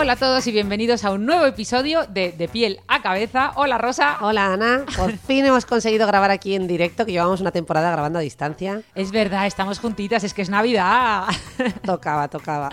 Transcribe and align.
Hola 0.00 0.14
a 0.14 0.16
todos 0.16 0.46
y 0.46 0.52
bienvenidos 0.52 1.04
a 1.04 1.10
un 1.10 1.26
nuevo 1.26 1.44
episodio 1.44 2.06
de 2.06 2.32
De 2.32 2.48
piel 2.48 2.80
a 2.88 3.02
cabeza. 3.02 3.52
Hola 3.56 3.76
Rosa. 3.76 4.16
Hola 4.22 4.54
Ana, 4.54 4.86
por 4.96 5.12
fin 5.12 5.44
hemos 5.44 5.66
conseguido 5.66 6.06
grabar 6.06 6.30
aquí 6.30 6.54
en 6.54 6.66
directo, 6.66 7.04
que 7.04 7.12
llevamos 7.12 7.42
una 7.42 7.50
temporada 7.50 7.92
grabando 7.92 8.18
a 8.18 8.22
distancia. 8.22 8.80
Es 8.94 9.10
verdad, 9.12 9.46
estamos 9.46 9.78
juntitas, 9.78 10.24
es 10.24 10.32
que 10.32 10.40
es 10.40 10.48
Navidad. 10.48 11.24
Tocaba, 11.84 12.28
tocaba. 12.28 12.70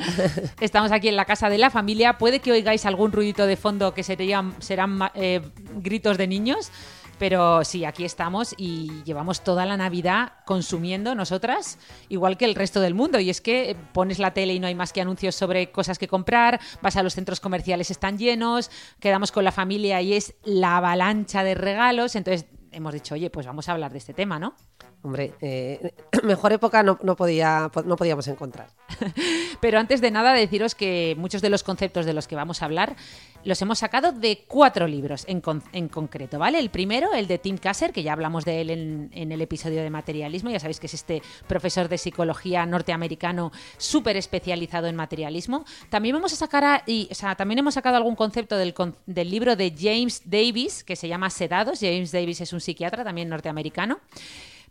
Estamos 0.61 0.93
aquí 0.93 1.09
en 1.09 1.17
la 1.17 1.25
casa 1.25 1.49
de 1.49 1.57
la 1.57 1.69
familia. 1.69 2.17
Puede 2.17 2.39
que 2.39 2.53
oigáis 2.53 2.85
algún 2.85 3.11
ruidito 3.11 3.45
de 3.45 3.57
fondo 3.57 3.93
que 3.93 4.03
serían, 4.03 4.55
serán 4.61 4.97
eh, 5.13 5.41
gritos 5.81 6.17
de 6.17 6.27
niños. 6.27 6.71
Pero 7.19 7.63
sí, 7.63 7.85
aquí 7.85 8.05
estamos 8.05 8.53
y 8.57 9.03
llevamos 9.03 9.43
toda 9.43 9.65
la 9.65 9.77
Navidad 9.77 10.33
consumiendo 10.45 11.15
nosotras, 11.15 11.79
igual 12.09 12.37
que 12.37 12.45
el 12.45 12.55
resto 12.55 12.79
del 12.79 12.93
mundo. 12.93 13.19
Y 13.19 13.29
es 13.29 13.41
que 13.41 13.75
pones 13.93 14.19
la 14.19 14.33
tele 14.33 14.53
y 14.53 14.59
no 14.59 14.67
hay 14.67 14.75
más 14.75 14.93
que 14.93 15.01
anuncios 15.01 15.35
sobre 15.35 15.71
cosas 15.71 15.97
que 15.97 16.07
comprar, 16.07 16.59
vas 16.81 16.95
a 16.95 17.03
los 17.03 17.15
centros 17.15 17.39
comerciales, 17.39 17.91
están 17.91 18.17
llenos, 18.17 18.69
quedamos 18.99 19.31
con 19.31 19.43
la 19.43 19.51
familia 19.51 20.01
y 20.01 20.13
es 20.13 20.35
la 20.43 20.77
avalancha 20.77 21.43
de 21.43 21.55
regalos. 21.55 22.15
Entonces 22.15 22.45
hemos 22.71 22.93
dicho, 22.93 23.15
oye, 23.15 23.29
pues 23.29 23.45
vamos 23.45 23.67
a 23.69 23.71
hablar 23.73 23.91
de 23.91 23.97
este 23.97 24.13
tema, 24.13 24.39
¿no? 24.39 24.55
Hombre, 25.03 25.33
eh, 25.41 25.93
mejor 26.23 26.51
época 26.53 26.83
no, 26.83 26.97
no 27.03 27.15
podía, 27.15 27.71
no 27.85 27.95
podíamos 27.95 28.27
encontrar. 28.27 28.69
Pero 29.61 29.79
antes 29.79 30.01
de 30.01 30.11
nada, 30.11 30.33
deciros 30.33 30.75
que 30.75 31.15
muchos 31.17 31.41
de 31.41 31.49
los 31.49 31.63
conceptos 31.63 32.05
de 32.05 32.13
los 32.13 32.27
que 32.27 32.35
vamos 32.35 32.61
a 32.61 32.65
hablar 32.65 32.95
los 33.43 33.61
hemos 33.61 33.79
sacado 33.79 34.11
de 34.11 34.43
cuatro 34.47 34.87
libros 34.87 35.23
en, 35.27 35.39
con- 35.39 35.63
en 35.71 35.87
concreto, 35.87 36.39
¿vale? 36.39 36.59
El 36.59 36.69
primero, 36.69 37.13
el 37.13 37.27
de 37.27 37.37
Tim 37.37 37.57
Kasser, 37.57 37.93
que 37.93 38.03
ya 38.03 38.11
hablamos 38.11 38.43
de 38.43 38.59
él 38.61 38.69
en, 38.71 39.09
en 39.13 39.31
el 39.31 39.39
episodio 39.41 39.81
de 39.83 39.89
materialismo, 39.89 40.49
ya 40.49 40.59
sabéis 40.59 40.79
que 40.81 40.87
es 40.87 40.93
este 40.95 41.21
profesor 41.47 41.87
de 41.87 41.97
psicología 41.97 42.65
norteamericano 42.65 43.51
súper 43.77 44.17
especializado 44.17 44.87
en 44.87 44.95
materialismo. 44.97 45.63
También 45.89 46.15
vamos 46.15 46.33
a 46.33 46.35
sacar, 46.35 46.65
a- 46.65 46.83
y, 46.87 47.07
o 47.09 47.15
sea, 47.15 47.35
también 47.35 47.59
hemos 47.59 47.75
sacado 47.75 47.95
algún 47.95 48.15
concepto 48.15 48.57
del, 48.57 48.73
del 49.05 49.29
libro 49.31 49.55
de 49.55 49.73
James 49.77 50.23
Davis, 50.25 50.83
que 50.83 50.95
se 50.97 51.07
llama 51.07 51.29
Sedados. 51.29 51.79
James 51.79 52.11
Davis 52.11 52.41
es 52.41 52.51
un 52.51 52.59
psiquiatra 52.59 53.03
también 53.05 53.29
norteamericano. 53.29 53.99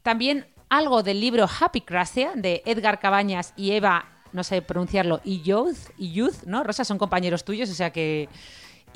También 0.07 0.47
algo 0.69 1.03
del 1.03 1.21
libro 1.21 1.49
Happy 1.49 1.81
Cracia 1.81 2.31
de 2.37 2.63
Edgar 2.65 3.01
Cabañas 3.01 3.53
y 3.57 3.73
Eva, 3.73 4.05
no 4.31 4.45
sé 4.45 4.63
pronunciarlo, 4.63 5.21
y 5.25 5.43
Youth, 5.43 5.91
y 5.99 6.13
Youth, 6.13 6.45
¿no? 6.45 6.63
Rosa, 6.63 6.85
son 6.85 6.97
compañeros 6.97 7.45
tuyos, 7.45 7.69
o 7.71 7.75
sea 7.75 7.91
que. 7.91 8.29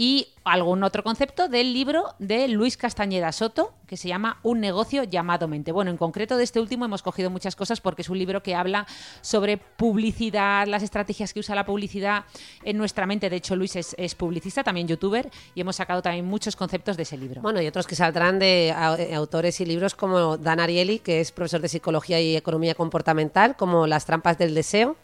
Y 0.03 0.29
algún 0.45 0.83
otro 0.83 1.03
concepto 1.03 1.49
del 1.49 1.75
libro 1.75 2.15
de 2.19 2.49
Luis 2.49 2.79
Castañeda 2.79 3.33
Soto, 3.33 3.75
que 3.87 3.99
se 3.99 4.09
llama 4.09 4.39
Un 4.43 4.59
negocio 4.59 5.05
llamado 5.05 5.47
mente. 5.47 5.73
Bueno, 5.73 5.91
en 5.91 5.99
concreto 5.99 6.39
de 6.39 6.45
este 6.45 6.59
último 6.59 6.87
hemos 6.87 7.03
cogido 7.03 7.29
muchas 7.29 7.55
cosas 7.55 7.83
porque 7.83 8.01
es 8.01 8.09
un 8.09 8.17
libro 8.17 8.43
que 8.43 8.55
habla 8.55 8.87
sobre 9.21 9.59
publicidad, 9.59 10.67
las 10.69 10.83
estrategias 10.83 11.35
que 11.35 11.41
usa 11.41 11.55
la 11.55 11.67
publicidad 11.67 12.25
en 12.65 12.79
nuestra 12.79 13.05
mente. 13.05 13.29
De 13.29 13.37
hecho, 13.37 13.57
Luis 13.57 13.77
es, 13.77 14.15
publicista, 14.15 14.65
también 14.65 14.89
youtuber, 14.89 15.29
y 15.55 15.61
hemos 15.61 15.77
sacado 15.77 16.01
también 16.01 16.25
muchos 16.25 16.57
conceptos 16.57 16.97
de 16.97 17.03
ese 17.03 17.19
libro. 17.19 17.43
Bueno, 17.43 17.61
y 17.61 17.67
otros 17.67 17.87
que 17.87 17.95
saldrán 17.95 18.39
de 18.39 18.69
eh, 18.69 19.15
autores 19.15 19.61
y 19.61 19.67
libros 19.67 19.95
como 19.95 20.39
Dan 20.39 20.61
Ariely, 20.61 21.01
que 21.01 21.21
es 21.21 21.31
profesor 21.31 21.61
de 21.61 21.69
psicología 21.69 22.19
y 22.23 22.37
economía 22.37 22.75
comportamental, 22.75 23.55
como 23.55 23.87
Las 23.87 24.07
trampas 24.07 24.39
del 24.39 24.55
deseo, 24.55 24.97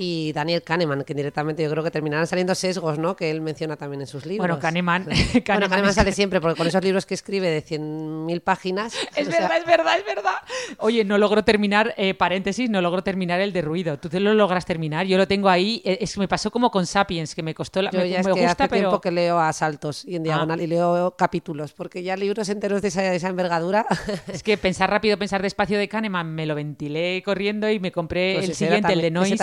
y 0.00 0.32
Daniel 0.32 0.62
Kahneman, 0.62 1.02
que 1.02 1.12
directamente 1.12 1.60
yo 1.64 1.70
creo 1.70 1.82
que 1.82 1.90
terminarán 1.90 2.26
saliendo 2.28 2.54
sesgos, 2.54 2.98
¿no? 3.00 3.16
Que 3.16 3.32
él 3.32 3.40
menciona 3.40 3.76
también 3.76 4.00
en 4.02 4.06
sus 4.06 4.24
libros. 4.26 4.46
Bueno, 4.46 4.60
Kahneman, 4.60 5.04
Bueno, 5.08 5.42
Kahneman 5.44 5.68
Kahneman 5.68 5.88
es- 5.90 5.94
sale 5.96 6.12
siempre, 6.12 6.40
porque 6.40 6.56
con 6.56 6.68
esos 6.68 6.82
libros 6.84 7.04
que 7.04 7.14
escribe 7.14 7.48
de 7.50 7.64
100.000 7.64 8.40
páginas... 8.40 8.94
Es 9.16 9.26
o 9.26 9.30
sea, 9.32 9.40
verdad, 9.40 9.58
es 9.58 9.66
verdad, 9.66 9.98
es 9.98 10.04
verdad. 10.06 10.34
Oye, 10.78 11.04
no 11.04 11.18
logro 11.18 11.42
terminar, 11.44 11.94
eh, 11.96 12.14
paréntesis, 12.14 12.70
no 12.70 12.80
logro 12.80 13.02
terminar 13.02 13.40
el 13.40 13.52
de 13.52 13.60
ruido. 13.60 13.98
Tú 13.98 14.08
te 14.08 14.20
lo 14.20 14.34
logras 14.34 14.64
terminar, 14.64 15.04
yo 15.06 15.18
lo 15.18 15.26
tengo 15.26 15.48
ahí. 15.48 15.82
eh, 15.84 15.98
Es 16.00 16.14
que 16.14 16.20
me 16.20 16.28
pasó 16.28 16.52
como 16.52 16.70
con 16.70 16.86
Sapiens, 16.86 17.34
que 17.34 17.42
me 17.42 17.52
costó 17.54 17.82
la. 17.82 17.90
Yo 17.90 17.98
me, 17.98 18.08
ya 18.08 18.20
es 18.20 18.26
me 18.26 18.34
que 18.34 18.40
gusta, 18.42 18.64
hace 18.64 18.68
pero. 18.68 18.82
tiempo 18.90 19.00
que 19.00 19.10
leo 19.10 19.40
a 19.40 19.52
saltos 19.52 20.04
y 20.04 20.14
en 20.14 20.22
diagonal 20.22 20.60
y 20.60 20.68
leo 20.68 21.16
capítulos, 21.18 21.72
porque 21.72 22.04
ya 22.04 22.16
libros 22.16 22.48
enteros 22.48 22.82
de 22.82 22.88
esa, 22.88 23.02
de 23.02 23.16
esa 23.16 23.28
envergadura... 23.28 23.84
Es 24.32 24.42
que 24.44 24.56
pensar 24.56 24.90
rápido, 24.90 25.18
pensar 25.18 25.42
despacio 25.42 25.76
de 25.78 25.88
Kahneman, 25.88 26.32
me 26.32 26.46
lo 26.46 26.54
ventilé 26.54 27.20
corriendo 27.24 27.68
y 27.70 27.80
me 27.80 27.90
compré 27.90 28.34
Pues 28.36 28.48
el 28.50 28.54
siguiente, 28.54 28.92
el 28.92 29.00
de 29.00 29.10
también- 29.10 29.14
Noise, 29.14 29.36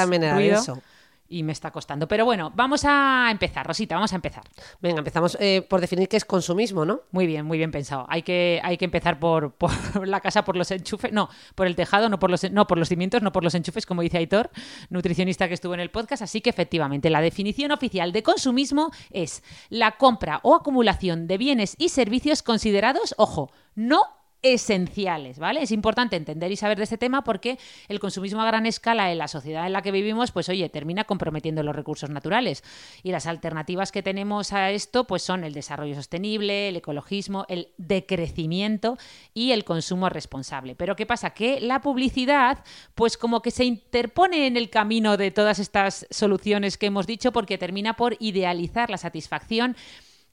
y 1.27 1.43
me 1.43 1.51
está 1.51 1.71
costando. 1.71 2.07
Pero 2.07 2.25
bueno, 2.25 2.51
vamos 2.55 2.85
a 2.85 3.29
empezar, 3.31 3.65
Rosita, 3.65 3.95
vamos 3.95 4.13
a 4.13 4.15
empezar. 4.15 4.43
Venga, 4.79 4.99
empezamos 4.99 5.37
eh, 5.39 5.65
por 5.67 5.81
definir 5.81 6.07
qué 6.07 6.17
es 6.17 6.25
consumismo, 6.25 6.85
¿no? 6.85 7.01
Muy 7.11 7.25
bien, 7.25 7.45
muy 7.45 7.57
bien 7.57 7.71
pensado. 7.71 8.05
Hay 8.09 8.21
que, 8.21 8.59
hay 8.63 8.77
que 8.77 8.85
empezar 8.85 9.19
por, 9.19 9.53
por 9.53 10.07
la 10.07 10.21
casa, 10.21 10.43
por 10.45 10.55
los 10.55 10.69
enchufes, 10.71 11.11
no, 11.11 11.29
por 11.55 11.67
el 11.67 11.75
tejado, 11.75 12.09
no 12.09 12.19
por 12.19 12.29
los, 12.29 12.49
no 12.51 12.67
por 12.67 12.77
los 12.77 12.89
cimientos, 12.89 13.21
no 13.21 13.31
por 13.31 13.43
los 13.43 13.55
enchufes, 13.55 13.85
como 13.85 14.01
dice 14.01 14.17
Aitor, 14.17 14.51
nutricionista 14.89 15.47
que 15.47 15.55
estuvo 15.55 15.73
en 15.73 15.79
el 15.79 15.91
podcast. 15.91 16.21
Así 16.21 16.41
que 16.41 16.49
efectivamente, 16.49 17.09
la 17.09 17.21
definición 17.21 17.71
oficial 17.71 18.11
de 18.11 18.23
consumismo 18.23 18.91
es 19.11 19.43
la 19.69 19.97
compra 19.97 20.39
o 20.43 20.55
acumulación 20.55 21.27
de 21.27 21.37
bienes 21.37 21.75
y 21.77 21.89
servicios 21.89 22.43
considerados, 22.43 23.15
ojo, 23.17 23.51
no 23.73 24.24
esenciales, 24.45 25.39
¿vale? 25.39 25.63
Es 25.63 25.71
importante 25.71 26.15
entender 26.15 26.51
y 26.51 26.55
saber 26.55 26.77
de 26.77 26.83
este 26.83 26.99
tema 26.99 27.23
porque 27.23 27.57
el 27.87 27.99
consumismo 27.99 28.43
a 28.43 28.45
gran 28.45 28.67
escala 28.67 29.11
en 29.11 29.17
la 29.17 29.27
sociedad 29.27 29.65
en 29.65 29.73
la 29.73 29.81
que 29.81 29.91
vivimos, 29.91 30.31
pues 30.31 30.49
oye, 30.49 30.69
termina 30.69 31.05
comprometiendo 31.05 31.63
los 31.63 31.75
recursos 31.75 32.11
naturales. 32.11 32.63
Y 33.01 33.11
las 33.11 33.25
alternativas 33.25 33.91
que 33.91 34.03
tenemos 34.03 34.53
a 34.53 34.69
esto, 34.69 35.05
pues 35.07 35.23
son 35.23 35.43
el 35.43 35.53
desarrollo 35.53 35.95
sostenible, 35.95 36.69
el 36.69 36.75
ecologismo, 36.75 37.45
el 37.49 37.69
decrecimiento 37.77 38.99
y 39.33 39.51
el 39.51 39.63
consumo 39.63 40.09
responsable. 40.09 40.75
Pero 40.75 40.95
¿qué 40.95 41.07
pasa? 41.07 41.31
Que 41.31 41.59
la 41.59 41.81
publicidad, 41.81 42.63
pues 42.93 43.17
como 43.17 43.41
que 43.41 43.49
se 43.49 43.65
interpone 43.65 44.45
en 44.45 44.57
el 44.57 44.69
camino 44.69 45.17
de 45.17 45.31
todas 45.31 45.57
estas 45.57 46.05
soluciones 46.11 46.77
que 46.77 46.85
hemos 46.85 47.07
dicho 47.07 47.31
porque 47.31 47.57
termina 47.57 47.95
por 47.95 48.15
idealizar 48.19 48.91
la 48.91 48.99
satisfacción 48.99 49.75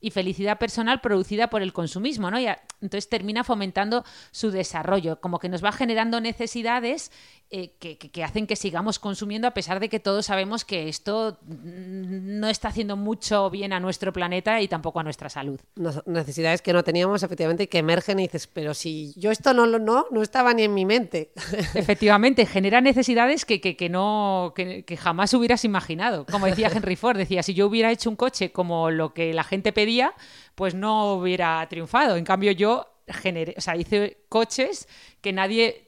y 0.02 0.10
felicidad 0.10 0.58
personal 0.58 1.00
producida 1.00 1.48
por 1.48 1.62
el 1.62 1.72
consumismo, 1.72 2.30
¿no? 2.30 2.38
Y 2.38 2.46
entonces 2.80 3.08
termina 3.08 3.44
fomentando 3.44 4.04
su 4.32 4.50
desarrollo, 4.50 5.20
como 5.20 5.38
que 5.38 5.48
nos 5.48 5.64
va 5.64 5.72
generando 5.72 6.20
necesidades 6.20 7.12
eh, 7.54 7.74
que, 7.78 8.24
hacen 8.24 8.46
que 8.46 8.56
sigamos 8.56 8.98
consumiendo 8.98 9.46
a 9.46 9.50
pesar 9.52 9.78
de 9.78 9.90
que 9.90 10.00
todos 10.00 10.24
sabemos 10.26 10.64
que 10.64 10.88
esto 10.88 11.38
mm, 11.42 12.40
no 12.40 12.48
está 12.48 12.68
haciendo 12.68 12.96
mucho 12.96 13.50
bien 13.50 13.72
a 13.74 13.80
nuestro 13.80 14.12
planeta 14.12 14.60
y 14.62 14.68
tampoco 14.68 15.00
a 15.00 15.02
nuestra 15.02 15.28
salud. 15.28 15.60
Nos- 15.76 16.06
necesidades 16.06 16.62
que 16.62 16.72
no 16.72 16.82
teníamos 16.82 17.22
efectivamente 17.22 17.64
y 17.64 17.66
que 17.66 17.78
emergen 17.78 18.18
y 18.20 18.22
dices, 18.22 18.46
pero 18.46 18.72
si 18.72 19.12
yo 19.16 19.30
esto 19.30 19.52
no 19.52 19.66
lo 19.66 19.78
no, 19.78 20.06
no 20.10 20.22
estaba 20.22 20.54
ni 20.54 20.62
en 20.62 20.72
mi 20.72 20.86
mente. 20.86 21.32
Efectivamente, 21.74 22.46
genera 22.46 22.80
necesidades 22.80 23.44
que, 23.44 23.60
que- 23.60 23.76
que 23.76 23.88
no, 23.88 24.52
que, 24.56 24.84
que 24.84 24.96
jamás 24.96 25.34
hubieras 25.34 25.64
imaginado. 25.64 26.24
Como 26.24 26.46
decía 26.46 26.70
Henry 26.74 26.96
Ford, 26.96 27.16
decía, 27.18 27.42
si 27.42 27.54
yo 27.54 27.66
hubiera 27.66 27.90
hecho 27.92 28.08
un 28.08 28.16
coche 28.16 28.50
como 28.50 28.90
lo 28.90 29.12
que 29.12 29.34
la 29.34 29.44
gente 29.44 29.72
pedía, 29.72 30.14
pues 30.54 30.74
no 30.74 31.14
hubiera 31.14 31.66
triunfado. 31.68 32.16
En 32.16 32.24
cambio, 32.24 32.52
yo 32.52 32.88
generé, 33.08 33.54
o 33.56 33.60
sea, 33.60 33.76
hice 33.76 34.18
coches 34.28 34.88
que 35.20 35.32
nadie 35.32 35.86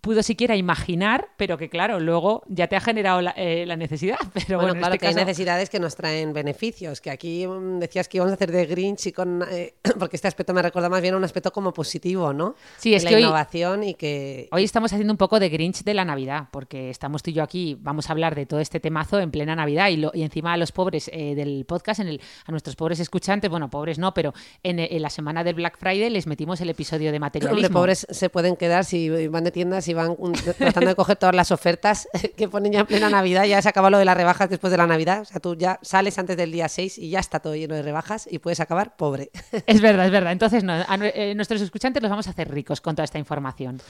pudo 0.00 0.22
siquiera 0.22 0.54
imaginar, 0.54 1.28
pero 1.36 1.58
que 1.58 1.68
claro, 1.68 1.98
luego 1.98 2.42
ya 2.46 2.68
te 2.68 2.76
ha 2.76 2.80
generado 2.80 3.20
la, 3.20 3.32
eh, 3.36 3.64
la 3.66 3.76
necesidad. 3.76 4.16
Pero 4.46 4.58
bueno, 4.58 4.58
bueno, 4.58 4.72
en 4.74 4.78
claro 4.78 4.94
este 4.94 4.98
que 5.00 5.06
hay 5.08 5.14
necesidades 5.14 5.70
que 5.70 5.80
nos 5.80 5.96
traen 5.96 6.32
beneficios, 6.32 7.00
que 7.00 7.10
aquí 7.10 7.44
mm, 7.46 7.80
decías 7.80 8.06
que 8.08 8.18
íbamos 8.18 8.30
a 8.30 8.34
hacer 8.34 8.52
de 8.52 8.64
Grinch 8.66 9.06
y 9.06 9.12
con 9.12 9.42
eh, 9.50 9.74
porque 9.98 10.14
este 10.16 10.28
aspecto 10.28 10.54
me 10.54 10.62
recuerda 10.62 10.88
más 10.88 11.02
bien 11.02 11.14
a 11.14 11.16
un 11.16 11.24
aspecto 11.24 11.52
como 11.52 11.72
positivo, 11.72 12.32
¿no? 12.32 12.54
Sí, 12.76 12.94
es 12.94 13.02
la 13.02 13.10
que 13.10 13.16
hoy- 13.16 13.22
innovación 13.22 13.82
y 13.82 13.94
que 13.94 14.48
Hoy 14.52 14.62
estamos 14.62 14.92
haciendo 14.92 15.12
un 15.12 15.16
poco 15.18 15.40
de 15.40 15.48
Grinch 15.48 15.82
de 15.82 15.94
la 15.94 16.04
Navidad, 16.04 16.48
porque 16.52 16.90
estamos 16.90 17.22
tú 17.24 17.30
y 17.30 17.34
yo 17.34 17.42
aquí, 17.42 17.76
vamos 17.80 18.08
a 18.08 18.12
hablar 18.12 18.36
de 18.36 18.46
todo 18.46 18.60
este 18.60 18.78
temazo 18.78 19.18
en 19.18 19.32
plena 19.32 19.56
Navidad 19.56 19.88
y, 19.88 19.96
lo- 19.96 20.12
y 20.14 20.22
encima 20.22 20.52
a 20.52 20.56
los 20.56 20.70
pobres 20.70 21.10
eh, 21.12 21.34
del 21.34 21.64
podcast, 21.66 21.98
en 22.00 22.06
el, 22.08 22.20
a 22.44 22.52
nuestros 22.52 22.76
pobres 22.76 23.00
escuchantes, 23.00 23.50
bueno, 23.50 23.68
pobres 23.68 23.98
no, 23.98 24.14
pero 24.14 24.32
en, 24.62 24.78
en 24.78 25.02
la 25.02 25.10
semana 25.10 25.42
del 25.42 25.54
Black 25.56 25.76
Friday 25.76 26.08
les 26.10 26.28
metimos 26.28 26.55
tenemos 26.56 26.60
el 26.60 26.70
episodio 26.70 27.12
de 27.12 27.18
materialismo. 27.18 27.78
pobres 27.78 28.06
se 28.10 28.30
pueden 28.30 28.56
quedar 28.56 28.84
si 28.84 29.08
van 29.28 29.44
de 29.44 29.50
tiendas 29.50 29.86
y 29.88 29.94
van 29.94 30.16
tratando 30.56 30.88
de 30.90 30.94
coger 30.94 31.16
todas 31.16 31.34
las 31.34 31.50
ofertas 31.50 32.08
que 32.36 32.48
ponen 32.48 32.72
ya 32.72 32.80
en 32.80 32.86
plena 32.86 33.10
Navidad. 33.10 33.44
Ya 33.44 33.60
se 33.60 33.68
acaba 33.68 33.90
lo 33.90 33.98
de 33.98 34.04
las 34.04 34.16
rebajas 34.16 34.48
después 34.48 34.70
de 34.70 34.76
la 34.78 34.86
Navidad. 34.86 35.22
O 35.22 35.24
sea, 35.24 35.40
tú 35.40 35.54
ya 35.54 35.78
sales 35.82 36.18
antes 36.18 36.36
del 36.36 36.50
día 36.52 36.68
6 36.68 36.98
y 36.98 37.10
ya 37.10 37.20
está 37.20 37.40
todo 37.40 37.54
lleno 37.54 37.74
de 37.74 37.82
rebajas 37.82 38.28
y 38.30 38.38
puedes 38.38 38.60
acabar 38.60 38.96
pobre. 38.96 39.30
Es 39.66 39.80
verdad, 39.80 40.06
es 40.06 40.12
verdad. 40.12 40.32
Entonces, 40.32 40.64
no, 40.64 40.72
a 40.72 40.98
eh, 41.02 41.34
nuestros 41.34 41.60
escuchantes 41.60 42.02
los 42.02 42.10
vamos 42.10 42.26
a 42.28 42.30
hacer 42.30 42.50
ricos 42.50 42.80
con 42.80 42.94
toda 42.94 43.04
esta 43.04 43.18
información. 43.18 43.80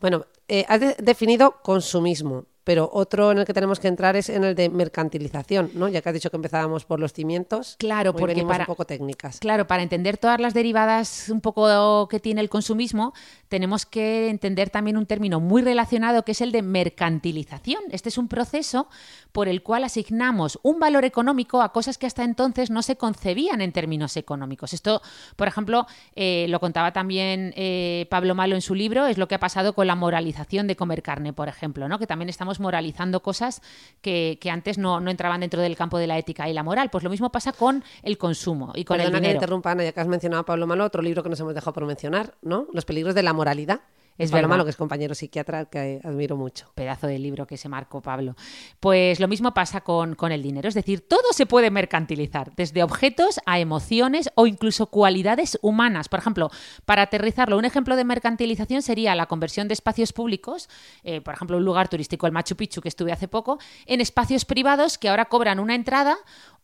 Bueno, 0.00 0.26
eh, 0.48 0.64
has 0.68 0.80
de- 0.80 0.96
definido 0.98 1.56
consumismo, 1.62 2.46
pero 2.64 2.90
otro 2.92 3.30
en 3.32 3.38
el 3.38 3.44
que 3.44 3.52
tenemos 3.54 3.78
que 3.78 3.88
entrar 3.88 4.16
es 4.16 4.28
en 4.30 4.42
el 4.44 4.54
de 4.54 4.68
mercantilización, 4.70 5.70
¿no? 5.74 5.88
Ya 5.88 6.00
que 6.02 6.08
has 6.08 6.14
dicho 6.14 6.30
que 6.30 6.36
empezábamos 6.36 6.84
por 6.84 6.98
los 6.98 7.12
cimientos. 7.12 7.76
Claro, 7.78 8.10
hoy 8.10 8.18
porque 8.18 8.42
para- 8.44 8.64
un 8.64 8.66
poco 8.66 8.84
técnicas. 8.86 9.38
Claro, 9.38 9.66
para 9.66 9.82
entender 9.82 10.16
todas 10.18 10.40
las 10.40 10.54
derivadas 10.54 11.28
un 11.28 11.40
poco 11.40 12.08
que 12.08 12.20
tiene 12.20 12.40
el 12.40 12.48
consumismo, 12.48 13.12
tenemos 13.48 13.86
que 13.86 14.28
entender 14.30 14.70
también 14.70 14.96
un 14.96 15.06
término 15.06 15.40
muy 15.40 15.62
relacionado 15.62 16.24
que 16.24 16.32
es 16.32 16.40
el 16.40 16.52
de 16.52 16.62
mercantilización. 16.62 17.82
Este 17.90 18.08
es 18.08 18.18
un 18.18 18.28
proceso 18.28 18.88
por 19.32 19.48
el 19.48 19.62
cual 19.62 19.84
asignamos 19.84 20.58
un 20.62 20.78
valor 20.80 21.04
económico 21.04 21.60
a 21.62 21.72
cosas 21.72 21.98
que 21.98 22.06
hasta 22.06 22.24
entonces 22.24 22.70
no 22.70 22.82
se 22.82 22.96
concebían 22.96 23.60
en 23.60 23.72
términos 23.72 24.16
económicos. 24.16 24.72
Esto, 24.72 25.02
por 25.36 25.48
ejemplo, 25.48 25.86
eh, 26.14 26.46
lo 26.48 26.60
contaba 26.60 26.92
también 26.92 27.52
eh, 27.56 28.06
Pablo 28.10 28.34
Malo 28.34 28.54
en 28.54 28.62
su 28.62 28.74
libro, 28.74 29.06
es 29.06 29.18
lo 29.18 29.28
que 29.28 29.34
ha 29.34 29.40
pasado 29.40 29.74
con 29.74 29.86
la 29.86 29.94
moralización 29.96 30.66
de 30.66 30.76
comer 30.76 31.02
carne, 31.02 31.32
por 31.32 31.48
ejemplo, 31.48 31.88
¿no? 31.88 31.98
que 31.98 32.06
también 32.06 32.28
estamos 32.28 32.53
moralizando 32.60 33.20
cosas 33.22 33.62
que, 34.00 34.38
que 34.40 34.50
antes 34.50 34.78
no, 34.78 35.00
no 35.00 35.10
entraban 35.10 35.40
dentro 35.40 35.60
del 35.60 35.76
campo 35.76 35.98
de 35.98 36.06
la 36.06 36.18
ética 36.18 36.48
y 36.48 36.52
la 36.52 36.62
moral. 36.62 36.90
Pues 36.90 37.04
lo 37.04 37.10
mismo 37.10 37.30
pasa 37.30 37.52
con 37.52 37.84
el 38.02 38.18
consumo 38.18 38.72
y 38.74 38.84
con 38.84 38.96
Perdona 38.96 39.08
el 39.08 39.12
que 39.12 39.20
dinero. 39.28 39.36
interrumpa, 39.36 39.70
Ana, 39.72 39.84
ya 39.84 39.92
que 39.92 40.00
has 40.00 40.08
mencionado 40.08 40.42
a 40.42 40.46
Pablo 40.46 40.66
Malo, 40.66 40.84
otro 40.84 41.02
libro 41.02 41.22
que 41.22 41.28
nos 41.28 41.40
hemos 41.40 41.54
dejado 41.54 41.72
por 41.72 41.86
mencionar, 41.86 42.34
¿no? 42.42 42.66
Los 42.72 42.84
peligros 42.84 43.14
de 43.14 43.22
la 43.22 43.32
moralidad. 43.32 43.80
Es 44.16 44.30
Pablo 44.30 44.42
verdad. 44.42 44.48
Malo, 44.48 44.64
que 44.64 44.70
es 44.70 44.76
compañero 44.76 45.14
psiquiatra 45.14 45.64
que 45.64 46.00
admiro 46.04 46.36
mucho. 46.36 46.70
pedazo 46.74 47.06
de 47.06 47.18
libro 47.18 47.46
que 47.46 47.56
se 47.56 47.68
marcó 47.68 48.00
Pablo. 48.00 48.36
Pues 48.78 49.18
lo 49.18 49.26
mismo 49.26 49.52
pasa 49.54 49.80
con, 49.80 50.14
con 50.14 50.30
el 50.30 50.42
dinero, 50.42 50.68
es 50.68 50.74
decir, 50.74 51.06
todo 51.08 51.32
se 51.32 51.46
puede 51.46 51.70
mercantilizar, 51.70 52.54
desde 52.54 52.82
objetos 52.82 53.40
a 53.46 53.58
emociones 53.58 54.30
o 54.36 54.46
incluso 54.46 54.86
cualidades 54.86 55.58
humanas. 55.62 56.08
Por 56.08 56.20
ejemplo, 56.20 56.50
para 56.84 57.02
aterrizarlo, 57.02 57.58
un 57.58 57.64
ejemplo 57.64 57.96
de 57.96 58.04
mercantilización 58.04 58.82
sería 58.82 59.14
la 59.14 59.26
conversión 59.26 59.66
de 59.68 59.74
espacios 59.74 60.12
públicos, 60.12 60.68
eh, 61.02 61.20
por 61.20 61.34
ejemplo, 61.34 61.56
un 61.56 61.64
lugar 61.64 61.88
turístico, 61.88 62.26
el 62.26 62.32
Machu 62.32 62.56
Picchu, 62.56 62.80
que 62.80 62.88
estuve 62.88 63.12
hace 63.12 63.28
poco, 63.28 63.58
en 63.86 64.00
espacios 64.00 64.44
privados 64.44 64.98
que 64.98 65.08
ahora 65.08 65.24
cobran 65.24 65.58
una 65.58 65.74
entrada 65.74 66.16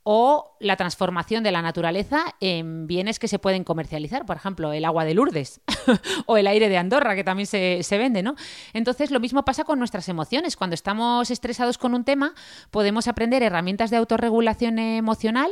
o 0.02 0.56
la 0.60 0.76
transformación 0.76 1.42
de 1.42 1.52
la 1.52 1.62
naturaleza 1.62 2.24
en 2.40 2.86
bienes 2.86 3.18
que 3.18 3.28
se 3.28 3.38
pueden 3.38 3.64
comercializar, 3.64 4.24
por 4.24 4.36
ejemplo, 4.36 4.72
el 4.72 4.84
agua 4.84 5.04
de 5.04 5.14
Lourdes 5.14 5.60
o 6.26 6.36
el 6.36 6.46
aire 6.46 6.68
de 6.68 6.78
Andorra, 6.78 7.14
que 7.14 7.24
también 7.24 7.46
se, 7.46 7.82
se 7.82 7.98
vende, 7.98 8.22
¿no? 8.22 8.34
Entonces, 8.72 9.10
lo 9.10 9.20
mismo 9.20 9.44
pasa 9.44 9.64
con 9.64 9.78
nuestras 9.78 10.08
emociones. 10.08 10.56
Cuando 10.56 10.74
estamos 10.74 11.30
estresados 11.30 11.76
con 11.76 11.94
un 11.94 12.04
tema, 12.04 12.34
podemos 12.70 13.08
aprender 13.08 13.42
herramientas 13.42 13.90
de 13.90 13.98
autorregulación 13.98 14.78
emocional 14.78 15.50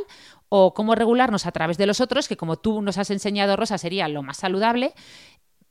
o 0.49 0.73
cómo 0.73 0.95
regularnos 0.95 1.45
a 1.45 1.51
través 1.51 1.77
de 1.77 1.85
los 1.85 2.01
otros, 2.01 2.27
que 2.27 2.37
como 2.37 2.57
tú 2.57 2.81
nos 2.81 2.97
has 2.97 3.11
enseñado, 3.11 3.55
Rosa, 3.55 3.77
sería 3.77 4.07
lo 4.07 4.23
más 4.23 4.37
saludable. 4.37 4.93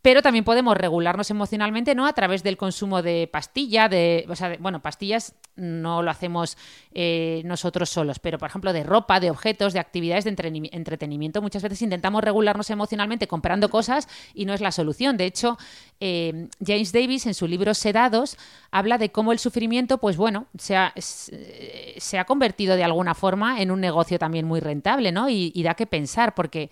Pero 0.08 0.22
también 0.22 0.42
podemos 0.42 0.74
regularnos 0.74 1.30
emocionalmente, 1.30 1.94
¿no? 1.94 2.06
A 2.06 2.14
través 2.14 2.42
del 2.42 2.56
consumo 2.56 3.02
de 3.02 3.28
pastilla, 3.30 3.90
de, 3.90 4.24
o 4.30 4.34
sea, 4.34 4.56
bueno, 4.58 4.80
pastillas 4.80 5.34
no 5.54 6.00
lo 6.00 6.10
hacemos 6.10 6.56
eh, 6.94 7.42
nosotros 7.44 7.90
solos, 7.90 8.18
pero 8.18 8.38
por 8.38 8.48
ejemplo 8.48 8.72
de 8.72 8.84
ropa, 8.84 9.20
de 9.20 9.30
objetos, 9.30 9.74
de 9.74 9.80
actividades 9.80 10.24
de 10.24 10.30
entretenimiento. 10.30 11.42
Muchas 11.42 11.62
veces 11.62 11.82
intentamos 11.82 12.24
regularnos 12.24 12.70
emocionalmente 12.70 13.26
comprando 13.26 13.68
cosas 13.68 14.08
y 14.32 14.46
no 14.46 14.54
es 14.54 14.62
la 14.62 14.72
solución. 14.72 15.18
De 15.18 15.26
hecho, 15.26 15.58
eh, 16.00 16.48
James 16.66 16.90
Davis 16.90 17.26
en 17.26 17.34
su 17.34 17.46
libro 17.46 17.74
Sedados 17.74 18.38
habla 18.70 18.96
de 18.96 19.10
cómo 19.10 19.32
el 19.32 19.38
sufrimiento, 19.38 19.98
pues 19.98 20.16
bueno, 20.16 20.46
se 20.56 20.74
ha, 20.74 20.94
se 20.96 21.96
se 21.98 22.18
ha 22.18 22.24
convertido 22.24 22.76
de 22.76 22.84
alguna 22.84 23.14
forma 23.14 23.60
en 23.60 23.70
un 23.70 23.82
negocio 23.82 24.18
también 24.18 24.46
muy 24.46 24.60
rentable, 24.60 25.12
¿no? 25.12 25.28
Y, 25.28 25.52
y 25.54 25.62
da 25.64 25.74
que 25.74 25.86
pensar, 25.86 26.34
porque 26.34 26.70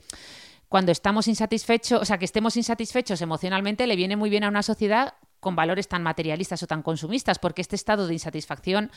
cuando 0.68 0.92
estamos 0.92 1.28
insatisfechos, 1.28 2.02
o 2.02 2.04
sea, 2.04 2.18
que 2.18 2.24
estemos 2.24 2.56
insatisfechos 2.56 3.20
emocionalmente, 3.22 3.86
le 3.86 3.96
viene 3.96 4.16
muy 4.16 4.30
bien 4.30 4.44
a 4.44 4.48
una 4.48 4.62
sociedad 4.62 5.14
con 5.40 5.54
valores 5.54 5.86
tan 5.88 6.02
materialistas 6.02 6.62
o 6.62 6.66
tan 6.66 6.82
consumistas, 6.82 7.38
porque 7.38 7.62
este 7.62 7.76
estado 7.76 8.06
de 8.08 8.14
insatisfacción 8.14 8.90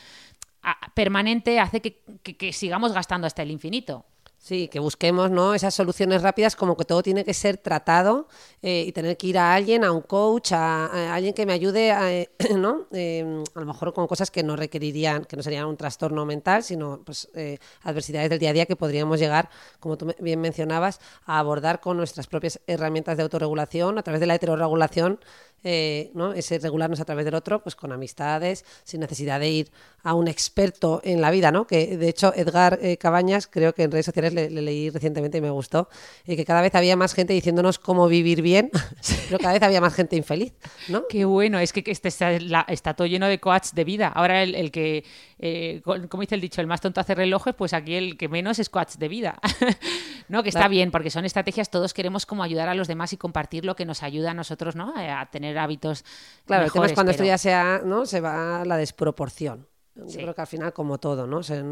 ah, 0.62 0.76
permanente 0.94 1.60
hace 1.60 1.80
que, 1.80 2.02
que- 2.22 2.36
que 2.36 2.52
sigamos 2.52 2.92
gastando 2.92 3.26
hasta 3.26 3.42
el 3.42 3.50
infinito. 3.50 4.04
Sí, 4.42 4.68
que 4.68 4.80
busquemos 4.80 5.30
¿no? 5.30 5.54
esas 5.54 5.74
soluciones 5.74 6.22
rápidas 6.22 6.56
como 6.56 6.74
que 6.74 6.86
todo 6.86 7.02
tiene 7.02 7.26
que 7.26 7.34
ser 7.34 7.58
tratado 7.58 8.26
eh, 8.62 8.84
y 8.86 8.92
tener 8.92 9.18
que 9.18 9.26
ir 9.26 9.36
a 9.36 9.54
alguien, 9.54 9.84
a 9.84 9.92
un 9.92 10.00
coach, 10.00 10.52
a, 10.52 11.14
alguien 11.14 11.34
que 11.34 11.44
me 11.44 11.52
ayude, 11.52 11.92
a, 11.92 12.10
eh, 12.10 12.30
¿no? 12.56 12.86
Eh, 12.90 13.44
a 13.54 13.60
lo 13.60 13.66
mejor 13.66 13.92
con 13.92 14.06
cosas 14.06 14.30
que 14.30 14.42
no 14.42 14.56
requerirían, 14.56 15.26
que 15.26 15.36
no 15.36 15.42
serían 15.42 15.66
un 15.66 15.76
trastorno 15.76 16.24
mental, 16.24 16.62
sino 16.62 17.02
pues, 17.04 17.28
eh, 17.34 17.58
adversidades 17.82 18.30
del 18.30 18.38
día 18.38 18.48
a 18.48 18.52
día 18.54 18.64
que 18.64 18.76
podríamos 18.76 19.20
llegar, 19.20 19.50
como 19.78 19.98
tú 19.98 20.10
bien 20.20 20.40
mencionabas, 20.40 21.00
a 21.26 21.38
abordar 21.38 21.80
con 21.80 21.98
nuestras 21.98 22.26
propias 22.26 22.60
herramientas 22.66 23.18
de 23.18 23.24
autorregulación, 23.24 23.98
a 23.98 24.02
través 24.02 24.20
de 24.20 24.26
la 24.26 24.36
heterorregulación, 24.36 25.20
eh, 25.64 26.10
¿no? 26.14 26.32
ese 26.32 26.58
regularnos 26.58 27.00
a 27.00 27.04
través 27.04 27.24
del 27.24 27.34
otro, 27.34 27.62
pues 27.62 27.76
con 27.76 27.92
amistades, 27.92 28.64
sin 28.84 29.00
necesidad 29.00 29.40
de 29.40 29.50
ir 29.50 29.70
a 30.02 30.14
un 30.14 30.28
experto 30.28 31.00
en 31.04 31.20
la 31.20 31.30
vida, 31.30 31.52
¿no? 31.52 31.66
Que 31.66 31.96
de 31.98 32.08
hecho 32.08 32.32
Edgar 32.34 32.78
eh, 32.82 32.96
Cabañas, 32.96 33.46
creo 33.46 33.74
que 33.74 33.82
en 33.82 33.90
redes 33.90 34.06
sociales 34.06 34.32
le, 34.32 34.48
le 34.48 34.62
leí 34.62 34.88
recientemente 34.90 35.38
y 35.38 35.40
me 35.42 35.50
gustó, 35.50 35.88
eh, 36.24 36.36
que 36.36 36.44
cada 36.46 36.62
vez 36.62 36.74
había 36.74 36.96
más 36.96 37.12
gente 37.14 37.32
diciéndonos 37.34 37.78
cómo 37.78 38.08
vivir 38.08 38.40
bien, 38.42 38.70
pero 39.28 39.38
cada 39.38 39.52
vez 39.52 39.62
había 39.62 39.80
más 39.80 39.94
gente 39.94 40.16
infeliz, 40.16 40.52
¿no? 40.88 41.02
Qué 41.08 41.24
bueno, 41.26 41.58
es 41.58 41.72
que, 41.72 41.82
este 41.86 42.08
está, 42.08 42.30
la- 42.40 42.64
está 42.68 42.94
todo 42.94 43.06
lleno 43.06 43.26
de 43.26 43.38
coaches 43.40 43.74
de 43.74 43.84
vida. 43.84 44.08
Ahora 44.08 44.42
el, 44.42 44.54
el 44.54 44.70
que, 44.70 45.04
eh, 45.38 45.80
co- 45.84 45.96
como 46.08 46.22
dice 46.22 46.34
el 46.34 46.40
dicho, 46.40 46.60
el 46.62 46.66
más 46.66 46.80
tonto 46.80 47.00
hace 47.00 47.14
relojes, 47.14 47.54
pues 47.54 47.74
aquí 47.74 47.94
el 47.94 48.16
que 48.16 48.28
menos 48.28 48.58
es 48.58 48.70
coach 48.70 48.94
de 48.96 49.08
vida. 49.08 49.38
no, 50.28 50.42
que 50.42 50.48
está 50.48 50.60
Claro. 50.60 50.70
bien, 50.70 50.90
porque 50.90 51.10
son 51.10 51.24
estrategias, 51.24 51.70
todos 51.70 51.94
queremos 51.94 52.26
como 52.26 52.42
ayudar 52.42 52.68
a 52.68 52.74
los 52.74 52.88
demás 52.88 53.12
y 53.12 53.16
compartir 53.16 53.64
lo 53.64 53.76
que 53.76 53.84
nos 53.84 54.02
ayuda 54.02 54.30
a 54.32 54.34
nosotros, 54.34 54.76
¿no? 54.76 54.92
A 54.96 55.26
tener 55.30 55.49
hábitos 55.58 56.04
Claro, 56.50 56.64
el 56.64 56.72
tema 56.72 56.86
es 56.86 56.92
cuando 56.92 57.12
esto 57.12 57.24
ya 57.24 57.38
sea, 57.38 57.80
¿no? 57.84 58.06
Se 58.06 58.20
va 58.20 58.62
a 58.62 58.64
la 58.64 58.76
desproporción. 58.76 59.68
Yo 59.96 60.08
Sí. 60.08 60.18
creo 60.18 60.34
que 60.34 60.40
al 60.40 60.46
final, 60.46 60.72
como 60.72 60.98
todo, 60.98 61.26
¿no? 61.26 61.42
Se, 61.42 61.56
se 61.56 61.62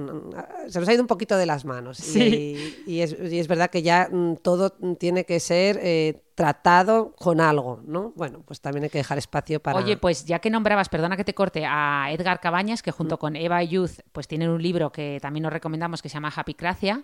nos 0.81 0.89
ha 0.89 0.93
ido 0.93 1.03
un 1.03 1.07
poquito 1.07 1.37
de 1.37 1.47
las 1.47 1.65
manos. 1.65 2.01
Y- 2.01 2.03
Sí. 2.19 2.83
Y, 2.87 3.01
es, 3.01 3.17
y 3.19 3.39
es 3.39 3.47
verdad 3.49 3.71
que 3.71 3.83
ya 3.83 4.09
mm, 4.11 4.37
todo 4.43 4.71
tiene 4.99 5.25
que 5.25 5.39
ser 5.41 5.79
eh, 5.83 6.23
tratado 6.35 7.13
con 7.17 7.41
algo, 7.41 7.81
¿no? 7.87 8.13
Bueno, 8.17 8.43
pues 8.45 8.61
también 8.61 8.85
hay 8.85 8.91
que 8.91 8.99
dejar 8.99 9.19
espacio 9.19 9.61
para... 9.61 9.79
Oye, 9.79 9.97
pues 9.97 10.25
ya 10.25 10.39
que 10.41 10.51
nombrabas, 10.51 10.89
perdona 10.89 11.17
que 11.17 11.25
te 11.25 11.35
corte, 11.35 11.65
a 11.67 12.09
Edgar 12.13 12.41
Cabañas, 12.41 12.83
que 12.83 12.91
Mm. 12.91 12.95
junto 12.95 13.19
con 13.19 13.37
Eva 13.37 13.63
Youth, 13.63 14.01
pues 14.13 14.27
tienen 14.29 14.51
un 14.51 14.63
libro 14.63 14.91
que 14.91 15.19
también 15.23 15.43
nos 15.45 15.53
recomendamos 15.53 16.03
que 16.03 16.09
se 16.09 16.15
llama 16.15 16.33
Happycracia. 16.35 17.03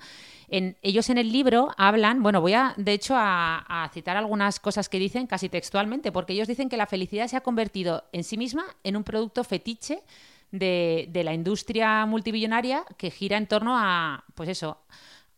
En, 0.48 0.76
ellos 0.82 1.10
en 1.10 1.18
el 1.18 1.30
libro 1.32 1.70
hablan, 1.76 2.22
bueno, 2.22 2.40
voy 2.40 2.54
a, 2.54 2.74
de 2.76 2.92
hecho, 2.92 3.14
a, 3.16 3.58
a 3.84 3.88
citar 3.90 4.16
algunas 4.16 4.58
cosas 4.60 4.88
que 4.88 4.98
dicen 4.98 5.26
casi 5.26 5.48
textualmente, 5.48 6.10
porque 6.12 6.32
ellos 6.32 6.48
dicen 6.48 6.68
que 6.68 6.76
la 6.76 6.86
felicidad 6.86 7.28
se 7.28 7.36
ha 7.36 7.40
convertido 7.40 8.04
en 8.12 8.24
sí 8.24 8.36
misma 8.36 8.64
en 8.82 8.96
un 8.96 9.04
producto 9.04 9.42
fetiche 9.44 10.02
de, 10.50 11.08
de 11.10 11.24
la 11.24 11.34
industria 11.34 12.06
multibillonaria 12.06 12.84
que 12.96 13.10
gira 13.10 13.36
en 13.36 13.46
torno 13.46 13.76
a, 13.76 14.24
pues 14.34 14.48
eso, 14.48 14.78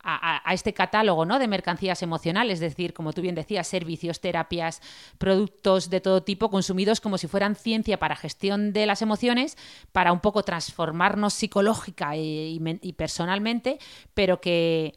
a, 0.09 0.49
a- 0.49 0.55
este 0.55 0.73
catálogo 0.73 1.25
¿no? 1.25 1.39
de 1.41 1.49
mercancías 1.49 2.01
emocionales, 2.03 2.55
es 2.55 2.61
decir, 2.61 2.93
como 2.93 3.13
tú 3.13 3.23
bien 3.23 3.35
decías, 3.35 3.67
servicios, 3.67 4.21
terapias, 4.21 4.81
productos 5.19 5.91
de 5.91 6.01
todo 6.01 6.23
tipo 6.23 6.49
consumidos 6.49 7.01
como 7.01 7.19
si 7.19 7.27
fueran 7.27 7.57
ciencia 7.57 7.99
para 7.99 8.15
gestión 8.15 8.73
de 8.73 8.87
las 8.87 9.03
emociones, 9.03 9.57
para 9.91 10.13
un 10.13 10.21
poco 10.21 10.45
transformarnos 10.45 11.35
psicológica 11.35 12.15
y 12.17 12.95
personalmente, 12.97 13.79
pero 14.15 14.41
que, 14.41 14.95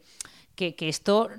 que, 0.60 0.76
que 0.76 0.90
esto, 0.90 1.30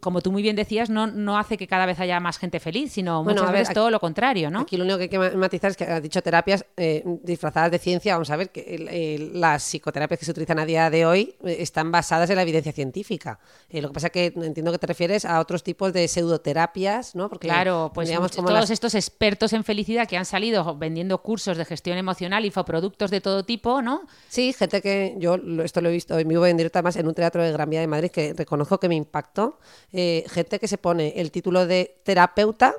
como 0.00 0.20
tú 0.20 0.30
muy 0.30 0.40
bien 0.40 0.54
decías, 0.54 0.88
no, 0.88 1.08
no 1.08 1.36
hace 1.36 1.56
que 1.56 1.66
cada 1.66 1.84
vez 1.84 1.98
haya 1.98 2.20
más 2.20 2.38
gente 2.38 2.60
feliz, 2.60 2.92
sino 2.92 3.24
Bueno, 3.24 3.40
muchas 3.42 3.48
a 3.48 3.52
ver, 3.52 3.60
veces 3.62 3.70
aquí- 3.70 3.74
todo 3.74 3.90
lo 3.90 3.98
contrario, 3.98 4.52
¿no? 4.52 4.60
Aquí 4.60 4.76
lo 4.76 4.84
único 4.84 4.98
que 4.98 5.02
hay 5.04 5.08
que 5.08 5.18
ma- 5.18 5.30
matizar 5.32 5.72
es 5.72 5.76
que 5.76 5.82
has 5.82 6.00
dicho 6.00 6.22
terapias 6.22 6.64
eh, 6.76 7.02
disfrazadas 7.24 7.72
de 7.72 7.78
ciencia. 7.80 8.14
Vamos 8.14 8.30
a 8.30 8.36
ver 8.36 8.50
que 8.50 9.30
las 9.34 9.64
psicoterapias 9.64 10.20
que 10.20 10.24
se 10.26 10.30
utilizan 10.30 10.60
a 10.60 10.64
día 10.64 10.90
de 10.90 11.04
hoy 11.06 11.34
eh, 11.44 11.56
están 11.58 11.90
basadas 11.90 12.30
en 12.30 12.36
la 12.36 12.42
evidencia 12.42 12.70
científica. 12.70 13.40
Eh, 13.68 13.82
lo 13.82 13.88
que 13.88 13.94
pasa 13.94 14.06
es 14.06 14.12
que 14.12 14.26
entiendo 14.36 14.70
que 14.70 14.78
te 14.78 14.86
refieres 14.86 15.24
a 15.24 15.40
otros 15.40 15.64
tipos 15.64 15.92
de 15.92 16.06
pseudoterapias, 16.06 17.14
¿no? 17.14 17.28
Porque 17.28 17.48
Claro, 17.48 17.90
pues 17.94 18.08
digamos 18.08 18.30
much- 18.30 18.36
como 18.36 18.48
todos 18.48 18.60
las- 18.60 18.70
estos 18.70 18.94
expertos 18.94 19.52
en 19.52 19.64
felicidad 19.64 20.06
que 20.08 20.16
han 20.16 20.24
salido 20.24 20.76
vendiendo 20.76 21.18
cursos 21.22 21.56
de 21.56 21.64
gestión 21.64 21.98
emocional, 21.98 22.44
infoproductos 22.44 23.10
de 23.10 23.20
todo 23.20 23.44
tipo, 23.44 23.82
¿no? 23.82 24.02
Sí, 24.28 24.52
gente 24.52 24.80
que 24.80 25.16
yo 25.18 25.36
esto 25.64 25.80
lo 25.80 25.88
he 25.88 25.92
visto 25.92 26.18
en 26.18 26.28
vivo 26.28 26.46
en 26.46 26.56
directo 26.56 26.78
además 26.78 26.96
en 26.96 27.08
un 27.08 27.14
teatro 27.14 27.42
de 27.42 27.52
Gran 27.52 27.68
Vía 27.70 27.80
de 27.80 27.86
Madrid 27.88 28.10
que 28.10 28.34
que 28.76 28.90
me 28.90 28.94
impactó. 28.94 29.58
Eh, 29.92 30.26
gente 30.28 30.58
que 30.58 30.68
se 30.68 30.76
pone 30.76 31.14
el 31.16 31.30
título 31.30 31.66
de 31.66 32.00
terapeuta 32.04 32.74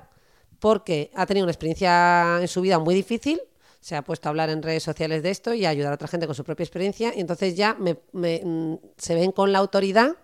porque 0.59 1.09
ha 1.15 1.25
tenido 1.25 1.45
una 1.45 1.51
experiencia 1.51 2.37
en 2.39 2.47
su 2.47 2.61
vida 2.61 2.77
muy 2.77 2.93
difícil, 2.93 3.41
se 3.79 3.95
ha 3.95 4.03
puesto 4.03 4.27
a 4.27 4.29
hablar 4.29 4.49
en 4.49 4.61
redes 4.61 4.83
sociales 4.83 5.23
de 5.23 5.31
esto 5.31 5.53
y 5.53 5.65
a 5.65 5.69
ayudar 5.69 5.93
a 5.93 5.95
otra 5.95 6.07
gente 6.07 6.27
con 6.27 6.35
su 6.35 6.43
propia 6.43 6.63
experiencia 6.63 7.13
y 7.15 7.21
entonces 7.21 7.55
ya 7.55 7.75
me, 7.79 7.97
mm, 8.11 8.75
se 8.97 9.15
ven 9.15 9.31
con 9.31 9.51
la 9.51 9.59
autoridad 9.59 10.17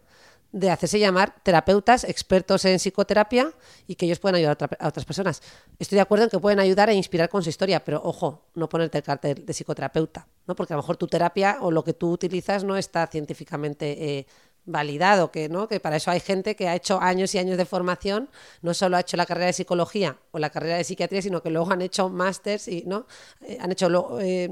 de 0.52 0.72
hacerse 0.72 1.00
llamar 1.00 1.36
terapeutas 1.44 2.06
expertos 2.06 2.64
en 2.64 2.80
psicoterapia 2.80 3.52
y 3.88 3.96
que 3.96 4.06
ellos 4.06 4.20
pueden 4.20 4.38
ayudar 4.38 4.58
a, 4.80 4.88
otras 4.88 5.06
personas. 5.06 5.42
Estoy 5.80 5.98
de 5.98 6.02
acuerdo 6.02 6.24
en 6.24 6.30
que 6.30 6.40
pueden 6.40 6.60
ayudar 6.60 6.90
e 6.90 6.94
inspirar 6.94 7.28
con 7.28 7.44
su 7.44 7.50
historia, 7.50 7.84
pero 7.84 8.02
ojo, 8.02 8.46
no 8.54 8.70
ponerte 8.70 9.00
el 9.00 9.04
cartel 9.04 9.46
de 9.46 9.54
psicoterapeuta, 9.54 10.28
¿no? 10.48 10.56
porque 10.56 10.72
a 10.72 10.78
lo 10.78 10.82
mejor 10.82 10.96
tu 10.96 11.08
terapia 11.08 11.58
o 11.60 11.72
lo 11.72 11.84
que 11.84 11.92
tú 11.92 12.10
utilizas 12.10 12.64
no 12.64 12.78
está 12.78 13.06
científicamente 13.08 14.18
eh, 14.20 14.28
validado, 14.66 15.32
que, 15.32 15.50
¿no? 15.50 15.68
que 15.68 15.80
para 15.80 15.98
eso 15.98 16.12
hay 16.12 16.20
gente 16.20 16.56
que 16.56 16.68
ha 16.68 16.76
hecho 16.76 17.00
años 17.02 17.34
y 17.36 17.38
años 17.38 17.58
de 17.58 17.66
formación, 17.66 18.30
no 18.62 18.74
solo 18.74 18.98
ha 18.98 19.02
hecho 19.02 19.18
la 19.18 19.26
carrera 19.26 19.48
de 19.48 19.54
psicología 19.54 20.18
o 20.32 20.40
la 20.40 20.50
carrera 20.50 20.78
de 20.78 20.84
psiquiatría, 20.84 21.22
sino 21.22 21.42
que 21.42 21.50
luego 21.50 21.72
han 21.72 21.82
hecho 21.82 22.10
másters 22.10 22.68
y 22.68 22.84
¿no? 22.86 23.06
Eh, 23.42 23.58
han 23.60 23.72
hecho 23.72 24.20
eh, 24.20 24.50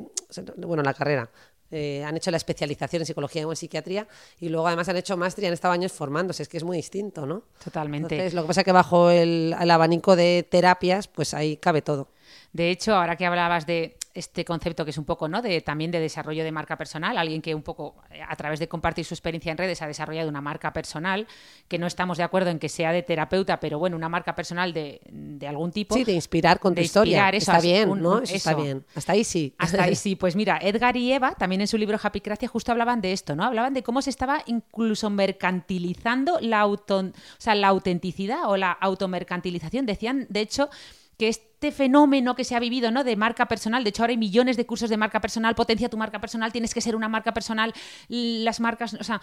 bueno, 0.57 0.83
la 0.83 0.93
carrera, 0.93 1.29
eh, 1.71 2.03
han 2.03 2.15
hecho 2.15 2.29
la 2.29 2.37
especialización 2.37 3.01
en 3.01 3.05
psicología 3.07 3.47
o 3.47 3.51
en 3.51 3.55
psiquiatría 3.55 4.07
y 4.39 4.49
luego 4.49 4.67
además 4.67 4.89
han 4.89 4.97
hecho 4.97 5.17
máster 5.17 5.43
y 5.43 5.47
han 5.47 5.53
estado 5.53 5.73
años 5.73 5.91
formándose. 5.91 6.43
Es 6.43 6.49
que 6.49 6.57
es 6.57 6.63
muy 6.63 6.77
distinto, 6.77 7.25
¿no? 7.25 7.43
Totalmente. 7.63 8.29
lo 8.31 8.43
que 8.43 8.47
pasa 8.47 8.61
es 8.61 8.65
que 8.65 8.71
bajo 8.71 9.09
el, 9.09 9.55
el 9.59 9.71
abanico 9.71 10.15
de 10.15 10.47
terapias, 10.47 11.07
pues 11.07 11.33
ahí 11.33 11.57
cabe 11.57 11.81
todo. 11.81 12.09
De 12.51 12.69
hecho, 12.69 12.93
ahora 12.93 13.15
que 13.15 13.25
hablabas 13.25 13.65
de 13.65 13.97
este 14.13 14.45
concepto 14.45 14.85
que 14.85 14.91
es 14.91 14.97
un 14.97 15.05
poco, 15.05 15.27
¿no? 15.27 15.41
De, 15.41 15.61
también 15.61 15.89
de 15.91 15.99
desarrollo 15.99 16.43
de 16.43 16.51
marca 16.51 16.77
personal, 16.77 17.17
alguien 17.17 17.41
que 17.41 17.55
un 17.55 17.63
poco 17.63 17.95
eh, 18.11 18.21
a 18.27 18.35
través 18.35 18.59
de 18.59 18.67
compartir 18.67 19.05
su 19.05 19.13
experiencia 19.13 19.51
en 19.51 19.57
redes 19.57 19.81
ha 19.81 19.87
desarrollado 19.87 20.29
una 20.29 20.41
marca 20.41 20.71
personal, 20.71 21.27
que 21.67 21.79
no 21.79 21.87
estamos 21.87 22.17
de 22.17 22.23
acuerdo 22.23 22.51
en 22.51 22.59
que 22.59 22.69
sea 22.69 22.91
de 22.91 23.01
terapeuta, 23.01 23.59
pero 23.59 23.79
bueno, 23.79 23.95
una 23.95 24.09
marca 24.09 24.35
personal 24.35 24.73
de, 24.73 25.01
algún 25.47 25.71
tipo. 25.71 25.95
Sí, 25.95 26.03
de 26.03 26.13
inspirar 26.13 26.59
con 26.59 26.75
tu 26.75 26.81
historia. 26.81 27.29
está 27.29 27.59
bien, 27.59 28.01
¿no? 28.01 28.19
está 28.19 28.53
bien. 28.53 28.85
Hasta 28.95 29.13
ahí 29.13 29.23
sí. 29.23 29.55
Hasta 29.57 29.83
ahí 29.83 29.95
sí. 29.95 30.15
Pues 30.23 30.37
mira, 30.37 30.57
Edgar 30.61 30.95
y 30.95 31.11
Eva, 31.11 31.35
también 31.35 31.59
en 31.59 31.67
su 31.67 31.77
libro 31.77 31.99
Happy 32.01 32.21
Gracia, 32.23 32.47
justo 32.47 32.71
hablaban 32.71 33.01
de 33.01 33.11
esto, 33.11 33.35
¿no? 33.35 33.43
Hablaban 33.43 33.73
de 33.73 33.83
cómo 33.83 34.01
se 34.01 34.09
estaba 34.09 34.41
incluso 34.45 35.09
mercantilizando 35.09 36.37
la, 36.39 36.61
auto, 36.61 36.99
o 36.99 37.11
sea, 37.39 37.55
la 37.55 37.67
autenticidad 37.67 38.45
o 38.45 38.55
la 38.55 38.71
automercantilización. 38.71 39.85
Decían, 39.85 40.27
de 40.29 40.39
hecho, 40.39 40.69
que 41.17 41.29
este 41.29 41.71
fenómeno 41.71 42.35
que 42.35 42.43
se 42.43 42.55
ha 42.55 42.59
vivido, 42.59 42.91
¿no? 42.91 43.03
De 43.03 43.15
marca 43.15 43.47
personal, 43.47 43.83
de 43.83 43.89
hecho 43.89 44.03
ahora 44.03 44.11
hay 44.11 44.17
millones 44.17 44.57
de 44.57 44.65
cursos 44.65 44.89
de 44.89 44.97
marca 44.97 45.21
personal, 45.21 45.55
potencia 45.55 45.89
tu 45.89 45.97
marca 45.97 46.19
personal, 46.19 46.51
tienes 46.51 46.73
que 46.73 46.81
ser 46.81 46.95
una 46.95 47.07
marca 47.07 47.33
personal, 47.33 47.73
las 48.09 48.59
marcas, 48.59 48.93
o 48.95 49.03
sea, 49.03 49.21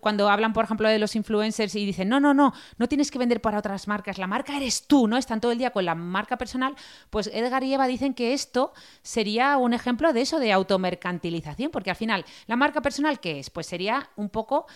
cuando 0.00 0.28
hablan, 0.28 0.52
por 0.52 0.64
ejemplo, 0.64 0.88
de 0.88 0.98
los 0.98 1.16
influencers 1.16 1.74
y 1.74 1.84
dicen, 1.84 2.08
no, 2.08 2.20
no, 2.20 2.32
no, 2.32 2.52
no 2.78 2.88
tienes 2.88 3.10
que 3.10 3.18
vender 3.18 3.40
para 3.40 3.58
otras 3.58 3.88
marcas, 3.88 4.18
la 4.18 4.26
marca 4.26 4.56
eres 4.56 4.86
tú, 4.86 5.08
¿no? 5.08 5.16
Están 5.16 5.40
todo 5.40 5.52
el 5.52 5.58
día 5.58 5.70
con 5.70 5.84
la 5.84 5.94
marca 5.94 6.38
personal, 6.38 6.76
pues 7.10 7.28
Edgar 7.32 7.64
y 7.64 7.74
Eva 7.74 7.86
dicen 7.86 8.14
que 8.14 8.34
esto 8.34 8.72
sería 9.02 9.56
un 9.56 9.72
ejemplo 9.72 10.12
de 10.12 10.20
eso, 10.20 10.38
de 10.38 10.52
automercantilización, 10.52 11.70
porque 11.70 11.90
al 11.90 11.96
final, 11.96 12.24
la 12.46 12.56
marca 12.56 12.82
personal, 12.82 13.18
¿qué 13.18 13.40
es? 13.40 13.50
Pues 13.50 13.66
sería 13.66 14.10
un 14.16 14.28
poco 14.28 14.66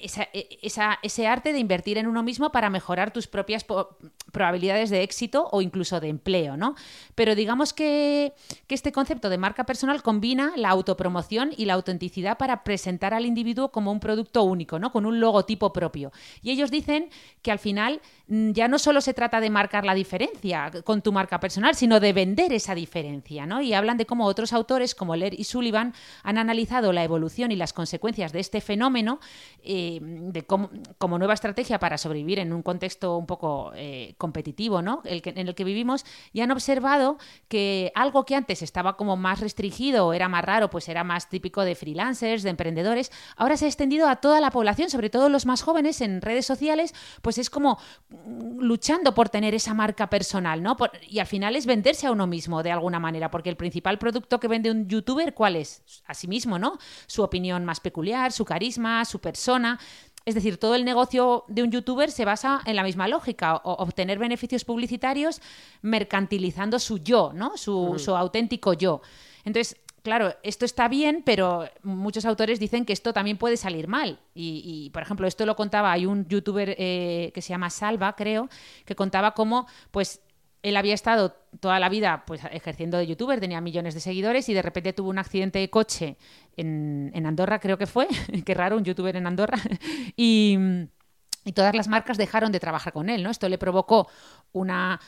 esa, 0.00 0.98
ese 1.02 1.26
arte 1.26 1.52
de 1.52 1.58
invertir 1.58 1.98
en 1.98 2.06
uno 2.06 2.22
mismo 2.22 2.52
para 2.52 2.70
mejorar 2.70 3.12
tus 3.12 3.26
propias 3.26 3.66
probabilidades 4.32 4.90
de 4.90 5.02
éxito 5.02 5.48
o 5.50 5.60
incluso 5.60 5.98
de 5.98 6.08
empleo, 6.08 6.56
¿no? 6.56 6.76
Pero 7.16 7.34
digamos 7.34 7.72
que, 7.72 8.32
que, 8.68 8.74
este 8.74 8.92
concepto 8.92 9.28
de 9.28 9.38
marca 9.38 9.64
personal 9.64 10.02
combina 10.02 10.52
la 10.56 10.68
autopromoción 10.70 11.50
y 11.56 11.64
la 11.64 11.74
autenticidad 11.74 12.38
para 12.38 12.62
presentar 12.62 13.12
al 13.12 13.26
individuo 13.26 13.72
como 13.72 13.90
un 13.90 13.98
producto 13.98 14.44
único, 14.44 14.78
¿no? 14.78 14.92
Con 14.92 15.04
un 15.04 15.18
logotipo 15.18 15.72
propio. 15.72 16.12
Y 16.42 16.50
ellos 16.52 16.70
dicen 16.70 17.10
que 17.42 17.50
al 17.50 17.58
final 17.58 18.00
mm, 18.28 18.52
ya 18.52 18.68
no 18.68 18.78
solo 18.78 19.00
se 19.00 19.14
trata 19.14 19.40
de 19.40 19.50
marcar 19.50 19.84
la 19.84 19.94
diferencia 19.94 20.70
con 20.84 21.02
tu 21.02 21.12
marca 21.12 21.40
personal, 21.40 21.74
sino 21.74 21.98
de 21.98 22.12
vender 22.12 22.52
esa 22.52 22.76
diferencia, 22.76 23.46
¿no? 23.46 23.60
Y 23.60 23.74
hablan 23.74 23.96
de 23.96 24.06
cómo 24.06 24.26
otros 24.26 24.52
autores, 24.52 24.94
como 24.94 25.16
Lehr 25.16 25.34
y 25.38 25.44
Sullivan, 25.44 25.92
han 26.22 26.38
analizado 26.38 26.92
la 26.92 27.02
evolución 27.02 27.50
y 27.50 27.56
las 27.56 27.72
consecuencias 27.72 28.32
de 28.32 28.38
este 28.38 28.60
fenómeno 28.60 29.18
eh, 29.62 29.98
de 30.00 30.42
como 30.44 31.18
nueva 31.18 31.34
estrategia 31.34 31.78
para 31.78 31.98
sobrevivir 31.98 32.38
en 32.38 32.52
un 32.52 32.62
contexto 32.62 33.16
un 33.16 33.26
poco 33.26 33.72
eh, 33.74 34.14
competitivo, 34.18 34.82
¿no? 34.82 35.02
El 35.04 35.22
que, 35.22 35.30
en 35.30 35.48
el 35.48 35.54
que 35.54 35.64
vivimos, 35.64 36.04
y 36.32 36.40
han 36.40 36.50
observado 36.50 37.18
que 37.48 37.92
algo 37.94 38.24
que 38.24 38.36
antes 38.36 38.62
estaba 38.62 38.96
como 38.96 39.16
más 39.16 39.40
restringido, 39.40 40.12
era 40.12 40.28
más 40.28 40.44
raro, 40.44 40.70
pues 40.70 40.88
era 40.88 41.04
más 41.04 41.28
típico 41.28 41.62
de 41.62 41.74
freelancers, 41.74 42.42
de 42.42 42.50
emprendedores, 42.50 43.12
ahora 43.36 43.56
se 43.56 43.66
ha 43.66 43.68
extendido 43.68 44.08
a 44.08 44.16
toda 44.16 44.40
la 44.40 44.50
población, 44.50 44.90
sobre 44.90 45.10
todo 45.10 45.28
los 45.28 45.46
más 45.46 45.62
jóvenes 45.62 46.00
en 46.00 46.22
redes 46.22 46.46
sociales, 46.46 46.94
pues 47.22 47.38
es 47.38 47.50
como 47.50 47.78
mm, 48.08 48.60
luchando 48.60 49.14
por 49.14 49.28
tener 49.28 49.54
esa 49.54 49.74
marca 49.74 50.08
personal, 50.08 50.62
¿no? 50.62 50.76
y 51.08 51.18
al 51.18 51.26
final 51.26 51.56
es 51.56 51.66
venderse 51.66 52.06
a 52.06 52.12
uno 52.12 52.26
mismo 52.26 52.62
de 52.62 52.70
alguna 52.70 52.98
manera, 52.98 53.30
porque 53.30 53.50
el 53.50 53.56
principal 53.56 53.98
producto 53.98 54.40
que 54.40 54.48
vende 54.48 54.70
un 54.70 54.88
youtuber, 54.88 55.34
¿cuál 55.34 55.56
es? 55.56 55.82
A 56.06 56.14
sí 56.14 56.28
mismo, 56.28 56.58
¿no? 56.58 56.78
Su 57.06 57.22
opinión 57.22 57.64
más 57.64 57.80
peculiar, 57.80 58.32
su 58.32 58.44
carisma, 58.44 59.04
su 59.04 59.20
persona. 59.30 59.78
Es 60.26 60.34
decir, 60.34 60.58
todo 60.58 60.74
el 60.74 60.84
negocio 60.84 61.44
de 61.48 61.62
un 61.62 61.70
youtuber 61.70 62.10
se 62.10 62.24
basa 62.24 62.60
en 62.66 62.76
la 62.76 62.82
misma 62.82 63.08
lógica, 63.08 63.56
obtener 63.64 64.18
beneficios 64.18 64.64
publicitarios 64.64 65.40
mercantilizando 65.82 66.78
su 66.78 66.98
yo, 66.98 67.32
¿no? 67.34 67.56
Su, 67.56 67.98
su 67.98 68.14
auténtico 68.14 68.74
yo. 68.74 69.00
Entonces, 69.44 69.76
claro, 70.02 70.34
esto 70.42 70.64
está 70.64 70.88
bien, 70.88 71.22
pero 71.24 71.68
muchos 71.82 72.24
autores 72.24 72.58
dicen 72.58 72.84
que 72.84 72.92
esto 72.92 73.12
también 73.12 73.38
puede 73.38 73.56
salir 73.56 73.88
mal. 73.88 74.18
Y, 74.34 74.90
por 74.92 75.02
ejemplo, 75.02 75.26
esto 75.26 75.46
lo 75.46 75.56
contaba, 75.56 75.92
hay 75.92 76.06
un 76.06 76.26
youtuber 76.28 76.74
eh, 76.78 77.30
que 77.34 77.42
se 77.42 77.50
llama 77.50 77.70
Salva, 77.70 78.14
creo, 78.16 78.48
que 78.84 78.94
contaba 78.94 79.32
cómo, 79.32 79.66
pues, 79.90 80.20
él 80.62 80.76
había 80.76 80.94
estado 80.94 81.34
toda 81.60 81.78
la 81.80 81.88
vida 81.88 82.24
pues 82.26 82.42
ejerciendo 82.50 82.98
de 82.98 83.06
youtuber, 83.06 83.40
tenía 83.40 83.60
millones 83.60 83.94
de 83.94 84.00
seguidores 84.00 84.48
y 84.48 84.54
de 84.54 84.62
repente 84.62 84.92
tuvo 84.92 85.10
un 85.10 85.18
accidente 85.18 85.58
de 85.58 85.70
coche 85.70 86.16
en, 86.56 87.10
en 87.14 87.26
Andorra, 87.26 87.58
creo 87.60 87.78
que 87.78 87.86
fue, 87.86 88.06
qué 88.44 88.54
raro, 88.54 88.76
un 88.76 88.84
youtuber 88.84 89.16
en 89.16 89.26
Andorra, 89.26 89.58
y, 90.16 90.58
y 91.44 91.52
todas 91.52 91.74
las 91.74 91.88
marcas 91.88 92.18
dejaron 92.18 92.52
de 92.52 92.60
trabajar 92.60 92.92
con 92.92 93.08
él, 93.08 93.22
¿no? 93.22 93.30
Esto 93.30 93.48
le 93.48 93.58
provocó 93.58 94.08
una, 94.52 95.00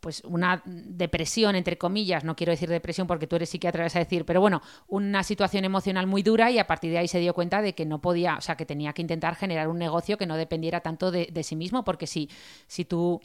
pues 0.00 0.22
una 0.24 0.62
depresión, 0.66 1.56
entre 1.56 1.78
comillas, 1.78 2.22
no 2.22 2.36
quiero 2.36 2.50
decir 2.50 2.68
depresión 2.68 3.06
porque 3.06 3.26
tú 3.26 3.36
eres 3.36 3.48
psiquiatra, 3.48 3.84
vas 3.84 3.96
a 3.96 4.00
decir, 4.00 4.24
pero 4.26 4.40
bueno, 4.40 4.60
una 4.86 5.22
situación 5.22 5.64
emocional 5.64 6.06
muy 6.06 6.22
dura 6.22 6.50
y 6.50 6.58
a 6.58 6.66
partir 6.66 6.90
de 6.90 6.98
ahí 6.98 7.08
se 7.08 7.18
dio 7.20 7.32
cuenta 7.32 7.62
de 7.62 7.74
que 7.74 7.86
no 7.86 8.00
podía, 8.00 8.36
o 8.36 8.40
sea, 8.40 8.56
que 8.56 8.66
tenía 8.66 8.92
que 8.92 9.02
intentar 9.02 9.34
generar 9.34 9.68
un 9.68 9.78
negocio 9.78 10.18
que 10.18 10.26
no 10.26 10.36
dependiera 10.36 10.80
tanto 10.80 11.10
de, 11.10 11.42
sí 11.42 11.56
mismo, 11.56 11.84
porque 11.84 12.06
si, 12.06 12.28
si 12.66 12.84
tú 12.84 13.20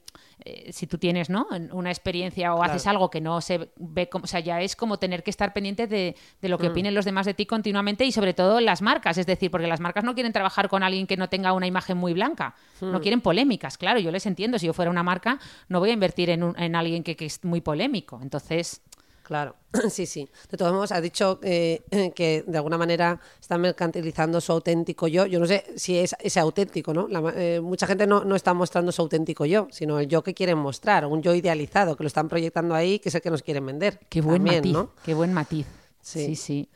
eh, 0.46 0.74
si 0.74 0.88
tú 0.88 0.98
tienes 0.98 1.30
¿no? 1.30 1.48
una 1.72 1.90
experiencia 1.90 2.54
o 2.54 2.64
haces 2.64 2.86
algo 2.88 3.10
que 3.10 3.22
no 3.22 3.40
se 3.40 3.70
ve 3.78 4.10
como, 4.10 4.26
o 4.26 4.28
sea, 4.28 4.42
ya 4.42 4.60
es 4.62 4.76
como 4.76 4.98
tener 4.98 5.24
que 5.24 5.30
estar 5.30 5.54
pendiente 5.54 5.88
de, 5.88 6.16
lo 6.42 6.58
que 6.58 6.68
mm. 6.68 6.72
opinen 6.72 6.96
los 6.96 7.06
demás 7.06 7.26
de 7.26 7.34
ti 7.34 7.46
continuamente 7.46 8.04
y 8.04 8.12
sobre 8.12 8.34
todo 8.34 8.60
las 8.60 8.82
marcas, 8.82 9.18
es 9.18 9.26
decir, 9.26 9.50
porque 9.50 9.68
las 9.68 9.80
marcas 9.80 10.04
no 10.04 10.14
quieren 10.14 10.34
trabajar 10.34 10.68
con 10.68 10.84
alguien 10.84 11.08
que 11.08 11.16
no 11.16 11.30
tenga 11.30 11.54
una 11.54 11.68
imagen 11.68 11.98
muy 11.98 12.14
blanca, 12.14 12.56
no 12.82 13.00
mm. 13.00 13.02
quieren 13.02 13.22
polémicas, 13.22 13.78
claro, 13.78 14.00
yo 14.00 14.12
les 14.12 14.26
entiendo, 14.26 14.60
si 14.60 14.66
yo 14.66 14.74
fuera 14.74 14.92
una 14.92 15.04
marca 15.04 15.40
no 15.70 15.80
voy 15.80 15.92
a 15.92 15.94
invertir 15.94 16.30
en, 16.30 16.44
un, 16.44 16.60
en 16.60 16.76
alguien 16.76 17.04
que, 17.04 17.16
que 17.16 17.26
es 17.26 17.44
muy 17.46 17.62
polémico, 17.62 18.20
entonces 18.22 18.82
Claro, 19.24 19.56
sí, 19.89 20.06
sí. 20.06 20.30
De 20.51 20.58
todos 20.58 20.74
modos, 20.74 20.92
ha 20.92 21.00
dicho 21.00 21.39
eh, 21.42 21.82
que 22.13 22.44
de 22.46 22.58
alguna 22.58 22.77
manera 22.77 23.20
están 23.39 23.62
mercantilizando 23.62 24.42
su 24.42 24.51
auténtico 24.51 25.08
yo. 25.08 25.25
Yo 25.25 25.39
no 25.39 25.46
sé 25.46 25.65
si 25.77 25.98
es 25.98 26.13
ese 26.20 26.39
auténtico, 26.42 26.94
¿no? 26.94 27.08
Eh, 27.30 27.62
mucha 27.62 27.88
gente 27.88 28.06
no, 28.06 28.25
no, 28.25 28.36
está 28.36 28.53
mostrando 28.53 28.92
su 28.92 29.01
auténtico 29.01 29.46
yo, 29.46 29.68
sino 29.72 30.00
el 30.00 30.08
yo 30.08 30.24
que 30.24 30.34
quieren 30.34 30.58
mostrar, 30.58 31.06
un 31.06 31.22
yo 31.22 31.34
idealizado, 31.34 31.96
que 31.96 32.03
lo 32.03 32.08
están 32.08 32.27
proyectando 32.27 32.75
ahí, 32.75 33.00
que 33.00 33.10
es 33.10 33.15
el 33.15 33.22
que 33.22 33.32
nos 33.32 33.42
quieren 33.42 33.65
vender. 33.65 34.00
Qué 34.10 34.22
buen 34.22 34.44
matiz, 34.44 34.77
qué 35.03 35.13
buen 35.13 35.34
matiz. 35.34 35.65
Sí. 36.01 36.36
sí, 36.36 36.70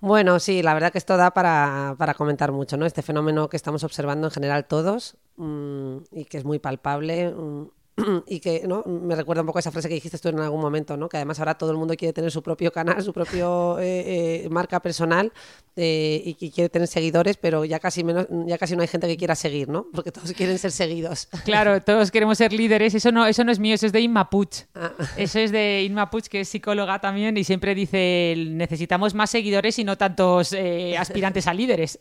Bueno, 0.00 0.38
sí, 0.38 0.62
la 0.62 0.74
verdad 0.74 0.92
que 0.92 0.98
esto 0.98 1.16
da 1.16 1.30
para, 1.30 1.94
para, 1.96 2.12
comentar 2.12 2.52
mucho, 2.52 2.76
¿no? 2.76 2.84
Este 2.84 3.00
fenómeno 3.00 3.48
que 3.48 3.56
estamos 3.56 3.84
observando 3.84 4.26
en 4.26 4.30
general 4.32 4.66
todos 4.66 5.16
mm, 5.36 5.96
y 6.12 6.26
que 6.26 6.36
es 6.36 6.44
muy 6.44 6.58
palpable. 6.58 7.30
Mm, 7.30 7.68
y 8.26 8.40
que 8.40 8.62
¿no? 8.66 8.82
me 8.84 9.14
recuerda 9.14 9.42
un 9.42 9.46
poco 9.46 9.58
a 9.58 9.60
esa 9.60 9.70
frase 9.70 9.88
que 9.88 9.94
dijiste 9.94 10.18
tú 10.18 10.28
en 10.28 10.40
algún 10.40 10.60
momento, 10.60 10.96
¿no? 10.96 11.08
que 11.08 11.16
además 11.16 11.38
ahora 11.38 11.56
todo 11.56 11.70
el 11.70 11.76
mundo 11.76 11.94
quiere 11.96 12.12
tener 12.12 12.30
su 12.30 12.42
propio 12.42 12.72
canal, 12.72 13.02
su 13.02 13.12
propio 13.12 13.78
eh, 13.78 14.44
eh, 14.44 14.48
marca 14.50 14.80
personal 14.80 15.32
eh, 15.76 16.22
y 16.24 16.34
que 16.34 16.50
quiere 16.50 16.68
tener 16.68 16.88
seguidores, 16.88 17.36
pero 17.36 17.64
ya 17.64 17.78
casi 17.78 18.04
menos, 18.04 18.26
ya 18.46 18.58
casi 18.58 18.76
no 18.76 18.82
hay 18.82 18.88
gente 18.88 19.06
que 19.06 19.16
quiera 19.16 19.34
seguir, 19.34 19.68
¿no? 19.68 19.86
Porque 19.92 20.12
todos 20.12 20.32
quieren 20.32 20.58
ser 20.58 20.72
seguidos. 20.72 21.28
Claro, 21.50 21.82
todos 21.82 22.10
queremos 22.10 22.38
ser 22.38 22.52
líderes. 22.52 22.94
Eso 22.94 23.10
no, 23.10 23.26
eso 23.26 23.42
no 23.42 23.50
es 23.50 23.58
mío, 23.58 23.74
eso 23.74 23.86
es 23.86 23.92
de 23.92 24.00
Inma 24.00 24.30
Puch. 24.30 24.66
Ah. 24.74 24.92
Eso 25.16 25.38
es 25.38 25.50
de 25.50 25.82
Inma 25.82 26.10
Puch, 26.10 26.26
que 26.26 26.40
es 26.40 26.48
psicóloga 26.48 27.00
también 27.00 27.36
y 27.36 27.44
siempre 27.44 27.74
dice 27.74 28.34
necesitamos 28.36 29.14
más 29.14 29.30
seguidores 29.30 29.78
y 29.78 29.84
no 29.84 29.96
tantos 29.96 30.54
aspirantes 30.98 31.46
a 31.46 31.54
líderes. 31.54 31.98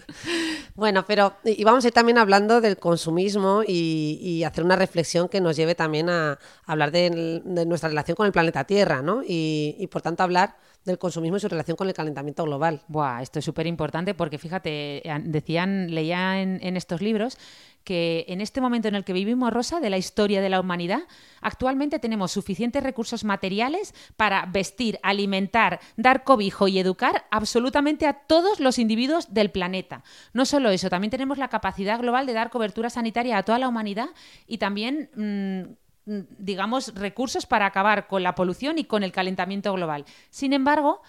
bueno, 0.74 1.04
pero 1.06 1.34
y 1.44 1.64
vamos 1.64 1.84
a 1.84 1.88
ir 1.88 1.94
también 1.94 2.18
hablando 2.18 2.60
del 2.60 2.76
consumismo 2.76 3.62
y, 3.66 4.18
y 4.22 4.44
hacer 4.44 4.64
una 4.64 4.76
reflexión 4.76 5.09
que 5.30 5.40
nos 5.40 5.56
lleve 5.56 5.74
también 5.74 6.08
a, 6.08 6.38
hablar 6.66 6.90
de, 6.90 7.42
nuestra 7.66 7.88
relación 7.88 8.16
con 8.16 8.26
el 8.26 8.32
planeta 8.32 8.64
Tierra, 8.64 9.02
¿no? 9.02 9.22
Y, 9.26 9.86
por 9.90 10.02
tanto 10.02 10.22
hablar 10.22 10.56
del 10.84 10.98
consumismo 10.98 11.36
y 11.36 11.40
su 11.40 11.48
relación 11.48 11.76
con 11.76 11.88
el 11.88 11.94
calentamiento 11.94 12.44
global. 12.44 12.82
Buah, 12.88 13.22
esto 13.22 13.38
es 13.38 13.44
súper 13.44 13.66
importante 13.66 14.14
porque 14.14 14.38
fíjate, 14.38 15.02
decían, 15.24 15.94
leía 15.94 16.40
en, 16.40 16.76
estos 16.76 17.02
libros 17.02 17.36
que 17.84 18.24
en 18.28 18.40
este 18.40 18.60
momento 18.60 18.88
en 18.88 18.94
el 18.94 19.04
que 19.04 19.12
vivimos, 19.12 19.52
Rosa, 19.52 19.80
de 19.80 19.90
la 19.90 19.98
historia 19.98 20.40
de 20.40 20.48
la 20.48 20.60
humanidad, 20.60 21.00
actualmente 21.40 21.98
tenemos 21.98 22.32
suficientes 22.32 22.82
recursos 22.82 23.24
materiales 23.24 23.94
para 24.16 24.46
vestir, 24.46 24.98
alimentar, 25.02 25.80
dar 25.96 26.24
cobijo 26.24 26.68
y 26.68 26.78
educar 26.78 27.26
absolutamente 27.30 28.06
a 28.06 28.14
todos 28.14 28.60
los 28.60 28.78
individuos 28.78 29.32
del 29.32 29.50
planeta. 29.50 30.02
No 30.32 30.44
solo 30.44 30.70
eso, 30.70 30.90
también 30.90 31.10
tenemos 31.10 31.38
la 31.38 31.48
capacidad 31.48 31.98
global 31.98 32.26
de 32.26 32.34
dar 32.34 32.50
cobertura 32.50 32.90
sanitaria 32.90 33.38
a 33.38 33.42
toda 33.42 33.58
la 33.58 33.68
humanidad 33.68 34.08
y 34.46 34.58
también... 34.58 35.10
Mm, 35.14 35.89
digamos, 36.04 36.94
recursos 36.94 37.46
para 37.46 37.66
acabar 37.66 38.06
con 38.06 38.22
la 38.22 38.34
polución 38.34 38.78
y 38.78 38.84
con 38.84 39.02
el 39.02 39.12
calentamiento 39.12 39.72
global. 39.72 40.04
Sin 40.30 40.52
embargo, 40.52 41.02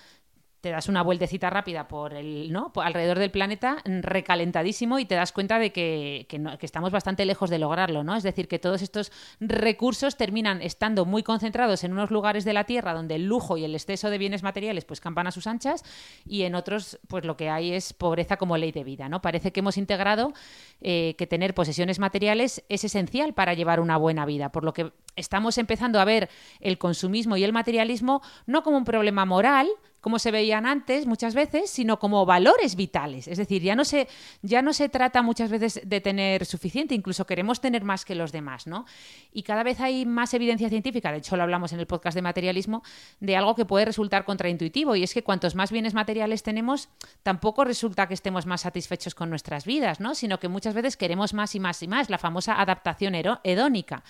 te 0.61 0.69
das 0.69 0.87
una 0.87 1.01
vueltecita 1.01 1.49
rápida 1.49 1.87
por 1.87 2.13
el, 2.13 2.51
¿no? 2.51 2.71
alrededor 2.75 3.17
del 3.17 3.31
planeta 3.31 3.77
recalentadísimo 3.83 4.99
y 4.99 5.05
te 5.05 5.15
das 5.15 5.31
cuenta 5.31 5.57
de 5.57 5.71
que, 5.71 6.27
estamos 6.61 6.91
bastante 6.91 7.25
lejos 7.25 7.49
de 7.49 7.57
lograrlo, 7.57 8.03
¿no? 8.03 8.15
Es 8.15 8.23
decir, 8.23 8.47
que 8.47 8.59
todos 8.59 8.83
estos 8.83 9.11
recursos 9.39 10.15
terminan 10.15 10.61
estando 10.61 11.05
muy 11.05 11.23
concentrados 11.23 11.83
en 11.83 11.93
unos 11.93 12.11
lugares 12.11 12.45
de 12.45 12.53
la 12.53 12.65
Tierra 12.65 12.93
donde 12.93 13.15
el 13.15 13.25
lujo 13.25 13.57
y 13.57 13.65
el 13.65 13.73
exceso 13.73 14.09
de 14.11 14.19
bienes 14.19 14.43
materiales 14.43 14.85
pues 14.85 15.01
campan 15.01 15.25
a 15.25 15.31
sus 15.31 15.47
anchas 15.47 15.83
y 16.25 16.43
en 16.43 16.53
otros 16.53 16.99
pues 17.07 17.25
lo 17.25 17.35
que 17.35 17.49
hay 17.49 17.73
es 17.73 17.93
pobreza 17.93 18.37
como 18.37 18.55
ley 18.57 18.71
de 18.71 18.83
vida, 18.83 19.09
¿no? 19.09 19.21
Parece 19.21 19.51
que 19.51 19.61
hemos 19.61 19.77
integrado 19.77 20.33
eh, 20.79 21.15
que 21.17 21.25
tener 21.25 21.55
posesiones 21.55 21.97
materiales 21.97 22.63
es 22.69 22.83
esencial 22.83 23.33
para 23.33 23.55
llevar 23.55 23.79
una 23.79 23.97
buena 23.97 24.25
vida, 24.25 24.51
por 24.51 24.63
lo 24.63 24.73
que 24.73 24.91
estamos 25.15 25.57
empezando 25.57 25.99
a 25.99 26.05
ver 26.05 26.29
el 26.59 26.77
consumismo 26.77 27.35
y 27.35 27.43
el 27.43 27.51
materialismo 27.51 28.21
no 28.45 28.63
como 28.63 28.77
un 28.77 28.85
problema 28.85 29.25
moral, 29.25 29.67
como 30.01 30.17
se 30.17 30.31
veían 30.31 30.65
antes 30.65 31.05
muchas 31.05 31.35
veces, 31.35 31.69
sino 31.69 31.99
como 31.99 32.25
valores 32.25 32.75
vitales. 32.75 33.27
Es 33.27 33.37
decir, 33.37 33.61
ya 33.61 33.75
no 33.75 33.85
se, 33.85 34.07
ya 34.41 34.61
no 34.61 34.73
se 34.73 34.89
trata 34.89 35.21
muchas 35.21 35.49
veces 35.51 35.81
de 35.85 36.01
tener 36.01 36.45
suficiente, 36.45 36.95
incluso 36.95 37.25
queremos 37.25 37.61
tener 37.61 37.83
más 37.83 38.03
que 38.03 38.15
los 38.15 38.31
demás, 38.31 38.65
¿no? 38.65 38.85
Y 39.31 39.43
cada 39.43 39.63
vez 39.63 39.79
hay 39.79 40.05
más 40.07 40.33
evidencia 40.33 40.69
científica, 40.69 41.11
de 41.11 41.19
hecho 41.19 41.37
lo 41.37 41.43
hablamos 41.43 41.71
en 41.71 41.79
el 41.79 41.85
podcast 41.85 42.15
de 42.15 42.23
materialismo, 42.23 42.83
de 43.19 43.37
algo 43.37 43.55
que 43.55 43.65
puede 43.65 43.85
resultar 43.85 44.25
contraintuitivo, 44.25 44.95
y 44.95 45.03
es 45.03 45.13
que 45.13 45.23
cuantos 45.23 45.53
más 45.53 45.71
bienes 45.71 45.93
materiales 45.93 46.41
tenemos, 46.41 46.89
tampoco 47.21 47.63
resulta 47.63 48.07
que 48.07 48.15
estemos 48.15 48.47
más 48.47 48.61
satisfechos 48.61 49.13
con 49.13 49.29
nuestras 49.29 49.65
vidas, 49.65 49.99
¿no? 49.99 50.15
Sino 50.15 50.39
que 50.39 50.47
muchas 50.47 50.73
veces 50.73 50.97
queremos 50.97 51.35
más 51.35 51.53
y 51.53 51.59
más 51.59 51.81
y 51.83 51.87
más, 51.87 52.09
la 52.09 52.17
famosa 52.17 52.59
adaptación 52.59 53.13
hedónica. 53.43 54.03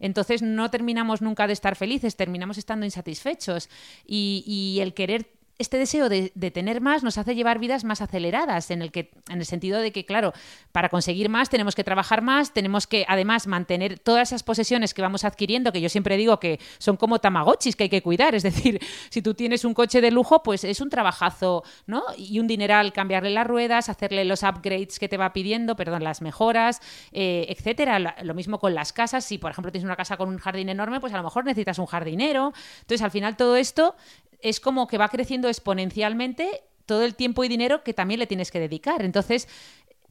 Entonces 0.00 0.42
no 0.42 0.70
terminamos 0.70 1.22
nunca 1.22 1.46
de 1.46 1.52
estar 1.52 1.76
felices, 1.76 2.16
terminamos 2.16 2.58
estando 2.58 2.84
insatisfechos 2.84 3.68
y, 4.04 4.42
y 4.46 4.80
el 4.80 4.92
querer 4.92 5.35
este 5.58 5.78
deseo 5.78 6.08
de, 6.08 6.30
tener 6.50 6.80
más 6.80 7.02
nos 7.02 7.18
hace 7.18 7.34
llevar 7.34 7.58
vidas 7.58 7.84
más 7.84 8.00
aceleradas, 8.00 8.70
en 8.70 8.82
el, 8.82 8.92
que, 8.92 9.10
en 9.30 9.38
el 9.38 9.46
sentido 9.46 9.80
de 9.80 9.92
que, 9.92 10.04
claro, 10.04 10.32
para 10.72 10.88
conseguir 10.88 11.28
más 11.28 11.48
tenemos 11.48 11.74
que 11.74 11.84
trabajar 11.84 12.22
más, 12.22 12.52
tenemos 12.52 12.86
que 12.86 13.04
además 13.08 13.46
mantener 13.46 13.98
todas 13.98 14.28
esas 14.28 14.42
posesiones 14.42 14.94
que 14.94 15.02
vamos 15.02 15.24
adquiriendo, 15.24 15.72
que 15.72 15.80
yo 15.80 15.88
siempre 15.88 16.16
digo 16.16 16.38
que 16.38 16.60
son 16.78 16.96
como 16.96 17.18
tamagotchis 17.18 17.74
que 17.74 17.84
hay 17.84 17.90
que 17.90 18.02
cuidar, 18.02 18.34
es 18.34 18.42
decir, 18.42 18.80
si 19.10 19.22
tú 19.22 19.34
tienes 19.34 19.64
un 19.64 19.74
coche 19.74 20.00
de 20.00 20.10
lujo, 20.10 20.42
pues 20.42 20.64
es 20.64 20.80
un 20.80 20.90
trabajazo, 20.90 21.64
¿no? 21.86 22.02
Y 22.16 22.38
un 22.38 22.46
dineral 22.46 22.92
cambiarle 22.92 23.30
las 23.30 23.46
ruedas, 23.46 23.88
hacerle 23.88 24.24
los 24.24 24.42
upgrades 24.42 24.98
que 24.98 25.08
te 25.08 25.16
va 25.16 25.32
pidiendo, 25.32 25.76
perdón, 25.76 26.04
las 26.04 26.22
mejoras, 26.22 26.80
eh, 27.12 27.46
etcétera. 27.48 28.16
Lo 28.22 28.34
mismo 28.34 28.58
con 28.58 28.74
las 28.74 28.92
casas, 28.92 29.24
si 29.24 29.38
por 29.38 29.50
ejemplo 29.50 29.72
tienes 29.72 29.84
una 29.84 29.96
casa 29.96 30.16
con 30.16 30.28
un 30.28 30.38
jardín 30.38 30.68
enorme, 30.68 31.00
pues 31.00 31.12
a 31.12 31.16
lo 31.16 31.22
mejor 31.22 31.44
necesitas 31.44 31.78
un 31.78 31.86
jardinero. 31.86 32.52
Entonces, 32.80 33.02
al 33.02 33.10
final 33.10 33.36
todo 33.36 33.56
esto 33.56 33.94
es 34.40 34.60
como 34.60 34.86
que 34.86 34.98
va 34.98 35.08
creciendo 35.08 35.48
exponencialmente 35.48 36.62
todo 36.86 37.04
el 37.04 37.14
tiempo 37.14 37.44
y 37.44 37.48
dinero 37.48 37.82
que 37.82 37.94
también 37.94 38.20
le 38.20 38.26
tienes 38.26 38.50
que 38.50 38.60
dedicar. 38.60 39.02
Entonces, 39.02 39.48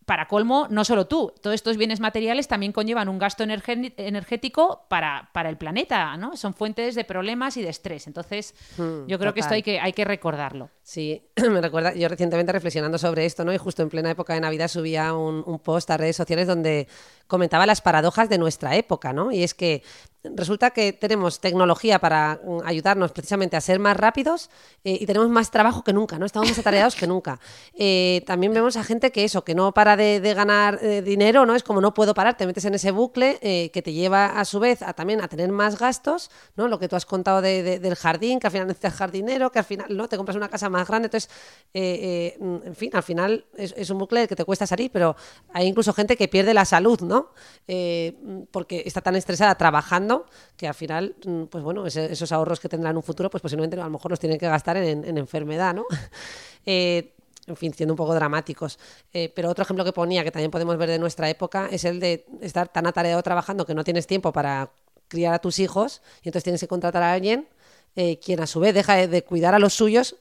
para 0.05 0.27
colmo, 0.27 0.67
no 0.69 0.85
solo 0.85 1.07
tú, 1.07 1.33
todos 1.41 1.55
estos 1.55 1.77
bienes 1.77 1.99
materiales 1.99 2.47
también 2.47 2.71
conllevan 2.71 3.09
un 3.09 3.17
gasto 3.17 3.43
energético 3.43 4.85
para, 4.87 5.29
para 5.33 5.49
el 5.49 5.57
planeta, 5.57 6.15
¿no? 6.17 6.37
Son 6.37 6.53
fuentes 6.53 6.93
de 6.93 7.03
problemas 7.05 7.57
y 7.57 7.63
de 7.63 7.69
estrés. 7.69 8.05
Entonces, 8.05 8.53
hmm, 8.77 9.07
yo 9.07 9.17
creo 9.17 9.33
que 9.33 9.39
esto 9.39 9.55
hay 9.55 9.63
que, 9.63 9.79
hay 9.79 9.93
que 9.93 10.05
recordarlo. 10.05 10.69
Sí, 10.83 11.23
me 11.49 11.59
recuerda, 11.59 11.95
yo 11.95 12.07
recientemente 12.07 12.51
reflexionando 12.51 12.99
sobre 12.99 13.25
esto, 13.25 13.43
¿no? 13.43 13.53
Y 13.53 13.57
justo 13.57 13.81
en 13.81 13.89
plena 13.89 14.11
época 14.11 14.35
de 14.35 14.41
Navidad 14.41 14.67
subía 14.67 15.13
un, 15.15 15.43
un 15.45 15.59
post 15.59 15.89
a 15.89 15.97
redes 15.97 16.15
sociales 16.15 16.45
donde 16.45 16.87
comentaba 17.27 17.65
las 17.65 17.81
paradojas 17.81 18.29
de 18.29 18.37
nuestra 18.37 18.75
época, 18.75 19.13
¿no? 19.13 19.31
Y 19.31 19.43
es 19.43 19.53
que 19.53 19.83
resulta 20.33 20.71
que 20.71 20.93
tenemos 20.93 21.39
tecnología 21.39 21.99
para 21.99 22.39
mm, 22.43 22.59
ayudarnos 22.65 23.11
precisamente 23.11 23.57
a 23.57 23.61
ser 23.61 23.79
más 23.79 23.97
rápidos 23.97 24.49
eh, 24.83 24.97
y 24.99 25.05
tenemos 25.05 25.29
más 25.29 25.51
trabajo 25.51 25.83
que 25.83 25.93
nunca, 25.93 26.17
¿no? 26.17 26.25
Estamos 26.25 26.49
más 26.49 26.59
atareados 26.59 26.95
que 26.95 27.07
nunca. 27.07 27.39
Eh, 27.77 28.23
también 28.25 28.53
vemos 28.53 28.77
a 28.77 28.83
gente 28.83 29.11
que 29.11 29.25
eso, 29.25 29.43
que 29.43 29.53
no 29.53 29.73
para 29.73 29.97
de, 29.97 30.19
ganar 30.33 30.79
eh, 30.81 31.01
dinero, 31.01 31.45
¿no? 31.45 31.55
Es 31.55 31.63
como 31.63 31.81
no 31.81 31.93
puedo 31.93 32.13
parar, 32.13 32.37
te 32.37 32.45
metes 32.45 32.63
en 32.65 32.73
ese 32.73 32.91
bucle 32.91 33.37
que 33.41 33.81
te 33.81 33.91
lleva 33.91 34.39
a 34.39 34.45
su 34.45 34.59
vez 34.59 34.81
a 34.81 34.93
también 34.93 35.21
a 35.21 35.27
tener 35.27 35.51
más 35.51 35.77
gastos, 35.77 36.31
¿no? 36.55 36.67
Lo 36.67 36.79
que 36.79 36.87
tú 36.87 36.95
has 36.95 37.05
contado 37.05 37.41
del 37.41 37.95
jardín, 37.95 38.39
que 38.39 38.47
al 38.47 38.51
final 38.51 38.67
necesitas 38.67 38.93
jardinero, 38.93 39.51
que 39.51 39.59
al 39.59 39.65
final, 39.65 39.87
¿no? 39.89 40.07
Te 40.07 40.15
compras 40.15 40.37
una 40.37 40.47
casa 40.47 40.69
más 40.69 40.87
grande, 40.87 41.07
entonces, 41.07 41.29
mm, 41.73 42.67
en 42.67 42.75
fin, 42.75 42.91
al 42.93 43.03
final 43.03 43.45
es, 43.57 43.73
es, 43.75 43.89
un 43.89 43.97
bucle 43.97 44.27
que 44.27 44.35
te 44.35 44.45
cuesta 44.45 44.65
salir, 44.65 44.89
pero 44.91 45.15
hay 45.53 45.67
incluso 45.67 45.91
gente 45.93 46.15
que 46.15 46.27
pierde 46.27 46.53
la 46.53 46.65
salud, 46.65 47.01
¿no? 47.01 47.14
Mm, 47.67 48.43
porque 48.51 48.83
está 48.85 49.01
tan 49.01 49.15
estresada 49.15 49.55
trabajando 49.55 50.25
que 50.57 50.67
al 50.67 50.73
final, 50.73 51.15
mm, 51.25 51.43
pues 51.45 51.63
bueno, 51.63 51.85
esos 51.87 52.31
ahorros 52.31 52.59
que 52.59 52.69
tendrán 52.69 52.91
en 52.91 52.97
un 52.97 53.03
futuro, 53.03 53.29
pues 53.29 53.41
posiblemente 53.41 53.79
a 53.79 53.83
lo 53.83 53.89
mejor 53.89 54.11
los 54.11 54.19
tienen 54.19 54.37
que 54.37 54.47
gastar 54.47 54.77
en, 54.77 55.17
enfermedad, 55.17 55.73
¿no? 55.73 55.85
Eh, 56.67 57.13
en 57.45 57.55
fin, 57.55 57.71
siendo 57.73 57.93
un 57.93 57.97
poco 57.97 58.15
dramáticos. 58.15 58.79
Eh, 59.13 59.31
pero 59.35 59.51
otro 59.51 59.61
ejemplo 59.61 59.85
que 59.85 59.93
ponía, 59.93 60.23
que 60.23 60.31
también 60.31 60.49
podemos 60.49 60.77
ver 60.77 60.89
de 60.89 60.97
nuestra 60.97 61.29
época, 61.29 61.69
es 61.71 61.85
el 61.85 61.99
de 61.99 62.25
estar 62.41 62.67
tan 62.69 62.87
atareado 62.87 63.21
trabajando 63.21 63.67
que 63.67 63.75
no 63.75 63.83
tienes 63.83 64.07
tiempo 64.07 64.33
para 64.33 64.71
criar 65.07 65.33
a 65.35 65.39
tus 65.39 65.59
hijos 65.59 66.01
y 66.23 66.29
entonces 66.29 66.43
tienes 66.43 66.61
que 66.61 66.67
contratar 66.67 67.03
a 67.03 67.13
alguien 67.13 67.47
eh, 67.95 68.19
quien 68.19 68.41
a 68.41 68.47
su 68.47 68.59
vez 68.59 68.73
deja 68.73 69.07
de, 69.07 69.23
cuidar 69.23 69.53
a 69.53 69.59
los 69.59 69.73
suyos 69.73 70.15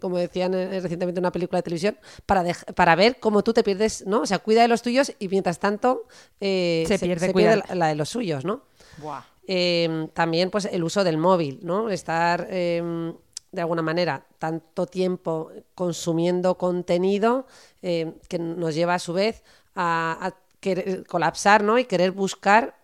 como 0.00 0.18
decían 0.18 0.52
recientemente 0.52 1.18
en 1.18 1.22
una 1.24 1.32
película 1.32 1.58
de 1.58 1.62
televisión, 1.62 1.98
para, 2.24 2.44
para 2.74 2.94
ver 2.94 3.18
cómo 3.18 3.42
tú 3.42 3.52
te 3.52 3.62
pierdes, 3.62 4.06
¿no? 4.06 4.22
O 4.22 4.26
sea, 4.26 4.38
cuida 4.38 4.62
de 4.62 4.68
los 4.68 4.82
tuyos 4.82 5.12
y 5.18 5.28
mientras 5.28 5.58
tanto 5.58 6.04
se, 6.40 6.98
pierde, 7.00 7.62
la, 7.74 7.88
de 7.88 7.94
los 7.94 8.08
suyos, 8.08 8.44
¿no? 8.44 8.62
Em, 9.46 10.08
también 10.08 10.50
pues 10.50 10.64
el 10.64 10.82
uso 10.82 11.04
del 11.04 11.18
móvil, 11.18 11.60
¿no? 11.62 11.88
Estar 11.88 12.48
em, 12.50 13.14
de 13.52 13.60
alguna 13.60 13.82
manera 13.82 14.26
tanto 14.38 14.86
tiempo 14.86 15.50
consumiendo 15.74 16.58
contenido 16.58 17.46
em, 17.80 18.14
que 18.28 18.38
nos 18.38 18.74
lleva 18.74 18.94
a 18.94 18.98
su 18.98 19.12
vez 19.12 19.44
a, 19.74 20.34
querer 20.58 21.06
colapsar, 21.06 21.62
¿no? 21.62 21.78
Y 21.78 21.84
querer 21.84 22.10
buscar 22.10 22.75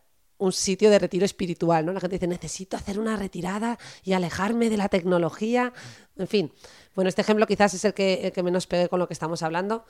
un 0.43 0.53
sitio 0.53 0.91
de 0.91 0.99
retiro 0.99 1.25
espiritual, 1.25 1.87
¿no? 1.87 1.93
La 1.93 2.01
gente 2.01 2.17
dice, 2.17 2.27
necesito 2.27 2.77
hacer 2.77 2.99
una 2.99 3.17
retirada 3.17 3.79
y 4.03 4.13
alejarme 4.13 4.71
de 4.71 4.77
la 4.77 4.89
tecnología. 4.89 5.73
En 6.17 6.27
fin, 6.27 6.53
bueno, 6.95 7.09
este 7.09 7.23
ejemplo 7.23 7.47
quizás 7.47 7.75
es 7.75 7.85
el 7.85 7.95
que, 7.95 8.27
el 8.27 8.33
que 8.33 8.43
menos 8.43 8.67
pegue 8.67 8.89
con 8.89 8.99
lo 8.99 9.07
que 9.07 9.15
estamos 9.15 9.43
hablando, 9.43 9.85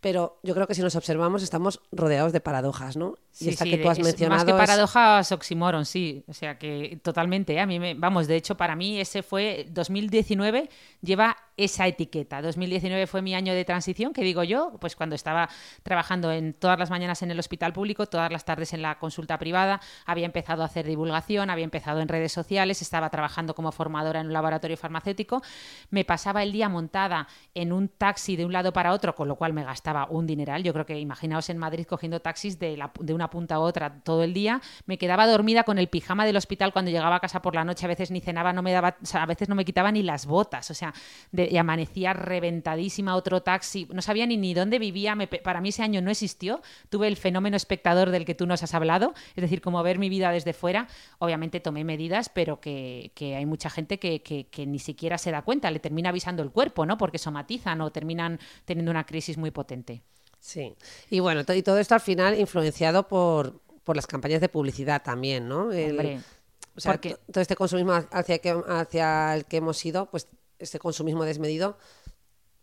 pero 0.00 0.38
yo 0.42 0.54
creo 0.54 0.66
que 0.66 0.74
si 0.74 0.82
nos 0.82 0.94
observamos 0.96 1.42
estamos 1.42 1.80
rodeados 1.90 2.32
de 2.32 2.40
paradojas, 2.40 2.96
¿no? 2.96 3.16
y 3.38 3.50
esta 3.50 3.64
que 3.64 3.78
tú 3.78 3.88
has 3.88 3.98
mencionado. 3.98 4.44
Más 4.44 4.44
que 4.44 4.52
paradojas, 4.52 5.32
oxímoron, 5.32 5.84
sí. 5.84 6.24
O 6.26 6.32
sea 6.32 6.58
que 6.58 6.98
totalmente. 7.02 7.54
¿eh? 7.54 7.60
A 7.60 7.66
mí 7.66 7.78
me, 7.78 7.94
vamos, 7.94 8.26
de 8.26 8.36
hecho, 8.36 8.56
para 8.56 8.76
mí 8.76 8.98
ese 8.98 9.22
fue 9.22 9.66
2019, 9.70 10.70
lleva 11.02 11.36
esa 11.56 11.86
etiqueta. 11.86 12.40
2019 12.42 13.06
fue 13.06 13.22
mi 13.22 13.34
año 13.34 13.54
de 13.54 13.64
transición, 13.64 14.12
que 14.12 14.22
digo 14.22 14.42
yo, 14.42 14.76
pues 14.80 14.96
cuando 14.96 15.14
estaba 15.14 15.48
trabajando 15.82 16.32
en 16.32 16.54
todas 16.54 16.78
las 16.78 16.90
mañanas 16.90 17.22
en 17.22 17.30
el 17.30 17.38
hospital 17.38 17.72
público, 17.72 18.06
todas 18.06 18.30
las 18.30 18.44
tardes 18.44 18.72
en 18.72 18.82
la 18.82 18.98
consulta 18.98 19.38
privada, 19.38 19.80
había 20.04 20.26
empezado 20.26 20.62
a 20.62 20.66
hacer 20.66 20.86
divulgación, 20.86 21.50
había 21.50 21.64
empezado 21.64 22.00
en 22.00 22.08
redes 22.08 22.32
sociales, 22.32 22.82
estaba 22.82 23.10
trabajando 23.10 23.54
como 23.54 23.72
formadora 23.72 24.20
en 24.20 24.26
un 24.26 24.32
laboratorio 24.32 24.76
farmacéutico, 24.76 25.42
me 25.90 26.04
pasaba 26.04 26.42
el 26.46 26.52
día 26.52 26.68
montada 26.68 27.28
en 27.54 27.72
un 27.72 27.88
taxi 27.88 28.36
de 28.36 28.44
un 28.44 28.52
lado 28.52 28.72
para 28.72 28.92
otro, 28.92 29.14
con 29.14 29.28
lo 29.28 29.36
cual 29.36 29.52
me 29.52 29.64
gastaba 29.64 30.06
un 30.08 30.26
dineral. 30.26 30.62
Yo 30.62 30.72
creo 30.72 30.86
que 30.86 30.98
imaginaos 30.98 31.50
en 31.50 31.58
Madrid 31.58 31.86
cogiendo 31.86 32.20
taxis 32.20 32.58
de, 32.58 32.78
una 33.12 33.30
punta 33.30 33.56
a 33.56 33.60
otra 33.60 34.00
todo 34.02 34.22
el 34.22 34.32
día, 34.32 34.60
me 34.86 34.98
quedaba 34.98 35.26
dormida 35.26 35.64
con 35.64 35.78
el 35.78 35.88
pijama 35.88 36.24
del 36.24 36.36
hospital 36.36 36.72
cuando 36.72 36.90
llegaba 36.90 37.16
a 37.16 37.20
casa 37.20 37.42
por 37.42 37.54
la 37.54 37.64
noche, 37.64 37.84
a 37.86 37.88
veces 37.88 38.10
ni 38.10 38.20
cenaba, 38.20 38.52
no 38.52 38.62
me 38.62 38.72
daba, 38.72 38.96
a 39.12 39.26
veces 39.26 39.48
no 39.48 39.54
me 39.54 39.64
quitaba 39.64 39.92
ni 39.92 40.02
las 40.02 40.26
botas, 40.26 40.70
o 40.70 40.74
sea, 40.74 40.92
y 41.32 41.56
amanecía 41.56 42.12
reventadísima, 42.12 43.16
otro 43.16 43.42
taxi, 43.42 43.88
no 43.92 44.02
sabía 44.02 44.26
ni, 44.26 44.36
ni 44.36 44.54
dónde 44.54 44.78
vivía, 44.78 45.16
para 45.42 45.60
mí 45.60 45.70
ese 45.70 45.82
año 45.82 46.00
no 46.00 46.10
existió, 46.10 46.60
tuve 46.88 47.08
el 47.08 47.16
fenómeno 47.16 47.56
espectador 47.56 48.10
del 48.10 48.24
que 48.24 48.34
tú 48.34 48.46
nos 48.46 48.62
has 48.62 48.74
hablado, 48.74 49.14
es 49.34 49.42
decir, 49.42 49.60
como 49.60 49.82
ver 49.82 49.98
mi 49.98 50.08
vida 50.08 50.30
desde 50.30 50.52
fuera, 50.52 50.88
obviamente 51.18 51.60
tomé 51.60 51.84
medidas, 51.84 52.28
pero 52.28 52.60
que, 52.60 53.12
hay 53.18 53.46
mucha 53.46 53.70
gente 53.70 53.98
que, 53.98 54.22
que, 54.22 54.66
ni 54.66 54.78
siquiera 54.78 55.18
se 55.18 55.30
da 55.30 55.42
cuenta, 55.42 55.70
le 55.70 55.80
termina 55.80 56.10
avisando 56.10 56.35
el 56.42 56.50
cuerpo, 56.50 56.86
¿no? 56.86 56.98
Porque 56.98 57.18
somatizan 57.18 57.80
o 57.80 57.90
terminan 57.90 58.38
teniendo 58.64 58.90
una 58.90 59.04
crisis 59.04 59.36
muy 59.36 59.50
potente. 59.50 60.02
Sí, 60.40 60.74
y 61.10 61.20
bueno, 61.20 61.42
y 61.54 61.62
todo 61.62 61.78
esto 61.78 61.94
al 61.94 62.00
final 62.00 62.38
influenciado 62.38 63.08
por, 63.08 63.60
por 63.82 63.96
las 63.96 64.06
campañas 64.06 64.40
de 64.40 64.48
publicidad 64.48 65.02
también, 65.02 65.48
¿no? 65.48 65.68
o 65.68 66.80
sea, 66.80 67.00
todo 67.00 67.40
este 67.40 67.56
consumismo 67.56 67.92
hacia, 68.10 68.38
que, 68.38 68.54
hacia 68.68 69.34
el 69.34 69.46
que 69.46 69.56
hemos 69.56 69.84
ido, 69.84 70.10
pues 70.10 70.28
este 70.58 70.78
consumismo 70.78 71.24
desmedido 71.24 71.78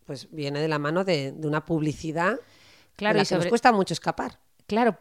pues 0.06 0.30
viene 0.30 0.60
de 0.60 0.68
la 0.68 0.78
mano 0.78 1.04
de, 1.04 1.34
una 1.42 1.64
publicidad 1.64 2.38
claro, 2.96 3.20
y 3.20 3.24
se 3.24 3.36
nos 3.36 3.46
cuesta 3.46 3.72
mucho 3.72 3.94
escapar. 3.94 4.38
claro, 4.66 4.96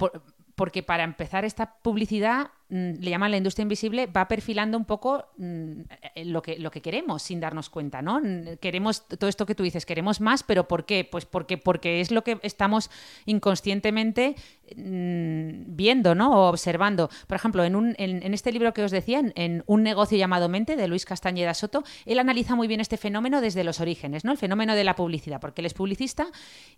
porque 0.56 0.84
para 0.84 1.04
empezar 1.04 1.46
esta 1.46 1.76
publicidad 1.82 2.52
le 2.74 3.10
llaman 3.12 3.30
la 3.30 3.38
industria 3.38 3.64
invisible, 3.64 4.08
va 4.08 4.28
perfilando 4.28 4.78
un 4.78 4.86
poco 4.86 5.26
mm, 5.38 5.82
eh, 6.16 6.26
lo 6.26 6.42
que, 6.42 6.58
lo 6.58 6.72
que 6.72 6.82
queremos 6.82 7.22
sin 7.22 7.40
darnos 7.40 7.70
cuenta, 7.70 8.02
¿no? 8.02 8.20
Queremos 8.60 9.08
todo 9.08 9.30
esto 9.30 9.46
que 9.46 9.54
tú 9.54 9.62
dices, 9.62 9.86
queremos 9.86 10.20
más, 10.22 10.42
pero 10.42 10.68
¿por 10.68 10.86
qué? 10.86 11.08
Pues 11.10 11.26
porque, 11.26 11.60
porque 11.60 12.02
es 12.02 12.10
lo 12.10 12.24
que 12.24 12.40
estamos 12.42 12.90
inconscientemente 13.28 14.36
mm, 14.76 15.76
viendo, 15.76 16.16
¿no? 16.16 16.32
O 16.32 16.50
observando. 16.50 17.10
Por 17.28 17.36
ejemplo, 17.36 17.64
en, 17.64 17.76
un, 17.76 17.94
en, 18.00 18.34
este 18.34 18.52
libro 18.52 18.74
que 18.74 18.84
os 18.84 18.92
decía, 18.92 19.22
en, 19.36 19.64
Un 19.68 19.84
negocio 19.84 20.18
llamado 20.18 20.50
Mente, 20.50 20.76
de 20.76 20.88
Luis 20.88 21.06
Castañeda 21.06 21.54
Soto, 21.54 21.84
él 22.06 22.18
analiza 22.18 22.56
muy 22.56 22.68
bien 22.68 22.80
este 22.80 22.98
fenómeno 22.98 23.40
desde 23.40 23.64
los 23.64 23.82
orígenes, 23.82 24.26
¿no? 24.26 24.32
El 24.32 24.40
fenómeno 24.40 24.74
de 24.74 24.84
la 24.84 24.96
publicidad, 24.96 25.40
porque 25.40 25.62
él 25.62 25.68
es 25.68 25.76
publicista 25.76 26.26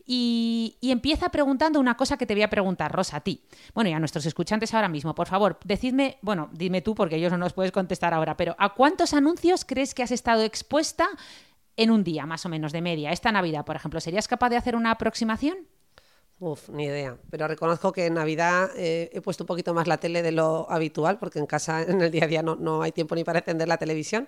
y, 0.06 0.76
y 0.82 0.92
empieza 0.92 1.30
preguntando 1.30 1.80
una 1.80 1.96
cosa 1.96 2.18
que 2.18 2.26
te 2.26 2.34
voy 2.34 2.44
a 2.44 2.50
preguntar, 2.50 2.92
Rosa, 2.92 3.18
a 3.18 3.22
ti. 3.22 3.44
Bueno, 3.74 3.90
y 3.90 3.94
a 3.94 4.00
nuestros 4.00 4.26
escuchantes 4.26 4.74
ahora 4.74 4.90
mismo, 4.90 5.16
por 5.16 5.28
favor, 5.28 5.58
decid 5.64 5.85
decidme, 5.86 6.18
bueno, 6.22 6.50
dime 6.52 6.82
tú 6.82 6.96
porque 6.96 7.16
ellos 7.16 7.32
no 7.32 7.38
nos 7.38 7.54
puedes 7.54 7.72
contestar 7.72 8.14
ahora, 8.14 8.36
pero 8.36 8.56
¿a 8.58 8.74
cuántos 8.74 9.14
anuncios 9.14 9.66
crees 9.66 9.94
que 9.94 10.02
has 10.02 10.12
estado 10.12 10.42
expuesta 10.42 11.08
en 11.78 11.92
un 11.92 12.04
día, 12.04 12.26
más 12.26 12.46
o 12.46 12.50
menos, 12.50 12.72
de 12.72 12.82
media? 12.82 13.12
Esta 13.12 13.32
Navidad, 13.32 13.66
por 13.66 13.76
ejemplo, 13.76 14.00
¿serías 14.00 14.28
capaz 14.28 14.50
de 14.50 14.58
hacer 14.58 14.76
una 14.76 14.92
aproximación? 14.92 15.58
Uf, 16.40 16.70
ni 16.70 16.86
idea. 16.86 17.18
Pero 17.30 17.48
reconozco 17.48 17.92
que 17.92 18.08
en 18.08 18.16
Navidad 18.16 18.70
eh, 18.76 19.10
he 19.14 19.22
puesto 19.22 19.44
un 19.44 19.48
poquito 19.48 19.74
más 19.74 19.88
la 19.88 19.98
tele 19.98 20.24
de 20.24 20.32
lo 20.32 20.70
habitual, 20.70 21.20
porque 21.20 21.40
en 21.40 21.46
casa, 21.46 21.84
en 21.84 22.02
el 22.02 22.12
día 22.12 22.26
a 22.26 22.28
día, 22.28 22.42
no, 22.42 22.56
no 22.56 22.82
hay 22.82 22.92
tiempo 22.92 23.16
ni 23.16 23.24
para 23.24 23.40
encender 23.40 23.68
la 23.68 23.78
televisión. 23.78 24.28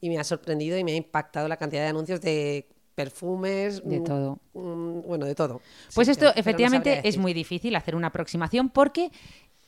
Y 0.00 0.08
me 0.08 0.18
ha 0.18 0.24
sorprendido 0.24 0.78
y 0.78 0.84
me 0.84 0.92
ha 0.92 0.96
impactado 0.96 1.46
la 1.46 1.56
cantidad 1.56 1.82
de 1.82 1.88
anuncios 1.88 2.20
de 2.20 2.66
perfumes, 2.94 3.82
de 3.84 4.00
mm, 4.00 4.04
todo. 4.04 4.38
Mm, 4.54 5.02
bueno, 5.02 5.26
de 5.26 5.34
todo. 5.34 5.60
Pues 5.94 6.08
esto 6.08 6.32
efectivamente 6.34 7.00
es 7.04 7.18
muy 7.18 7.32
difícil 7.34 7.74
hacer 7.76 7.94
una 7.94 8.08
aproximación 8.08 8.70
porque 8.70 9.10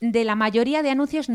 de 0.01 0.25
la 0.25 0.35
mayoría 0.35 0.83
de 0.83 0.91
anuncios, 0.91 1.29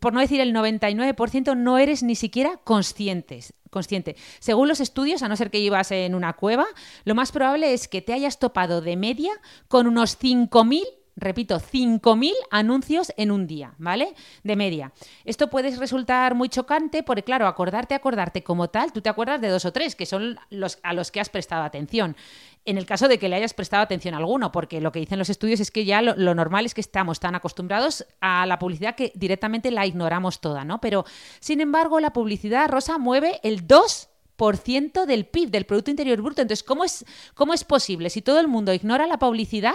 por 0.00 0.12
no 0.12 0.20
decir 0.20 0.40
el 0.40 0.54
99%, 0.54 1.56
no 1.56 1.78
eres 1.78 2.02
ni 2.02 2.14
siquiera 2.14 2.58
conscientes, 2.64 3.54
consciente. 3.70 4.16
Según 4.38 4.68
los 4.68 4.80
estudios, 4.80 5.22
a 5.22 5.28
no 5.28 5.36
ser 5.36 5.50
que 5.50 5.58
ibas 5.58 5.90
en 5.90 6.14
una 6.14 6.34
cueva, 6.34 6.66
lo 7.04 7.14
más 7.14 7.32
probable 7.32 7.72
es 7.72 7.88
que 7.88 8.02
te 8.02 8.12
hayas 8.12 8.38
topado 8.38 8.80
de 8.80 8.96
media 8.96 9.32
con 9.68 9.86
unos 9.86 10.18
5.000 10.18 10.82
repito, 11.16 11.60
5.000 11.60 12.32
anuncios 12.50 13.12
en 13.16 13.30
un 13.30 13.46
día, 13.46 13.74
¿vale? 13.78 14.14
De 14.42 14.56
media. 14.56 14.92
Esto 15.24 15.48
puede 15.48 15.74
resultar 15.76 16.34
muy 16.34 16.48
chocante 16.48 17.02
porque, 17.02 17.22
claro, 17.22 17.46
acordarte, 17.46 17.94
acordarte 17.94 18.42
como 18.42 18.68
tal, 18.68 18.92
tú 18.92 19.00
te 19.00 19.08
acuerdas 19.08 19.40
de 19.40 19.48
dos 19.48 19.64
o 19.64 19.72
tres, 19.72 19.94
que 19.94 20.06
son 20.06 20.38
los 20.50 20.78
a 20.82 20.92
los 20.92 21.10
que 21.10 21.20
has 21.20 21.28
prestado 21.28 21.62
atención 21.62 22.16
en 22.64 22.78
el 22.78 22.86
caso 22.86 23.08
de 23.08 23.18
que 23.18 23.28
le 23.28 23.36
hayas 23.36 23.54
prestado 23.54 23.82
atención 23.82 24.14
alguno, 24.14 24.52
porque 24.52 24.80
lo 24.80 24.92
que 24.92 25.00
dicen 25.00 25.18
los 25.18 25.30
estudios 25.30 25.60
es 25.60 25.70
que 25.70 25.84
ya 25.84 26.00
lo, 26.02 26.34
normal 26.34 26.64
es 26.64 26.74
que 26.74 26.80
estamos 26.80 27.20
tan 27.20 27.34
acostumbrados 27.34 28.06
a 28.20 28.46
la 28.46 28.58
publicidad 28.58 28.94
que 28.94 29.12
directamente 29.14 29.70
la 29.70 29.86
ignoramos 29.86 30.40
toda, 30.40 30.64
¿no? 30.64 30.80
Pero, 30.80 31.04
sin 31.40 31.60
embargo, 31.60 32.00
la 32.00 32.12
publicidad, 32.12 32.68
Rosa, 32.68 32.98
mueve 32.98 33.40
el 33.42 33.66
2 33.66 34.08
ciento 34.56 35.06
del 35.06 35.26
PIB, 35.26 35.50
del 35.50 35.64
Producto 35.64 35.90
Interior 35.90 36.20
Bruto. 36.20 36.42
Entonces, 36.42 36.62
¿cómo 36.62 36.84
es, 36.84 37.04
¿cómo 37.34 37.54
es 37.54 37.64
posible? 37.64 38.10
Si 38.10 38.22
todo 38.22 38.40
el 38.40 38.48
mundo 38.48 38.72
ignora 38.72 39.06
la 39.06 39.18
publicidad, 39.18 39.74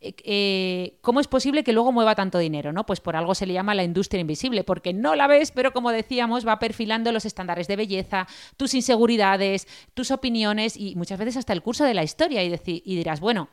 eh, 0.00 0.14
eh, 0.24 0.98
¿cómo 1.00 1.20
es 1.20 1.28
posible 1.28 1.64
que 1.64 1.72
luego 1.72 1.92
mueva 1.92 2.14
tanto 2.14 2.38
dinero? 2.38 2.72
¿no? 2.72 2.86
Pues 2.86 3.00
por 3.00 3.16
algo 3.16 3.34
se 3.34 3.46
le 3.46 3.54
llama 3.54 3.74
la 3.74 3.84
industria 3.84 4.20
invisible, 4.20 4.64
porque 4.64 4.92
no 4.92 5.14
la 5.14 5.26
ves, 5.26 5.50
pero 5.50 5.72
como 5.72 5.90
decíamos, 5.90 6.46
va 6.46 6.58
perfilando 6.58 7.12
los 7.12 7.24
estándares 7.24 7.68
de 7.68 7.76
belleza, 7.76 8.26
tus 8.56 8.74
inseguridades, 8.74 9.66
tus 9.94 10.10
opiniones 10.10 10.76
y 10.76 10.94
muchas 10.96 11.18
veces 11.18 11.36
hasta 11.36 11.52
el 11.52 11.62
curso 11.62 11.84
de 11.84 11.94
la 11.94 12.04
historia. 12.04 12.42
Y, 12.42 12.54
y 12.64 12.96
dirás, 12.96 13.20
bueno, 13.20 13.48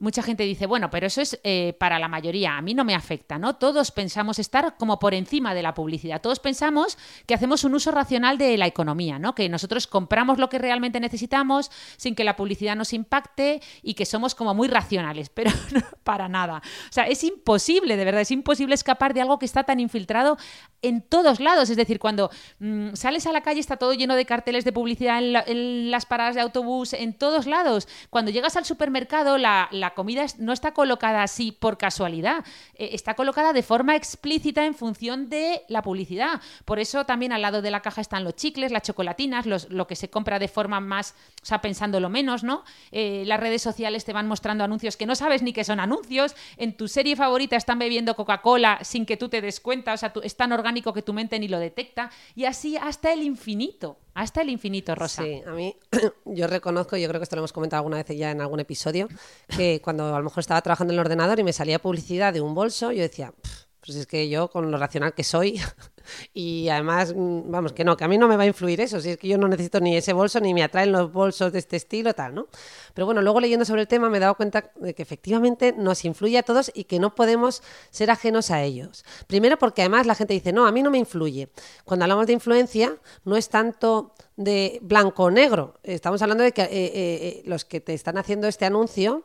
mucha 0.00 0.22
gente 0.22 0.44
dice, 0.44 0.66
bueno, 0.66 0.90
pero 0.90 1.06
eso 1.06 1.20
es 1.20 1.38
eh, 1.44 1.74
para 1.78 1.98
la 1.98 2.08
mayoría, 2.08 2.56
a 2.56 2.62
mí 2.62 2.74
no 2.74 2.84
me 2.84 2.94
afecta, 2.94 3.38
¿no? 3.38 3.56
Todos 3.56 3.90
pensamos 3.90 4.38
estar 4.38 4.76
como 4.78 4.98
por 4.98 5.12
encima 5.12 5.54
de 5.54 5.62
la 5.62 5.74
publicidad, 5.74 6.22
todos 6.22 6.40
pensamos 6.40 6.98
que 7.26 7.34
hacemos 7.34 7.64
un 7.64 7.74
uso 7.74 7.90
racional 7.90 8.38
de 8.38 8.56
la 8.56 8.66
economía, 8.66 9.18
¿no? 9.18 9.34
Que 9.34 9.48
nosotros 9.50 9.86
compramos 9.86 10.38
lo 10.38 10.48
que 10.48 10.58
realmente 10.58 11.00
necesitamos 11.00 11.70
sin 11.98 12.14
que 12.14 12.24
la 12.24 12.34
publicidad 12.34 12.76
nos 12.76 12.94
impacte 12.94 13.60
y 13.82 13.92
que 13.92 14.06
somos 14.06 14.34
como 14.34 14.54
muy 14.54 14.68
racionales, 14.68 15.28
pero 15.34 15.50
no, 15.72 15.82
para 16.02 16.28
nada. 16.28 16.62
O 16.88 16.92
sea, 16.92 17.04
es 17.04 17.22
imposible, 17.22 17.96
de 17.96 18.04
verdad, 18.04 18.22
es 18.22 18.30
imposible 18.30 18.74
escapar 18.74 19.12
de 19.12 19.20
algo 19.20 19.38
que 19.38 19.46
está 19.46 19.64
tan 19.64 19.80
infiltrado 19.80 20.38
en 20.80 21.02
todos 21.02 21.40
lados, 21.40 21.68
es 21.68 21.76
decir, 21.76 21.98
cuando 21.98 22.30
mm, 22.58 22.94
sales 22.94 23.26
a 23.26 23.32
la 23.32 23.42
calle 23.42 23.60
está 23.60 23.76
todo 23.76 23.92
lleno 23.92 24.16
de 24.16 24.24
carteles 24.24 24.64
de 24.64 24.72
publicidad 24.72 25.18
en, 25.46 25.90
las 25.90 26.06
paradas 26.06 26.34
de 26.34 26.40
autobús, 26.40 26.94
en 26.94 27.12
todos 27.12 27.46
lados. 27.46 27.86
Cuando 28.08 28.30
llegas 28.30 28.56
al 28.56 28.64
supermercado, 28.64 29.36
la 29.36 29.68
comida 29.90 30.24
no 30.38 30.52
está 30.52 30.72
colocada 30.72 31.22
así 31.22 31.52
por 31.52 31.78
casualidad, 31.78 32.44
eh, 32.74 32.90
está 32.92 33.14
colocada 33.14 33.52
de 33.52 33.62
forma 33.62 33.96
explícita 33.96 34.64
en 34.64 34.74
función 34.74 35.28
de 35.28 35.62
la 35.68 35.82
publicidad. 35.82 36.40
Por 36.64 36.78
eso 36.78 37.04
también 37.04 37.32
al 37.32 37.42
lado 37.42 37.62
de 37.62 37.70
la 37.70 37.80
caja 37.80 38.00
están 38.00 38.24
los 38.24 38.36
chicles, 38.36 38.72
las 38.72 38.82
chocolatinas, 38.82 39.46
lo 39.46 39.86
que 39.86 39.96
se 39.96 40.10
compra 40.10 40.38
de 40.38 40.48
forma 40.48 40.80
más, 40.80 41.14
o 41.42 41.46
sea, 41.46 41.60
pensándolo 41.60 42.08
menos, 42.08 42.42
¿no? 42.44 42.64
Eh, 42.90 43.24
las 43.26 43.40
redes 43.40 43.62
sociales 43.62 44.04
te 44.04 44.12
van 44.12 44.26
mostrando 44.26 44.64
anuncios 44.64 44.96
que 44.96 45.06
no 45.06 45.14
sabes 45.14 45.42
ni 45.42 45.52
que 45.52 45.64
son 45.64 45.80
anuncios. 45.80 46.34
En 46.56 46.76
tu 46.76 46.88
serie 46.88 47.16
favorita 47.16 47.56
están 47.56 47.78
bebiendo 47.78 48.14
Coca-Cola 48.14 48.78
sin 48.82 49.06
que 49.06 49.16
tú 49.16 49.28
te 49.28 49.40
des 49.40 49.60
cuenta, 49.60 49.94
o 49.94 49.96
sea, 49.96 50.12
es 50.22 50.36
tan 50.36 50.52
orgánico 50.52 50.92
que 50.92 51.02
tu 51.02 51.12
mente 51.12 51.38
ni 51.38 51.48
lo 51.48 51.58
detecta. 51.58 52.10
Y 52.34 52.44
así 52.44 52.76
hasta 52.76 53.12
el 53.12 53.22
infinito. 53.22 53.98
Hasta 54.14 54.42
el 54.42 54.50
infinito, 54.50 54.94
Rosa. 54.94 55.22
Sí, 55.22 55.42
a 55.46 55.52
mí, 55.52 55.76
yo 56.24 56.46
reconozco, 56.46 56.96
yo 56.96 57.08
creo 57.08 57.20
que 57.20 57.24
esto 57.24 57.36
lo 57.36 57.40
hemos 57.40 57.52
comentado 57.52 57.78
alguna 57.78 58.02
vez 58.02 58.16
ya 58.16 58.30
en 58.30 58.40
algún 58.40 58.60
episodio, 58.60 59.08
que 59.56 59.80
cuando 59.84 60.14
a 60.14 60.18
lo 60.18 60.24
mejor 60.24 60.40
estaba 60.40 60.60
trabajando 60.62 60.92
en 60.92 60.98
el 60.98 61.04
ordenador 61.04 61.38
y 61.38 61.44
me 61.44 61.52
salía 61.52 61.78
publicidad 61.78 62.32
de 62.32 62.40
un 62.40 62.54
bolso, 62.54 62.92
yo 62.92 63.02
decía, 63.02 63.32
pues 63.80 63.96
es 63.96 64.06
que 64.06 64.28
yo, 64.28 64.50
con 64.50 64.70
lo 64.70 64.78
racional 64.78 65.14
que 65.14 65.24
soy, 65.24 65.60
y 66.32 66.68
además, 66.68 67.14
mm, 67.14 67.50
vamos, 67.50 67.72
que 67.72 67.84
no, 67.84 67.96
que 67.96 68.04
a 68.04 68.08
mí 68.08 68.18
no 68.18 68.28
me 68.28 68.36
va 68.36 68.44
a 68.44 68.46
influir 68.46 68.80
eso, 68.80 69.00
si 69.00 69.10
es 69.10 69.16
que 69.16 69.28
yo 69.28 69.38
no 69.38 69.48
necesito 69.48 69.80
ni 69.80 69.96
ese 69.96 70.12
bolso, 70.12 70.40
ni 70.40 70.54
me 70.54 70.62
atraen 70.62 70.92
los 70.92 71.12
bolsos 71.12 71.52
de 71.52 71.58
este 71.58 71.76
estilo, 71.76 72.14
tal, 72.14 72.34
¿no? 72.34 72.48
Pero 72.94 73.06
bueno, 73.06 73.22
luego 73.22 73.40
leyendo 73.40 73.64
sobre 73.64 73.82
el 73.82 73.88
tema 73.88 74.10
me 74.10 74.18
he 74.18 74.20
dado 74.20 74.34
cuenta 74.34 74.70
de 74.76 74.94
que 74.94 75.02
efectivamente 75.02 75.72
nos 75.76 76.04
influye 76.04 76.38
a 76.38 76.42
todos 76.42 76.70
y 76.74 76.84
que 76.84 76.98
no 76.98 77.14
podemos 77.14 77.62
ser 77.90 78.10
ajenos 78.10 78.50
a 78.50 78.62
ellos. 78.62 79.04
Primero 79.26 79.58
porque 79.58 79.82
además 79.82 80.06
la 80.06 80.14
gente 80.14 80.34
dice, 80.34 80.52
no, 80.52 80.66
a 80.66 80.72
mí 80.72 80.82
no 80.82 80.90
me 80.90 80.98
influye. 80.98 81.48
Cuando 81.84 82.04
hablamos 82.04 82.26
de 82.26 82.32
influencia, 82.32 82.96
no 83.24 83.36
es 83.36 83.48
tanto 83.48 84.12
de 84.36 84.78
blanco 84.82 85.24
o 85.24 85.30
negro. 85.30 85.74
Estamos 85.82 86.22
hablando 86.22 86.44
de 86.44 86.52
que 86.52 86.62
eh, 86.62 86.68
eh, 86.70 86.90
eh, 86.94 87.42
los 87.44 87.64
que 87.64 87.80
te 87.80 87.94
están 87.94 88.16
haciendo 88.16 88.48
este 88.48 88.64
anuncio 88.64 89.24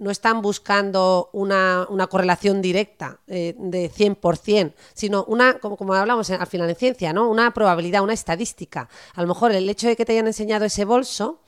no 0.00 0.10
están 0.10 0.42
buscando 0.42 1.30
una, 1.32 1.86
correlación 2.10 2.60
directa 2.60 3.20
eh, 3.28 3.54
de 3.56 3.90
100%, 3.92 4.72
sino 4.94 5.24
una, 5.24 5.58
como, 5.58 5.76
como 5.76 5.94
hablamos 5.94 6.28
al 6.30 6.46
final 6.46 6.68
en 6.70 6.76
ciencia, 6.76 7.12
¿no? 7.12 7.28
una 7.28 7.52
probabilidad, 7.52 8.02
una 8.02 8.14
estadística. 8.14 8.88
A 9.14 9.22
lo 9.22 9.28
mejor 9.28 9.52
el 9.52 9.68
hecho 9.68 9.86
de 9.86 9.96
que 9.96 10.04
te 10.04 10.12
hayan 10.12 10.26
enseñado 10.26 10.64
ese 10.64 10.84
bolso, 10.84 11.42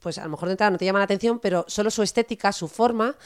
pues 0.00 0.18
a 0.18 0.24
lo 0.24 0.30
mejor 0.30 0.48
de 0.48 0.52
entrada 0.52 0.70
no 0.70 0.78
te 0.78 0.84
llama 0.84 0.98
la 0.98 1.04
atención, 1.04 1.38
pero 1.38 1.64
solo 1.68 1.90
su 1.90 2.02
estética, 2.02 2.52
su 2.52 2.68
forma, 2.68 3.16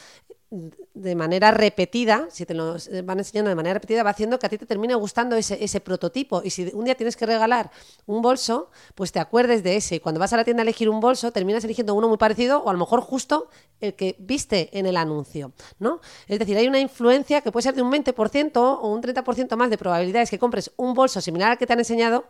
de 0.93 1.15
manera 1.15 1.51
repetida, 1.51 2.27
si 2.29 2.45
te 2.45 2.53
lo 2.53 2.75
van 3.03 3.17
enseñando 3.17 3.49
de 3.49 3.55
manera 3.55 3.73
repetida, 3.75 4.03
va 4.03 4.11
haciendo 4.11 4.37
que 4.37 4.45
a 4.45 4.49
ti 4.49 4.57
te 4.57 4.65
termine 4.65 4.93
gustando 4.95 5.35
ese, 5.35 5.63
ese, 5.63 5.79
prototipo. 5.79 6.41
Y 6.43 6.51
si 6.51 6.69
un 6.73 6.85
día 6.85 6.95
tienes 6.95 7.15
que 7.15 7.25
regalar 7.25 7.71
un 8.05 8.21
bolso, 8.21 8.69
pues 8.95 9.11
te 9.11 9.19
acuerdes 9.19 9.63
de 9.63 9.75
ese. 9.75 9.95
Y 9.95 9.99
cuando 9.99 10.19
vas 10.19 10.31
a 10.33 10.37
la 10.37 10.43
tienda 10.43 10.61
a 10.61 10.63
elegir 10.63 10.89
un 10.89 10.99
bolso, 10.99 11.31
terminas 11.31 11.63
eligiendo 11.63 11.95
uno 11.95 12.07
muy 12.07 12.17
parecido 12.17 12.61
o 12.61 12.69
a 12.69 12.73
lo 12.73 12.79
mejor 12.79 13.01
justo 13.01 13.49
el 13.81 13.95
que 13.95 14.15
viste 14.19 14.69
en 14.77 14.85
el 14.85 14.97
anuncio. 14.97 15.53
¿no? 15.79 15.99
Es 16.27 16.39
decir, 16.39 16.57
hay 16.57 16.67
una 16.67 16.79
influencia 16.79 17.41
que 17.41 17.51
puede 17.51 17.63
ser 17.63 17.75
de 17.75 17.81
un 17.81 17.91
20% 17.91 18.51
o 18.55 18.87
un 18.87 19.01
30% 19.01 19.55
más 19.55 19.69
de 19.69 19.77
probabilidades 19.77 20.29
que 20.29 20.39
compres 20.39 20.71
un 20.77 20.93
bolso 20.93 21.19
similar 21.21 21.51
al 21.51 21.57
que 21.57 21.65
te 21.65 21.73
han 21.73 21.79
enseñado 21.79 22.25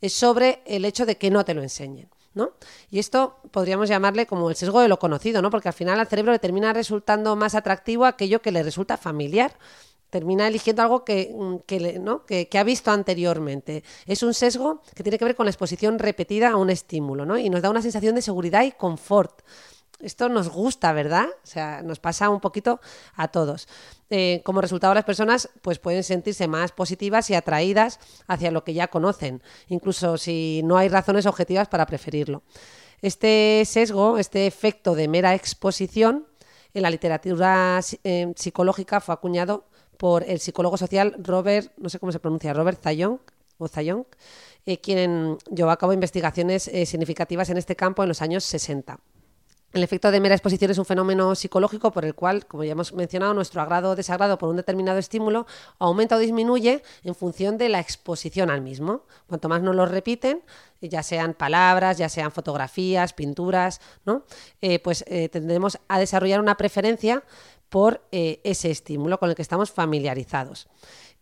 eh, 0.00 0.08
sobre 0.08 0.62
el 0.66 0.84
hecho 0.84 1.06
de 1.06 1.16
que 1.16 1.30
no 1.30 1.44
te 1.44 1.54
lo 1.54 1.62
enseñen. 1.62 2.08
¿No? 2.34 2.52
Y 2.90 2.98
esto 2.98 3.36
podríamos 3.50 3.88
llamarle 3.88 4.26
como 4.26 4.50
el 4.50 4.56
sesgo 4.56 4.80
de 4.80 4.88
lo 4.88 4.98
conocido, 4.98 5.42
¿no? 5.42 5.50
Porque 5.50 5.68
al 5.68 5.74
final 5.74 5.98
al 6.00 6.06
cerebro 6.06 6.32
le 6.32 6.38
termina 6.38 6.72
resultando 6.72 7.36
más 7.36 7.54
atractivo 7.54 8.04
aquello 8.04 8.42
que 8.42 8.52
le 8.52 8.62
resulta 8.62 8.96
familiar 8.96 9.52
termina 10.14 10.46
eligiendo 10.46 10.80
algo 10.80 11.04
que, 11.04 11.34
mm, 11.34 11.56
que, 11.66 12.58
ha 12.58 12.62
visto 12.62 12.92
anteriormente. 12.92 13.82
Es 14.06 14.22
un 14.22 14.32
sesgo 14.32 14.80
que 14.94 15.02
tiene 15.02 15.18
que 15.18 15.24
ver 15.24 15.34
con 15.34 15.44
la 15.44 15.50
exposición 15.50 15.98
repetida 15.98 16.50
a 16.50 16.56
un 16.56 16.70
estímulo 16.70 17.26
¿no? 17.26 17.36
y 17.36 17.50
nos 17.50 17.62
da 17.62 17.68
una 17.68 17.82
sensación 17.82 18.14
de 18.14 18.22
seguridad 18.22 18.62
y 18.62 18.70
confort. 18.70 19.42
Esto 20.00 20.28
nos 20.28 20.48
gusta, 20.48 20.92
¿verdad? 20.92 21.26
O 21.42 21.46
sea, 21.46 21.82
nos 21.82 22.00
pasa 22.00 22.28
un 22.28 22.40
poquito 22.40 22.80
a 23.14 23.28
todos. 23.28 23.68
Eh, 24.10 24.42
como 24.44 24.60
resultado, 24.60 24.92
las 24.92 25.04
personas 25.04 25.48
pues, 25.62 25.78
pueden 25.78 26.02
sentirse 26.02 26.48
más 26.48 26.72
positivas 26.72 27.30
y 27.30 27.34
atraídas 27.34 28.00
hacia 28.26 28.50
lo 28.50 28.64
que 28.64 28.74
ya 28.74 28.88
conocen, 28.88 29.42
incluso 29.68 30.18
si 30.18 30.62
no 30.64 30.76
hay 30.76 30.88
razones 30.88 31.26
objetivas 31.26 31.68
para 31.68 31.86
preferirlo. 31.86 32.42
Este 33.02 33.62
sesgo, 33.66 34.18
este 34.18 34.46
efecto 34.46 34.94
de 34.94 35.08
mera 35.08 35.34
exposición, 35.34 36.26
en 36.72 36.82
la 36.82 36.90
literatura 36.90 37.80
eh, 38.02 38.32
psicológica 38.34 39.00
fue 39.00 39.14
acuñado 39.14 39.68
por 39.96 40.24
el 40.24 40.40
psicólogo 40.40 40.76
social 40.76 41.14
Robert, 41.18 41.72
no 41.76 41.88
sé 41.88 42.00
cómo 42.00 42.10
se 42.10 42.18
pronuncia, 42.18 42.52
Robert 42.52 42.82
Zayong, 42.82 43.20
o 43.58 43.68
Zayong, 43.68 44.06
eh, 44.66 44.80
quien 44.80 45.38
llevó 45.54 45.70
a 45.70 45.76
cabo 45.76 45.92
investigaciones 45.92 46.64
significativas 46.64 47.48
en 47.50 47.58
este 47.58 47.76
campo 47.76 48.02
en 48.02 48.08
los 48.08 48.22
años 48.22 48.42
60. 48.42 48.98
El 49.74 49.82
efecto 49.82 50.12
de 50.12 50.20
mera 50.20 50.36
exposición 50.36 50.70
es 50.70 50.78
un 50.78 50.84
fenómeno 50.84 51.34
psicológico 51.34 51.90
por 51.90 52.04
el 52.04 52.14
cual, 52.14 52.46
como 52.46 52.62
ya 52.62 52.70
hemos 52.70 52.92
mencionado, 52.92 53.34
nuestro 53.34 53.60
agrado 53.60 53.90
o 53.90 53.96
desagrado 53.96 54.38
por 54.38 54.48
un 54.48 54.54
determinado 54.54 55.00
estímulo 55.00 55.48
aumenta 55.80 56.14
o 56.14 56.20
disminuye 56.20 56.84
en 57.02 57.16
función 57.16 57.58
de 57.58 57.68
la 57.68 57.80
exposición 57.80 58.50
al 58.50 58.60
mismo. 58.60 59.02
Cuanto 59.26 59.48
más 59.48 59.62
nos 59.62 59.74
lo 59.74 59.84
repiten, 59.84 60.44
ya 60.80 61.02
sean 61.02 61.34
palabras, 61.34 61.98
ya 61.98 62.08
sean 62.08 62.30
fotografías, 62.30 63.14
pinturas, 63.14 63.80
¿no? 64.06 64.22
Eh, 64.60 64.78
pues 64.78 65.04
eh, 65.08 65.28
tendremos 65.28 65.76
a 65.88 65.98
desarrollar 65.98 66.40
una 66.40 66.56
preferencia 66.56 67.24
por 67.74 68.06
eh, 68.12 68.40
ese 68.44 68.70
estímulo 68.70 69.18
con 69.18 69.30
el 69.30 69.34
que 69.34 69.42
estamos 69.42 69.72
familiarizados. 69.72 70.68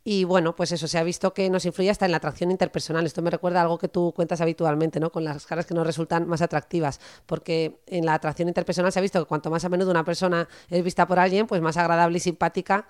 Y 0.05 0.25
bueno, 0.25 0.55
pues 0.55 0.71
eso 0.71 0.87
se 0.87 0.99
ha 0.99 1.03
visto 1.03 1.33
que 1.33 1.49
nos 1.49 1.65
influye 1.65 1.89
hasta 1.89 2.05
en 2.05 2.11
la 2.11 2.19
atracción 2.19 2.51
interpersonal. 2.51 3.07
Esto 3.07 3.23
me 3.23 3.31
recuerda 3.31 3.61
a 3.61 3.63
algo 3.63 3.79
que 3.79 3.89
tú 3.89 4.13
cuentas 4.15 4.43
habitualmente, 4.43 5.01
¿no? 5.01 5.11
Con 5.11 5.25
las 5.25 5.47
caras 5.47 5.65
que 5.65 5.73
nos 5.73 5.87
resultan 5.87 6.29
más 6.29 6.43
atractivas. 6.43 7.01
Porque 7.25 7.81
en 7.87 8.05
la 8.05 8.13
atracción 8.13 8.49
interpersonal 8.49 8.93
se 8.93 8.99
ha 8.99 9.03
visto 9.03 9.19
que 9.19 9.27
cuanto 9.27 9.49
más 9.49 9.65
a 9.65 9.71
menudo 9.71 9.91
una 9.91 10.05
persona 10.05 10.47
es 10.69 10.85
vista 10.85 11.07
por 11.07 11.19
alguien, 11.19 11.47
pues 11.47 11.63
más 11.63 11.79
agradable 11.79 12.19
y 12.19 12.21
simpática 12.21 12.87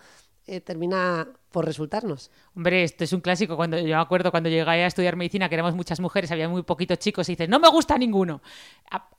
eh, 0.48 0.60
termina 0.60 1.28
por 1.52 1.64
resultarnos. 1.64 2.30
Hombre, 2.56 2.82
esto 2.82 3.04
es 3.04 3.12
un 3.12 3.20
clásico. 3.20 3.56
Cuando 3.56 3.78
yo 3.78 3.96
me 3.96 4.02
acuerdo 4.02 4.30
cuando 4.30 4.48
llegué 4.48 4.68
a 4.68 4.86
estudiar 4.86 5.16
medicina, 5.16 5.48
que 5.48 5.54
éramos 5.54 5.74
muchas 5.74 6.00
mujeres, 6.00 6.32
había 6.32 6.48
muy 6.48 6.62
poquitos 6.62 6.98
chicos, 6.98 7.28
y 7.28 7.32
dices, 7.32 7.48
no 7.48 7.60
me 7.60 7.68
gusta 7.68 7.96
ninguno. 7.96 8.40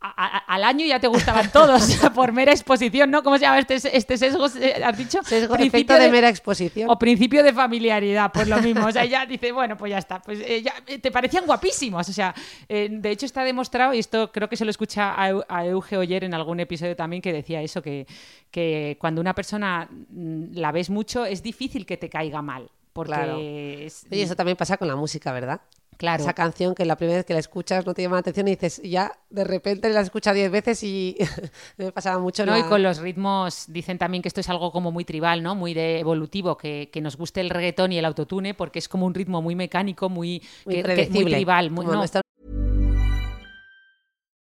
al 0.02 0.64
año 0.64 0.86
ya 0.86 1.00
te 1.00 1.08
gustaban 1.08 1.52
todos, 1.54 1.96
por 2.16 2.34
mera 2.34 2.52
exposición, 2.52 3.12
¿no? 3.12 3.24
¿Cómo 3.24 3.38
se 3.38 3.44
llama 3.44 3.60
este, 3.60 3.76
este 3.76 4.18
sesgo? 4.18 4.48
Eh, 4.60 4.82
¿Has 4.84 4.98
dicho? 4.98 5.24
Sesgo 5.24 5.56
principio 5.56 5.98
de, 5.98 6.10
mera 6.10 6.30
exposición. 6.30 6.90
O 6.90 6.98
principio 6.98 7.44
de 7.44 7.54
familiaridad, 7.54 8.32
pues 8.34 8.48
lo 8.48 8.58
mismo. 8.58 8.88
O 8.88 8.92
sea, 8.92 9.06
ya 9.06 9.26
dice, 9.26 9.52
bueno, 9.52 9.78
pues 9.78 9.92
ya 9.92 10.00
está. 10.00 10.22
Pues 10.22 10.40
eh, 10.42 10.62
ya, 10.62 10.74
te 11.00 11.12
parecían 11.12 11.46
guapísimos. 11.46 12.10
O 12.10 12.14
sea, 12.14 12.34
de 12.68 13.10
hecho 13.10 13.26
está 13.26 13.44
demostrado, 13.44 13.94
y 13.94 14.00
esto 14.00 14.32
creo 14.32 14.50
que 14.50 14.58
se 14.58 14.66
lo 14.66 14.72
escucha 14.72 15.14
a, 15.16 15.66
Euge 15.66 15.98
Oyer 15.98 16.24
en 16.24 16.34
algún 16.34 16.60
episodio 16.60 16.96
también, 16.96 17.22
que 17.22 17.32
decía 17.32 17.62
eso, 17.62 17.82
que, 17.82 18.08
que 18.52 18.98
cuando 19.00 19.22
una 19.22 19.34
persona 19.34 19.88
mm, 19.92 20.54
la 20.54 20.72
ves 20.72 20.90
mucho, 20.90 21.26
es 21.26 21.44
difícil 21.44 21.86
que 21.86 21.98
te 21.98 22.10
caiga 22.10 22.23
mal. 22.42 22.70
Porque 22.94 23.90
Y 24.12 24.22
eso 24.22 24.36
también 24.36 24.56
pasa 24.56 24.78
con 24.78 24.88
la 24.88 24.96
música, 24.96 25.32
¿verdad? 25.32 25.62
Claro. 25.98 26.24
Esa 26.24 26.34
canción 26.34 26.76
que 26.76 26.86
la 26.86 26.96
primera 26.96 27.18
vez 27.18 27.26
que 27.26 27.34
la 27.34 27.40
escuchas 27.40 27.86
no 27.86 27.94
te 27.94 28.02
llama 28.02 28.18
la 28.18 28.22
atención 28.22 28.48
y 28.48 28.52
dices, 28.52 28.82
ya 28.84 29.12
de 29.30 29.44
repente 29.44 29.90
la 29.90 30.02
escuchas 30.02 30.36
diez 30.36 30.52
veces 30.52 30.84
y 30.84 31.18
me 31.78 31.92
pasaba 31.92 32.20
mucho. 32.20 32.46
No, 32.46 32.58
y 32.58 32.64
con 32.64 32.84
los 32.84 33.00
ritmos 33.00 33.66
dicen 33.68 33.98
también 33.98 34.22
que 34.22 34.28
esto 34.28 34.42
es 34.42 34.50
algo 34.50 34.72
como 34.72 34.92
muy 34.92 35.06
tribal, 35.06 35.44
¿no? 35.44 35.56
Muy 35.56 35.74
de 35.74 36.00
evolutivo, 36.00 36.58
que, 36.58 36.90
que 36.92 37.02
nos 37.02 37.16
guste 37.16 37.42
el 37.42 37.50
reggaetón 37.50 37.92
y 37.92 37.98
el 37.98 38.06
autotune 38.06 38.54
porque 38.54 38.80
es 38.80 38.88
como 38.88 39.06
un 39.06 39.14
ritmo 39.14 39.42
muy 39.42 39.56
mecánico, 39.56 40.10
muy, 40.10 40.42
muy, 40.66 40.84
tribal. 40.84 41.72
Muy, 41.72 41.86
no. 41.86 42.04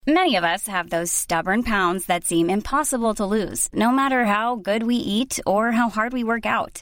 Many 0.08 0.36
of 0.36 0.44
us 0.44 0.68
have 0.68 0.90
those 0.90 1.12
stubborn 1.12 1.64
pounds 1.64 2.08
that 2.08 2.24
seem 2.24 2.50
impossible 2.50 3.14
to 3.14 3.26
lose, 3.26 3.70
no 3.72 3.92
matter 3.92 4.26
how 4.26 4.56
good 4.56 4.84
we 4.84 4.96
eat 4.96 5.40
or 5.46 5.72
how 5.74 5.90
hard 5.90 6.12
we 6.12 6.24
work 6.24 6.46
out. 6.46 6.82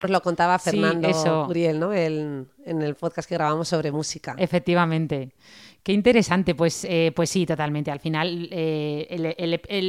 Lo 0.00 0.20
contaba 0.20 0.58
Fernando 0.58 1.12
sí, 1.12 1.28
Uriel, 1.28 1.80
¿no? 1.80 1.92
El, 1.92 2.46
en 2.66 2.82
el 2.82 2.94
podcast 2.94 3.28
que 3.28 3.36
grabamos 3.36 3.68
sobre 3.68 3.90
música. 3.90 4.34
Efectivamente. 4.38 5.32
Qué 5.84 5.92
interesante, 5.92 6.54
pues, 6.54 6.86
eh, 6.88 7.12
pues 7.14 7.28
sí, 7.28 7.44
totalmente. 7.44 7.90
Al 7.90 8.00
final, 8.00 8.48
eh, 8.50 9.06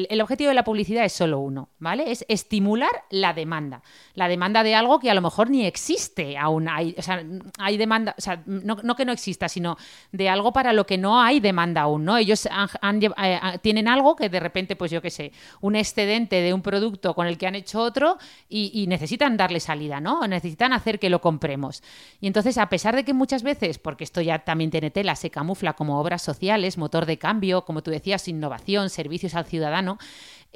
el, 0.10 0.22
objetivo 0.22 0.50
de 0.50 0.54
la 0.54 0.66
publicidad 0.66 1.06
es 1.06 1.14
solo 1.14 1.40
uno, 1.40 1.70
¿vale? 1.80 2.12
Es 2.12 2.26
estimular 2.28 2.92
la 3.12 3.32
demanda. 3.32 3.82
La 4.14 4.28
demanda 4.28 4.62
de 4.62 4.76
algo 4.76 5.00
que 5.00 5.10
a 5.10 5.14
lo 5.14 5.22
mejor 5.22 5.50
ni 5.50 5.66
existe 5.66 6.38
aún. 6.38 6.68
Hay, 6.68 6.96
o 6.98 7.02
sea, 7.02 7.24
hay 7.60 7.78
demanda, 7.78 8.14
o 8.18 8.20
sea, 8.20 8.44
no, 8.46 8.96
que 8.98 9.06
no 9.06 9.14
exista, 9.14 9.48
sino 9.48 9.78
de 10.12 10.28
algo 10.28 10.52
para 10.52 10.74
lo 10.74 10.86
que 10.86 10.98
no 10.98 11.22
hay 11.22 11.40
demanda 11.40 11.84
aún, 11.84 12.04
¿no? 12.04 12.18
Ellos 12.18 12.46
eh, 12.46 13.40
tienen 13.62 13.88
algo 13.88 14.18
que 14.18 14.28
de 14.28 14.42
repente, 14.42 14.76
pues 14.76 14.92
yo 14.92 15.02
qué 15.02 15.10
sé, 15.10 15.32
un 15.62 15.78
excedente 15.78 16.42
de 16.42 16.54
un 16.54 16.62
producto 16.62 17.14
con 17.14 17.26
el 17.26 17.38
que 17.38 17.48
han 17.48 17.56
hecho 17.56 17.80
otro 17.80 18.18
y, 18.50 18.86
necesitan 18.90 19.38
darle 19.38 19.62
salida, 19.62 20.02
¿no? 20.02 20.28
Necesitan 20.28 20.74
hacer 20.74 21.00
que 21.00 21.10
lo 21.10 21.22
compremos. 21.22 21.82
Y 22.20 22.28
entonces, 22.28 22.58
a 22.58 22.68
pesar 22.68 22.98
de 22.98 23.06
que 23.06 23.14
muchas 23.14 23.44
veces, 23.44 23.80
porque 23.80 24.04
esto 24.04 24.20
ya 24.20 24.40
también 24.40 24.72
tiene 24.72 24.92
tela, 24.92 25.16
se 25.16 25.30
camufla 25.30 25.72
como 25.72 25.85
como 25.86 26.00
obras 26.00 26.24
sociales, 26.24 26.80
motor 26.80 27.06
de 27.06 27.20
cambio, 27.20 27.64
como 27.64 27.84
tú 27.84 27.92
decías, 27.92 28.28
innovación, 28.28 28.90
servicios 28.90 29.36
al 29.36 29.46
ciudadano, 29.46 30.00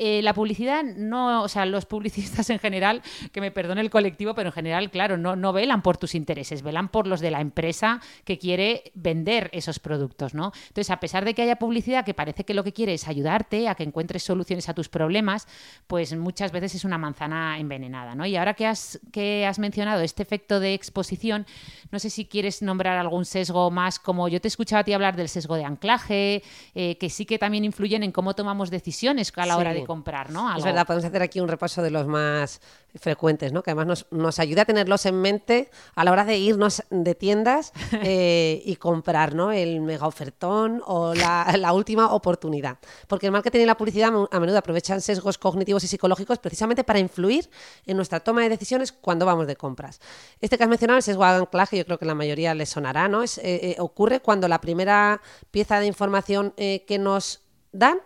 eh, 0.02 0.22
la 0.22 0.34
publicidad 0.34 0.84
no, 0.84 1.44
o 1.44 1.50
sea, 1.50 1.66
los 1.66 1.86
publicistas 1.86 2.50
en 2.50 2.60
general, 2.60 3.02
que 3.34 3.42
me 3.42 3.52
perdone 3.52 3.82
el 3.82 3.90
colectivo, 3.90 4.34
pero 4.34 4.50
en 4.50 4.54
general, 4.54 4.90
claro, 4.92 5.18
no, 5.18 5.36
no 5.36 5.52
velan 5.52 5.82
por 5.82 5.98
tus 5.98 6.16
intereses, 6.16 6.62
velan 6.62 6.88
por 6.88 7.06
los 7.06 7.20
de 7.20 7.32
la 7.32 7.42
empresa 7.42 8.00
que 8.24 8.38
quiere 8.38 8.92
vender 8.96 9.50
esos 9.52 9.80
productos, 9.80 10.34
¿no? 10.34 10.54
Entonces, 10.70 10.90
a 10.90 11.02
pesar 11.02 11.26
de 11.26 11.34
que 11.34 11.42
haya 11.42 11.58
publicidad 11.58 12.06
que 12.06 12.14
parece 12.14 12.46
que 12.46 12.54
lo 12.54 12.64
que 12.64 12.72
quiere 12.72 12.94
es 12.94 13.10
ayudarte 13.10 13.68
a 13.68 13.76
que 13.76 13.84
encuentres 13.84 14.24
soluciones 14.24 14.70
a 14.70 14.74
tus 14.74 14.88
problemas, 14.88 15.48
pues 15.88 16.16
muchas 16.16 16.52
veces 16.52 16.76
es 16.76 16.86
una 16.86 16.98
manzana 16.98 17.60
envenenada, 17.60 18.16
¿no? 18.16 18.26
Y 18.26 18.38
ahora 18.38 18.54
que 18.54 18.68
has, 18.68 19.00
que 19.12 19.46
has 19.46 19.60
mencionado 19.60 20.02
este 20.02 20.24
efecto 20.24 20.60
de 20.60 20.74
exposición, 20.74 21.46
no 21.92 22.00
sé 22.00 22.10
si 22.10 22.26
quieres 22.26 22.62
nombrar 22.62 22.98
algún 22.98 23.26
sesgo 23.26 23.70
más, 23.70 24.00
como 24.00 24.30
yo 24.30 24.40
te 24.40 24.48
escuchaba 24.48 24.80
a 24.80 24.84
ti 24.84 24.94
hablar 24.94 25.18
del 25.18 25.28
sesgo 25.28 25.56
de 25.56 25.66
anclaje, 25.66 26.42
eh, 26.74 26.98
que 26.98 27.10
sí 27.10 27.26
que 27.26 27.38
también 27.38 27.66
influyen 27.66 28.04
en 28.04 28.14
cómo 28.14 28.34
tomamos 28.34 28.70
decisiones 28.70 29.34
a 29.36 29.46
la 29.46 29.58
hora 29.58 29.74
de 29.74 29.86
comprar, 29.90 30.30
¿no? 30.30 30.56
Es 30.56 30.64
verdad, 30.64 30.86
podemos 30.86 31.04
hacer 31.04 31.24
aquí 31.24 31.40
un 31.40 31.48
repaso 31.48 31.82
de 31.82 31.90
los 31.90 32.06
más 32.06 32.62
frecuentes, 32.94 33.52
¿no? 33.52 33.64
Que 33.64 33.72
además 33.72 33.88
nos, 33.88 34.06
nos 34.12 34.38
ayuda 34.38 34.62
a 34.62 34.66
tenerlos 34.66 35.04
en 35.08 35.20
mente 35.20 35.72
a 35.96 36.04
la 36.04 36.12
hora 36.12 36.26
de 36.26 36.38
irnos 36.38 36.84
de 36.92 37.16
tiendas 37.16 37.74
eh, 38.04 38.62
y 38.64 38.76
comprar, 38.76 39.34
¿no? 39.34 39.52
El 39.52 39.82
mega 39.82 40.06
ofertón 40.06 40.84
o 40.86 41.16
la, 41.16 41.56
la, 41.58 41.74
última 41.74 42.14
oportunidad. 42.14 42.78
Porque 43.08 43.26
el 43.26 43.32
marketing 43.32 43.62
y 43.62 43.66
la 43.66 43.76
publicidad 43.76 44.14
a 44.30 44.40
menudo 44.40 44.60
aprovechan 44.60 45.02
sesgos 45.02 45.40
cognitivos 45.40 45.84
y 45.84 45.88
psicológicos 45.88 46.38
precisamente 46.38 46.84
para 46.84 47.00
influir 47.00 47.50
en 47.88 47.98
nuestra 47.98 48.20
toma 48.20 48.44
de 48.44 48.50
decisiones 48.50 48.92
cuando 48.92 49.26
vamos 49.26 49.48
de 49.48 49.56
compras. 49.56 50.00
Este 50.40 50.56
que 50.56 50.66
has 50.66 50.70
mencionado, 50.70 50.98
el 50.98 51.04
sesgo 51.04 51.26
de 51.26 51.32
anclaje, 51.32 51.78
yo 51.80 51.86
creo 51.86 51.98
que 51.98 52.06
la 52.06 52.14
mayoría 52.14 52.54
le 52.54 52.68
sonará, 52.68 53.08
¿no? 53.08 53.24
Es, 53.24 53.40
eh, 53.40 53.72
eh, 53.72 53.76
ocurre 53.80 54.20
cuando 54.20 54.48
la 54.48 54.62
primera 54.62 55.20
pieza 55.50 55.80
de 55.80 55.88
información 55.88 56.54
que 56.56 56.98
nos 57.00 57.42
dan 57.72 58.00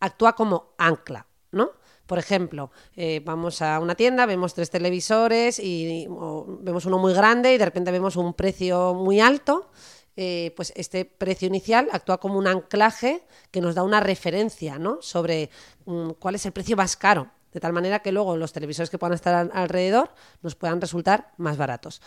actúa 0.00 0.34
como 0.34 0.74
ancla, 0.78 1.26
¿no? 1.52 1.70
Por 2.06 2.18
ejemplo, 2.18 2.70
eh, 2.94 3.20
vamos 3.24 3.62
a 3.62 3.80
una 3.80 3.96
tienda, 3.96 4.26
vemos 4.26 4.54
tres 4.54 4.70
televisores 4.70 5.58
y 5.58 6.06
vemos 6.60 6.86
uno 6.86 6.98
muy 6.98 7.12
grande 7.12 7.52
y 7.52 7.58
de 7.58 7.64
repente 7.64 7.90
vemos 7.90 8.14
un 8.16 8.32
precio 8.34 8.94
muy 8.94 9.20
alto. 9.20 9.70
Eh, 10.18 10.54
pues 10.56 10.72
este 10.76 11.04
precio 11.04 11.46
inicial 11.46 11.88
actúa 11.92 12.18
como 12.18 12.38
un 12.38 12.46
anclaje 12.46 13.26
que 13.50 13.60
nos 13.60 13.74
da 13.74 13.82
una 13.82 14.00
referencia 14.00 14.78
¿no? 14.78 15.02
sobre 15.02 15.50
mm, 15.84 16.12
cuál 16.12 16.36
es 16.36 16.46
el 16.46 16.52
precio 16.52 16.74
más 16.74 16.96
caro, 16.96 17.30
de 17.52 17.60
tal 17.60 17.74
manera 17.74 17.98
que 17.98 18.12
luego 18.12 18.34
los 18.38 18.54
televisores 18.54 18.88
que 18.88 18.96
puedan 18.96 19.12
estar 19.12 19.50
alrededor 19.52 20.08
nos 20.40 20.54
puedan 20.54 20.80
resultar 20.80 21.32
más 21.36 21.58
baratos. 21.58 22.00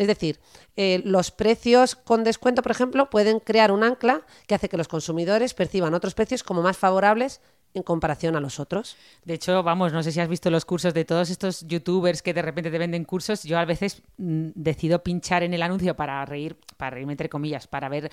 Es 0.00 0.06
decir, 0.06 0.40
eh, 0.76 1.02
los 1.04 1.30
precios 1.30 1.94
con 1.94 2.24
descuento, 2.24 2.62
por 2.62 2.72
ejemplo, 2.72 3.10
pueden 3.10 3.38
crear 3.38 3.70
un 3.70 3.84
ancla 3.84 4.22
que 4.46 4.54
hace 4.54 4.70
que 4.70 4.78
los 4.78 4.88
consumidores 4.88 5.52
perciban 5.52 5.92
otros 5.92 6.14
precios 6.14 6.42
como 6.42 6.62
más 6.62 6.78
favorables 6.78 7.42
en 7.74 7.82
comparación 7.82 8.34
a 8.34 8.40
los 8.40 8.58
otros. 8.58 8.96
De 9.26 9.34
hecho, 9.34 9.62
vamos, 9.62 9.92
no 9.92 10.02
sé 10.02 10.10
si 10.10 10.20
has 10.20 10.28
visto 10.30 10.48
los 10.48 10.64
cursos 10.64 10.94
de 10.94 11.04
todos 11.04 11.28
estos 11.28 11.68
youtubers 11.68 12.22
que 12.22 12.32
de 12.32 12.40
repente 12.40 12.70
te 12.70 12.78
venden 12.78 13.04
cursos. 13.04 13.42
Yo 13.42 13.58
a 13.58 13.66
veces 13.66 14.00
mm, 14.16 14.52
decido 14.54 15.02
pinchar 15.02 15.42
en 15.42 15.52
el 15.52 15.60
anuncio 15.60 15.94
para 15.94 16.24
reír, 16.24 16.56
para 16.78 16.92
reírme 16.92 17.12
entre 17.12 17.28
comillas, 17.28 17.66
para 17.66 17.90
ver. 17.90 18.10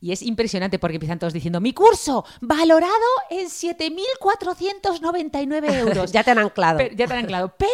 Y 0.00 0.12
es 0.12 0.22
impresionante 0.22 0.78
porque 0.78 0.96
empiezan 0.96 1.18
todos 1.18 1.34
diciendo: 1.34 1.60
Mi 1.60 1.74
curso, 1.74 2.24
valorado 2.40 2.94
en 3.28 3.48
7.499 3.48 5.74
euros. 5.80 6.12
ya 6.12 6.24
te 6.24 6.30
han 6.30 6.38
anclado. 6.38 6.80
ya 6.80 7.06
te 7.06 7.12
han 7.12 7.20
anclado. 7.20 7.52
Pero 7.58 7.70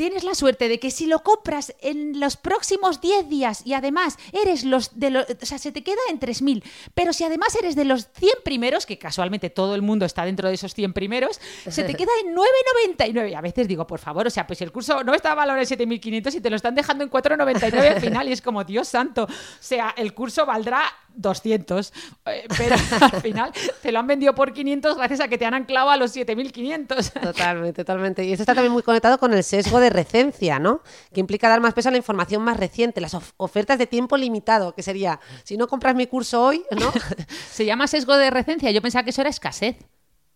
tienes 0.00 0.24
la 0.24 0.34
suerte 0.34 0.70
de 0.70 0.80
que 0.80 0.90
si 0.90 1.04
lo 1.04 1.22
compras 1.22 1.74
en 1.82 2.20
los 2.20 2.38
próximos 2.38 3.02
10 3.02 3.28
días 3.28 3.66
y 3.66 3.74
además 3.74 4.16
eres 4.32 4.64
los 4.64 4.98
de 4.98 5.10
los, 5.10 5.26
o 5.28 5.44
sea, 5.44 5.58
se 5.58 5.72
te 5.72 5.82
queda 5.82 6.00
en 6.08 6.18
3.000, 6.18 6.62
pero 6.94 7.12
si 7.12 7.22
además 7.24 7.54
eres 7.56 7.76
de 7.76 7.84
los 7.84 8.08
100 8.14 8.32
primeros, 8.42 8.86
que 8.86 8.98
casualmente 8.98 9.50
todo 9.50 9.74
el 9.74 9.82
mundo 9.82 10.06
está 10.06 10.24
dentro 10.24 10.48
de 10.48 10.54
esos 10.54 10.72
100 10.72 10.94
primeros, 10.94 11.38
se 11.68 11.84
te 11.84 11.94
queda 11.98 12.12
en 12.24 12.34
9,99. 12.34 13.30
Y 13.30 13.34
a 13.34 13.42
veces 13.42 13.68
digo, 13.68 13.86
por 13.86 13.98
favor, 13.98 14.26
o 14.26 14.30
sea, 14.30 14.46
pues 14.46 14.62
el 14.62 14.72
curso 14.72 15.04
no 15.04 15.12
está 15.12 15.34
valorado 15.34 15.60
en 15.60 15.66
7.500 15.66 16.34
y 16.34 16.40
te 16.40 16.48
lo 16.48 16.56
están 16.56 16.74
dejando 16.74 17.04
en 17.04 17.10
4,99 17.10 17.96
al 17.96 18.00
final 18.00 18.26
y 18.26 18.32
es 18.32 18.40
como, 18.40 18.64
Dios 18.64 18.88
santo, 18.88 19.24
o 19.24 19.28
sea, 19.60 19.92
el 19.98 20.14
curso 20.14 20.46
valdrá 20.46 20.82
200, 21.14 21.92
eh, 22.26 22.44
pero 22.56 22.74
al 23.12 23.20
final 23.22 23.52
te 23.82 23.92
lo 23.92 23.98
han 23.98 24.06
vendido 24.06 24.34
por 24.34 24.52
500 24.52 24.96
gracias 24.96 25.20
a 25.20 25.28
que 25.28 25.38
te 25.38 25.44
han 25.46 25.54
anclado 25.54 25.90
a 25.90 25.96
los 25.96 26.12
7500. 26.12 27.12
Totalmente, 27.12 27.84
totalmente. 27.84 28.24
Y 28.24 28.32
esto 28.32 28.42
está 28.42 28.54
también 28.54 28.72
muy 28.72 28.82
conectado 28.82 29.18
con 29.18 29.32
el 29.34 29.44
sesgo 29.44 29.80
de 29.80 29.90
recencia, 29.90 30.58
¿no? 30.58 30.82
Que 31.12 31.20
implica 31.20 31.48
dar 31.48 31.60
más 31.60 31.74
peso 31.74 31.88
a 31.88 31.92
la 31.92 31.98
información 31.98 32.42
más 32.42 32.56
reciente, 32.56 33.00
las 33.00 33.14
of- 33.14 33.32
ofertas 33.36 33.78
de 33.78 33.86
tiempo 33.86 34.16
limitado, 34.16 34.74
que 34.74 34.82
sería, 34.82 35.20
si 35.44 35.56
no 35.56 35.66
compras 35.68 35.94
mi 35.94 36.06
curso 36.06 36.42
hoy, 36.42 36.64
¿no? 36.78 36.92
Se 37.50 37.64
llama 37.64 37.86
sesgo 37.86 38.16
de 38.16 38.30
recencia. 38.30 38.70
Yo 38.70 38.82
pensaba 38.82 39.04
que 39.04 39.10
eso 39.10 39.20
era 39.20 39.30
escasez. 39.30 39.76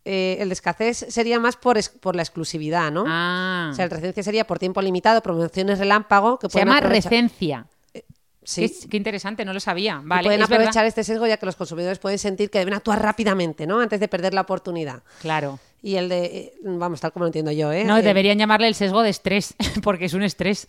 Eh, 0.06 0.36
el 0.40 0.50
de 0.50 0.52
escasez 0.52 1.06
sería 1.08 1.40
más 1.40 1.56
por, 1.56 1.78
es- 1.78 1.88
por 1.88 2.14
la 2.14 2.20
exclusividad, 2.22 2.92
¿no? 2.92 3.04
Ah. 3.06 3.68
O 3.72 3.74
sea, 3.74 3.86
el 3.86 3.90
recencia 3.90 4.22
sería 4.22 4.46
por 4.46 4.58
tiempo 4.58 4.82
limitado, 4.82 5.22
promociones 5.22 5.78
relámpago, 5.78 6.38
que 6.38 6.50
Se 6.50 6.58
llama 6.58 6.76
aprovechar- 6.78 7.10
recencia. 7.10 7.66
Sí. 8.44 8.68
Qué, 8.68 8.88
qué 8.90 8.96
interesante, 8.96 9.44
no 9.44 9.52
lo 9.52 9.60
sabía. 9.60 10.00
Y 10.04 10.06
Vale, 10.08 10.22
pueden 10.24 10.40
es 10.42 10.48
verdad. 10.48 10.62
aprovechar 10.66 10.86
este 10.86 11.02
sesgo 11.02 11.26
ya 11.26 11.36
que 11.38 11.46
los 11.46 11.56
consumidores 11.56 11.98
pueden 11.98 12.18
sentir 12.18 12.50
que 12.50 12.58
deben 12.58 12.74
actuar 12.74 13.02
rápidamente, 13.02 13.66
¿no? 13.66 13.80
Antes 13.80 13.98
de 14.00 14.08
perder 14.08 14.34
la 14.34 14.42
oportunidad. 14.42 15.02
Claro. 15.22 15.58
Y 15.82 15.96
el 15.96 16.08
de, 16.08 16.24
eh, 16.24 16.54
vamos, 16.62 17.00
tal 17.00 17.12
como 17.12 17.24
lo 17.24 17.28
entiendo 17.28 17.50
yo, 17.52 17.70
¿eh? 17.72 17.84
No, 17.84 17.98
Eh, 17.98 18.02
deberían 18.02 18.38
llamarle 18.38 18.68
el 18.68 18.74
sesgo 18.74 19.02
de 19.02 19.10
estrés, 19.10 19.54
porque 19.82 20.06
es 20.06 20.14
un 20.14 20.22
estrés. 20.22 20.68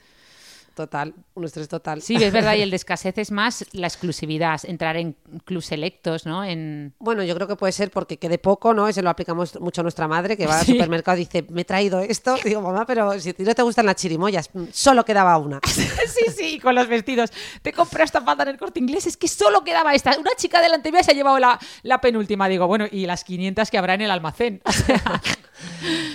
Total, 0.76 1.14
un 1.36 1.46
estrés 1.46 1.70
total. 1.70 2.02
Sí, 2.02 2.16
es 2.22 2.34
verdad, 2.34 2.56
y 2.56 2.62
el 2.62 2.70
de 2.72 2.76
escasez 2.76 3.18
es 3.18 3.32
más 3.32 3.66
la 3.72 3.88
exclusividad, 3.88 4.60
entrar 4.66 4.98
en 4.98 5.16
clubs 5.46 5.68
selectos, 5.68 6.26
¿no? 6.26 6.44
En... 6.44 6.94
Bueno, 7.00 7.24
yo 7.24 7.34
creo 7.34 7.48
que 7.48 7.56
puede 7.56 7.72
ser 7.72 7.92
porque 7.92 8.18
quede 8.18 8.38
poco, 8.38 8.74
¿no? 8.74 8.90
Ese 8.90 9.02
lo 9.02 9.10
aplicamos 9.10 9.58
mucho 9.62 9.80
a 9.80 9.84
nuestra 9.84 10.10
madre, 10.10 10.36
que 10.36 10.46
va 10.46 10.60
al 10.60 10.66
supermercado 10.66 11.16
y 11.18 11.22
dice, 11.22 11.46
me 11.50 11.62
he 11.62 11.66
traído 11.66 12.02
esto. 12.02 12.36
Digo, 12.44 12.60
mamá, 12.60 12.86
pero 12.86 13.18
si 13.22 13.30
a 13.30 13.34
ti 13.34 13.44
no 13.44 13.56
te 13.56 13.62
gustan 13.62 13.86
las 13.86 13.96
chirimoyas, 13.96 14.50
solo 14.74 15.06
quedaba 15.06 15.38
una. 15.38 15.62
sí, 15.66 16.26
sí, 16.36 16.60
con 16.60 16.76
los 16.76 16.90
vestidos. 16.90 17.32
Te 17.62 17.72
compré 17.72 18.04
esta 18.04 18.20
falda 18.20 18.44
en 18.44 18.50
el 18.50 18.58
corte 18.58 18.82
inglés, 18.82 19.08
es 19.08 19.16
que 19.16 19.30
solo 19.30 19.64
quedaba 19.64 19.94
esta. 19.94 20.18
Una 20.20 20.32
chica 20.36 20.60
delante 20.60 20.92
mía 20.92 21.04
se 21.04 21.12
ha 21.12 21.14
llevado 21.14 21.40
la, 21.40 21.58
la 21.84 22.02
penúltima. 22.02 22.50
Digo, 22.50 22.68
bueno, 22.68 22.86
y 22.92 23.06
las 23.06 23.24
500 23.24 23.72
que 23.72 23.78
habrá 23.78 23.94
en 23.94 24.02
el 24.02 24.12
almacén. 24.12 24.62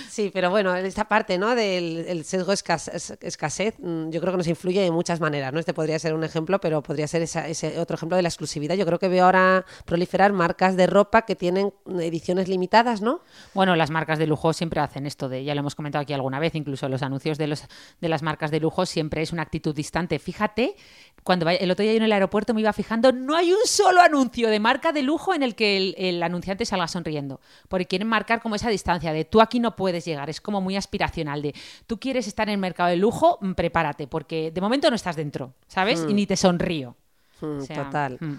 Sí, 0.09 0.29
pero 0.33 0.49
bueno, 0.49 0.75
esta 0.75 1.05
parte, 1.07 1.37
¿no? 1.37 1.55
Del 1.55 2.05
el 2.07 2.25
sesgo 2.25 2.51
escas- 2.51 2.89
es- 2.89 3.17
escasez, 3.21 3.75
mm, 3.79 4.09
yo 4.09 4.19
creo 4.19 4.33
que 4.33 4.37
nos 4.37 4.47
influye 4.47 4.81
de 4.81 4.91
muchas 4.91 5.19
maneras, 5.19 5.53
¿no? 5.53 5.59
Este 5.59 5.73
podría 5.73 5.97
ser 5.99 6.13
un 6.13 6.23
ejemplo, 6.23 6.59
pero 6.59 6.81
podría 6.83 7.07
ser 7.07 7.21
esa- 7.21 7.47
ese 7.47 7.79
otro 7.79 7.95
ejemplo 7.95 8.15
de 8.17 8.21
la 8.21 8.29
exclusividad. 8.29 8.75
Yo 8.75 8.85
creo 8.85 8.99
que 8.99 9.07
veo 9.07 9.25
ahora 9.25 9.65
proliferar 9.85 10.33
marcas 10.33 10.75
de 10.75 10.87
ropa 10.87 11.21
que 11.23 11.35
tienen 11.35 11.73
ediciones 11.99 12.47
limitadas, 12.47 13.01
¿no? 13.01 13.21
Bueno, 13.53 13.75
las 13.75 13.89
marcas 13.89 14.19
de 14.19 14.27
lujo 14.27 14.53
siempre 14.53 14.79
hacen 14.81 15.05
esto 15.05 15.29
de, 15.29 15.43
ya 15.43 15.55
lo 15.55 15.59
hemos 15.59 15.75
comentado 15.75 16.03
aquí 16.03 16.13
alguna 16.13 16.39
vez, 16.39 16.55
incluso 16.55 16.89
los 16.89 17.01
anuncios 17.03 17.37
de, 17.37 17.47
los, 17.47 17.63
de 17.99 18.09
las 18.09 18.21
marcas 18.21 18.51
de 18.51 18.59
lujo 18.59 18.85
siempre 18.85 19.21
es 19.21 19.31
una 19.31 19.43
actitud 19.43 19.73
distante. 19.75 20.19
Fíjate, 20.19 20.75
cuando 21.23 21.47
el 21.49 21.71
otro 21.71 21.83
día 21.83 21.93
yo 21.93 21.97
en 21.97 22.03
el 22.03 22.11
aeropuerto 22.11 22.53
me 22.53 22.61
iba 22.61 22.73
fijando, 22.73 23.11
no 23.11 23.35
hay 23.35 23.51
un 23.51 23.59
solo 23.65 24.01
anuncio 24.01 24.49
de 24.49 24.59
marca 24.59 24.91
de 24.91 25.03
lujo 25.03 25.33
en 25.33 25.43
el 25.43 25.55
que 25.55 25.77
el, 25.77 25.95
el 25.97 26.23
anunciante 26.23 26.65
salga 26.65 26.87
sonriendo, 26.87 27.39
porque 27.67 27.85
quieren 27.85 28.07
marcar 28.07 28.41
como 28.41 28.55
esa 28.55 28.69
distancia 28.69 29.13
de 29.13 29.25
tú 29.25 29.40
aquí 29.41 29.59
no 29.59 29.75
puedes 29.75 30.05
llegar, 30.05 30.29
es 30.29 30.39
como 30.41 30.61
muy 30.61 30.75
aspiracional 30.75 31.41
de 31.41 31.53
tú 31.87 31.99
quieres 31.99 32.27
estar 32.27 32.47
en 32.49 32.53
el 32.53 32.59
mercado 32.59 32.89
del 32.89 32.99
lujo, 32.99 33.37
mm, 33.41 33.53
prepárate, 33.53 34.07
porque 34.07 34.51
de 34.51 34.61
momento 34.61 34.89
no 34.89 34.95
estás 34.95 35.15
dentro, 35.15 35.53
¿sabes? 35.67 36.05
Y 36.07 36.13
ni 36.13 36.25
te 36.25 36.35
sonrío. 36.37 36.95
Mm, 37.41 37.57
O 37.59 37.61
sea, 37.65 37.83
Total. 37.85 38.17
mm. 38.19 38.33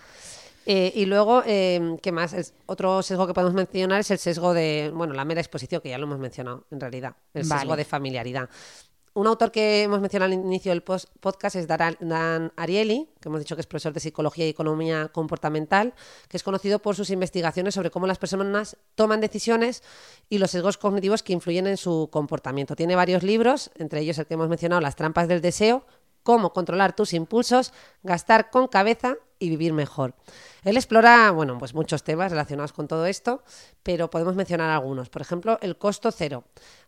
Eh, 0.64 0.92
y 0.94 1.06
luego, 1.06 1.42
eh, 1.44 1.96
¿qué 2.00 2.12
más? 2.12 2.32
El- 2.34 2.46
otro 2.66 3.02
sesgo 3.02 3.26
que 3.26 3.34
podemos 3.34 3.52
mencionar 3.54 3.98
es 4.00 4.10
el 4.12 4.18
sesgo 4.18 4.54
de, 4.54 4.92
bueno, 4.94 5.12
la 5.12 5.24
mera 5.24 5.40
exposición, 5.40 5.80
que 5.80 5.88
ya 5.88 5.98
lo 5.98 6.04
hemos 6.06 6.20
mencionado 6.20 6.66
en 6.70 6.78
realidad, 6.80 7.16
el 7.34 7.48
Vale. 7.48 7.60
sesgo 7.62 7.74
de 7.76 7.84
familiaridad. 7.84 8.48
Un 9.14 9.26
autor 9.26 9.52
que 9.52 9.82
hemos 9.82 10.00
mencionado 10.00 10.32
al 10.32 10.38
inicio 10.38 10.72
del 10.72 10.82
podcast 10.82 11.56
es 11.56 11.66
Dan 11.66 12.50
Ariely, 12.56 13.10
que 13.20 13.28
hemos 13.28 13.40
dicho 13.40 13.54
que 13.54 13.60
es 13.60 13.66
profesor 13.66 13.92
de 13.92 14.00
Psicología 14.00 14.46
y 14.46 14.48
Economía 14.48 15.08
Comportamental, 15.08 15.92
que 16.28 16.38
es 16.38 16.42
conocido 16.42 16.78
por 16.78 16.96
sus 16.96 17.10
investigaciones 17.10 17.74
sobre 17.74 17.90
cómo 17.90 18.06
las 18.06 18.16
personas 18.16 18.78
toman 18.94 19.20
decisiones 19.20 19.82
y 20.30 20.38
los 20.38 20.50
sesgos 20.50 20.78
cognitivos 20.78 21.22
que 21.22 21.34
influyen 21.34 21.66
en 21.66 21.76
su 21.76 22.08
comportamiento. 22.10 22.74
Tiene 22.74 22.96
varios 22.96 23.22
libros, 23.22 23.70
entre 23.76 24.00
ellos 24.00 24.16
el 24.16 24.24
que 24.24 24.32
hemos 24.32 24.48
mencionado, 24.48 24.80
Las 24.80 24.96
trampas 24.96 25.28
del 25.28 25.42
deseo, 25.42 25.84
cómo 26.22 26.54
controlar 26.54 26.94
tus 26.96 27.12
impulsos, 27.12 27.74
gastar 28.02 28.50
con 28.50 28.66
cabeza 28.66 29.16
y 29.38 29.50
vivir 29.50 29.72
mejor. 29.72 30.14
Él 30.62 30.76
explora, 30.76 31.30
bueno, 31.32 31.58
pues 31.58 31.74
muchos 31.74 32.04
temas 32.04 32.30
relacionados 32.30 32.72
con 32.72 32.86
todo 32.86 33.06
esto, 33.06 33.42
pero 33.82 34.08
podemos 34.08 34.36
mencionar 34.36 34.70
algunos. 34.70 35.10
Por 35.10 35.20
ejemplo, 35.20 35.58
el 35.60 35.76
costo 35.76 36.12
cero. 36.12 36.44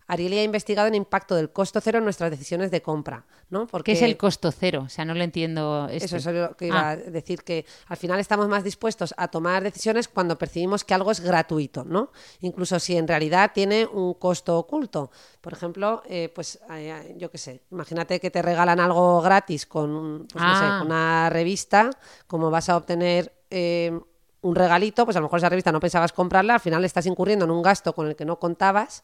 Ariely 0.07 0.39
ha 0.39 0.43
investigado 0.43 0.87
el 0.89 0.95
impacto 0.95 1.35
del 1.35 1.51
costo 1.51 1.81
cero 1.81 1.99
en 1.99 2.05
nuestras 2.05 2.31
decisiones 2.31 2.71
de 2.71 2.83
compra, 2.83 3.25
¿no? 3.49 3.67
Porque 3.67 3.93
¿Qué 3.93 3.97
es 3.99 4.03
el 4.03 4.17
costo 4.19 4.53
cero? 4.53 4.83
O 4.85 4.89
sea, 4.91 5.05
no 5.07 5.15
lo 5.15 5.23
entiendo. 5.25 5.89
eso 5.91 6.17
es 6.17 6.27
lo 6.27 6.55
que 6.57 6.67
iba 6.67 6.81
Ah. 6.81 6.91
a 6.91 6.97
decir, 6.97 7.43
que 7.43 7.65
al 7.89 7.97
final 7.97 8.21
estamos 8.21 8.47
más 8.49 8.65
dispuestos 8.65 9.15
a 9.17 9.29
tomar 9.29 9.63
decisiones 9.63 10.09
cuando 10.09 10.37
percibimos 10.37 10.85
que 10.85 10.93
algo 10.95 11.11
es 11.11 11.21
gratuito, 11.21 11.85
¿no? 11.85 12.11
Incluso 12.41 12.79
si 12.79 12.97
en 12.97 13.09
realidad 13.09 13.53
tiene 13.55 13.87
un 13.87 14.15
costo 14.15 14.59
oculto. 14.59 15.11
Por 15.41 15.53
ejemplo, 15.55 16.03
eh, 16.07 16.31
pues 16.35 16.59
eh, 16.71 17.15
yo 17.17 17.31
qué 17.31 17.39
sé, 17.39 17.63
imagínate 17.71 18.21
que 18.21 18.31
te 18.31 18.43
regalan 18.43 18.81
algo 18.81 19.23
gratis 19.23 19.65
con, 19.67 20.27
pues, 20.31 20.45
no 20.45 20.59
sé, 20.59 20.65
Ah. 20.65 20.83
una 20.85 21.31
revista, 21.31 21.91
como 22.27 22.51
vas 22.51 22.69
a 22.69 22.77
obtener 22.77 23.33
eh, 23.51 23.99
un 24.43 24.55
regalito, 24.55 25.05
pues 25.07 25.17
a 25.17 25.21
lo 25.21 25.25
mejor 25.27 25.39
esa 25.39 25.49
revista 25.49 25.73
no 25.73 25.81
pensabas 25.81 26.13
comprarla, 26.13 26.55
al 26.55 26.61
final 26.61 26.85
estás 26.85 27.07
incurriendo 27.07 27.47
en 27.47 27.51
un 27.51 27.63
gasto 27.63 27.95
con 27.95 28.09
el 28.09 28.17
que 28.17 28.27
no 28.27 28.39
contabas 28.39 29.03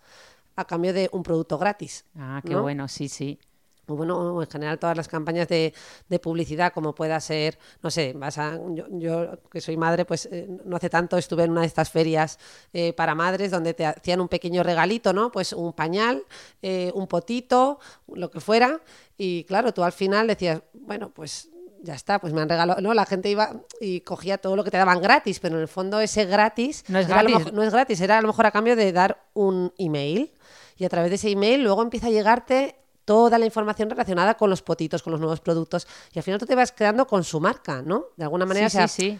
a 0.60 0.66
cambio 0.66 0.92
de 0.92 1.08
un 1.12 1.22
producto 1.22 1.58
gratis. 1.58 2.04
Ah, 2.16 2.40
qué 2.44 2.54
¿no? 2.54 2.62
bueno, 2.62 2.88
sí, 2.88 3.08
sí. 3.08 3.38
O 3.86 3.96
bueno, 3.96 4.16
o 4.18 4.42
en 4.42 4.48
general 4.48 4.78
todas 4.78 4.96
las 4.96 5.08
campañas 5.08 5.48
de, 5.48 5.74
de 6.08 6.18
publicidad, 6.20 6.72
como 6.72 6.94
pueda 6.94 7.18
ser, 7.18 7.58
no 7.82 7.90
sé, 7.90 8.12
vas 8.12 8.38
a, 8.38 8.56
yo, 8.68 8.86
yo, 8.90 9.42
que 9.50 9.60
soy 9.60 9.76
madre, 9.76 10.04
pues 10.04 10.26
eh, 10.26 10.48
no 10.64 10.76
hace 10.76 10.88
tanto 10.88 11.16
estuve 11.16 11.42
en 11.42 11.50
una 11.50 11.62
de 11.62 11.66
estas 11.66 11.90
ferias 11.90 12.38
eh, 12.72 12.92
para 12.92 13.16
madres 13.16 13.50
donde 13.50 13.74
te 13.74 13.84
hacían 13.84 14.20
un 14.20 14.28
pequeño 14.28 14.62
regalito, 14.62 15.12
¿no? 15.12 15.32
Pues 15.32 15.52
un 15.52 15.72
pañal, 15.72 16.22
eh, 16.62 16.92
un 16.94 17.08
potito, 17.08 17.80
lo 18.06 18.30
que 18.30 18.38
fuera, 18.38 18.80
y 19.18 19.42
claro, 19.44 19.74
tú 19.74 19.82
al 19.82 19.92
final 19.92 20.28
decías, 20.28 20.62
bueno, 20.72 21.10
pues 21.10 21.49
ya 21.82 21.94
está, 21.94 22.18
pues 22.18 22.32
me 22.32 22.40
han 22.40 22.48
regalado, 22.48 22.80
no, 22.80 22.92
la 22.94 23.06
gente 23.06 23.28
iba 23.30 23.52
y 23.80 24.00
cogía 24.00 24.38
todo 24.38 24.56
lo 24.56 24.64
que 24.64 24.70
te 24.70 24.76
daban 24.78 25.00
gratis, 25.00 25.40
pero 25.40 25.56
en 25.56 25.62
el 25.62 25.68
fondo 25.68 26.00
ese 26.00 26.24
gratis 26.26 26.84
No 26.88 26.98
es 26.98 27.08
gratis. 27.08 27.36
mejor- 27.38 27.52
no 27.54 27.62
es 27.62 27.72
gratis, 27.72 28.00
era 28.00 28.18
a 28.18 28.22
lo 28.22 28.28
mejor 28.28 28.46
a 28.46 28.50
cambio 28.50 28.76
de 28.76 28.92
dar 28.92 29.22
un 29.34 29.72
email 29.78 30.30
y 30.76 30.84
a 30.84 30.88
través 30.88 31.10
de 31.10 31.16
ese 31.16 31.30
email 31.30 31.62
luego 31.62 31.82
empieza 31.82 32.08
a 32.08 32.10
llegarte 32.10 32.76
toda 33.04 33.38
la 33.38 33.44
información 33.46 33.90
relacionada 33.90 34.34
con 34.34 34.50
los 34.50 34.62
potitos, 34.62 35.02
con 35.02 35.10
los 35.12 35.20
nuevos 35.20 35.40
productos 35.40 35.86
y 36.12 36.18
al 36.18 36.22
final 36.22 36.38
tú 36.38 36.46
te 36.46 36.54
vas 36.54 36.70
quedando 36.72 37.06
con 37.06 37.24
su 37.24 37.40
marca, 37.40 37.82
¿no? 37.82 38.04
De 38.16 38.24
alguna 38.24 38.46
manera, 38.46 38.68
sí, 38.70 38.76
o 38.76 38.80
sea, 38.80 38.88
sí, 38.88 39.10
sí. 39.12 39.18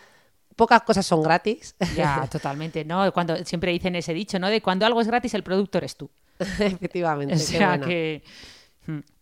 pocas 0.55 0.83
cosas 0.83 1.05
son 1.07 1.23
gratis, 1.23 1.75
Ya, 1.97 2.27
totalmente. 2.31 2.85
No, 2.85 3.13
cuando 3.13 3.37
siempre 3.45 3.73
dicen 3.73 3.97
ese 3.97 4.13
dicho, 4.15 4.39
¿no? 4.39 4.49
De 4.49 4.61
cuando 4.63 4.87
algo 4.87 5.01
es 5.01 5.07
gratis, 5.07 5.35
el 5.35 5.43
producto 5.43 5.79
eres 5.79 5.97
tú. 5.97 6.09
efectivamente. 6.39 7.35
O 7.35 7.37
qué 7.39 7.43
sea 7.43 7.69
buena. 7.71 7.87
que. 7.87 8.23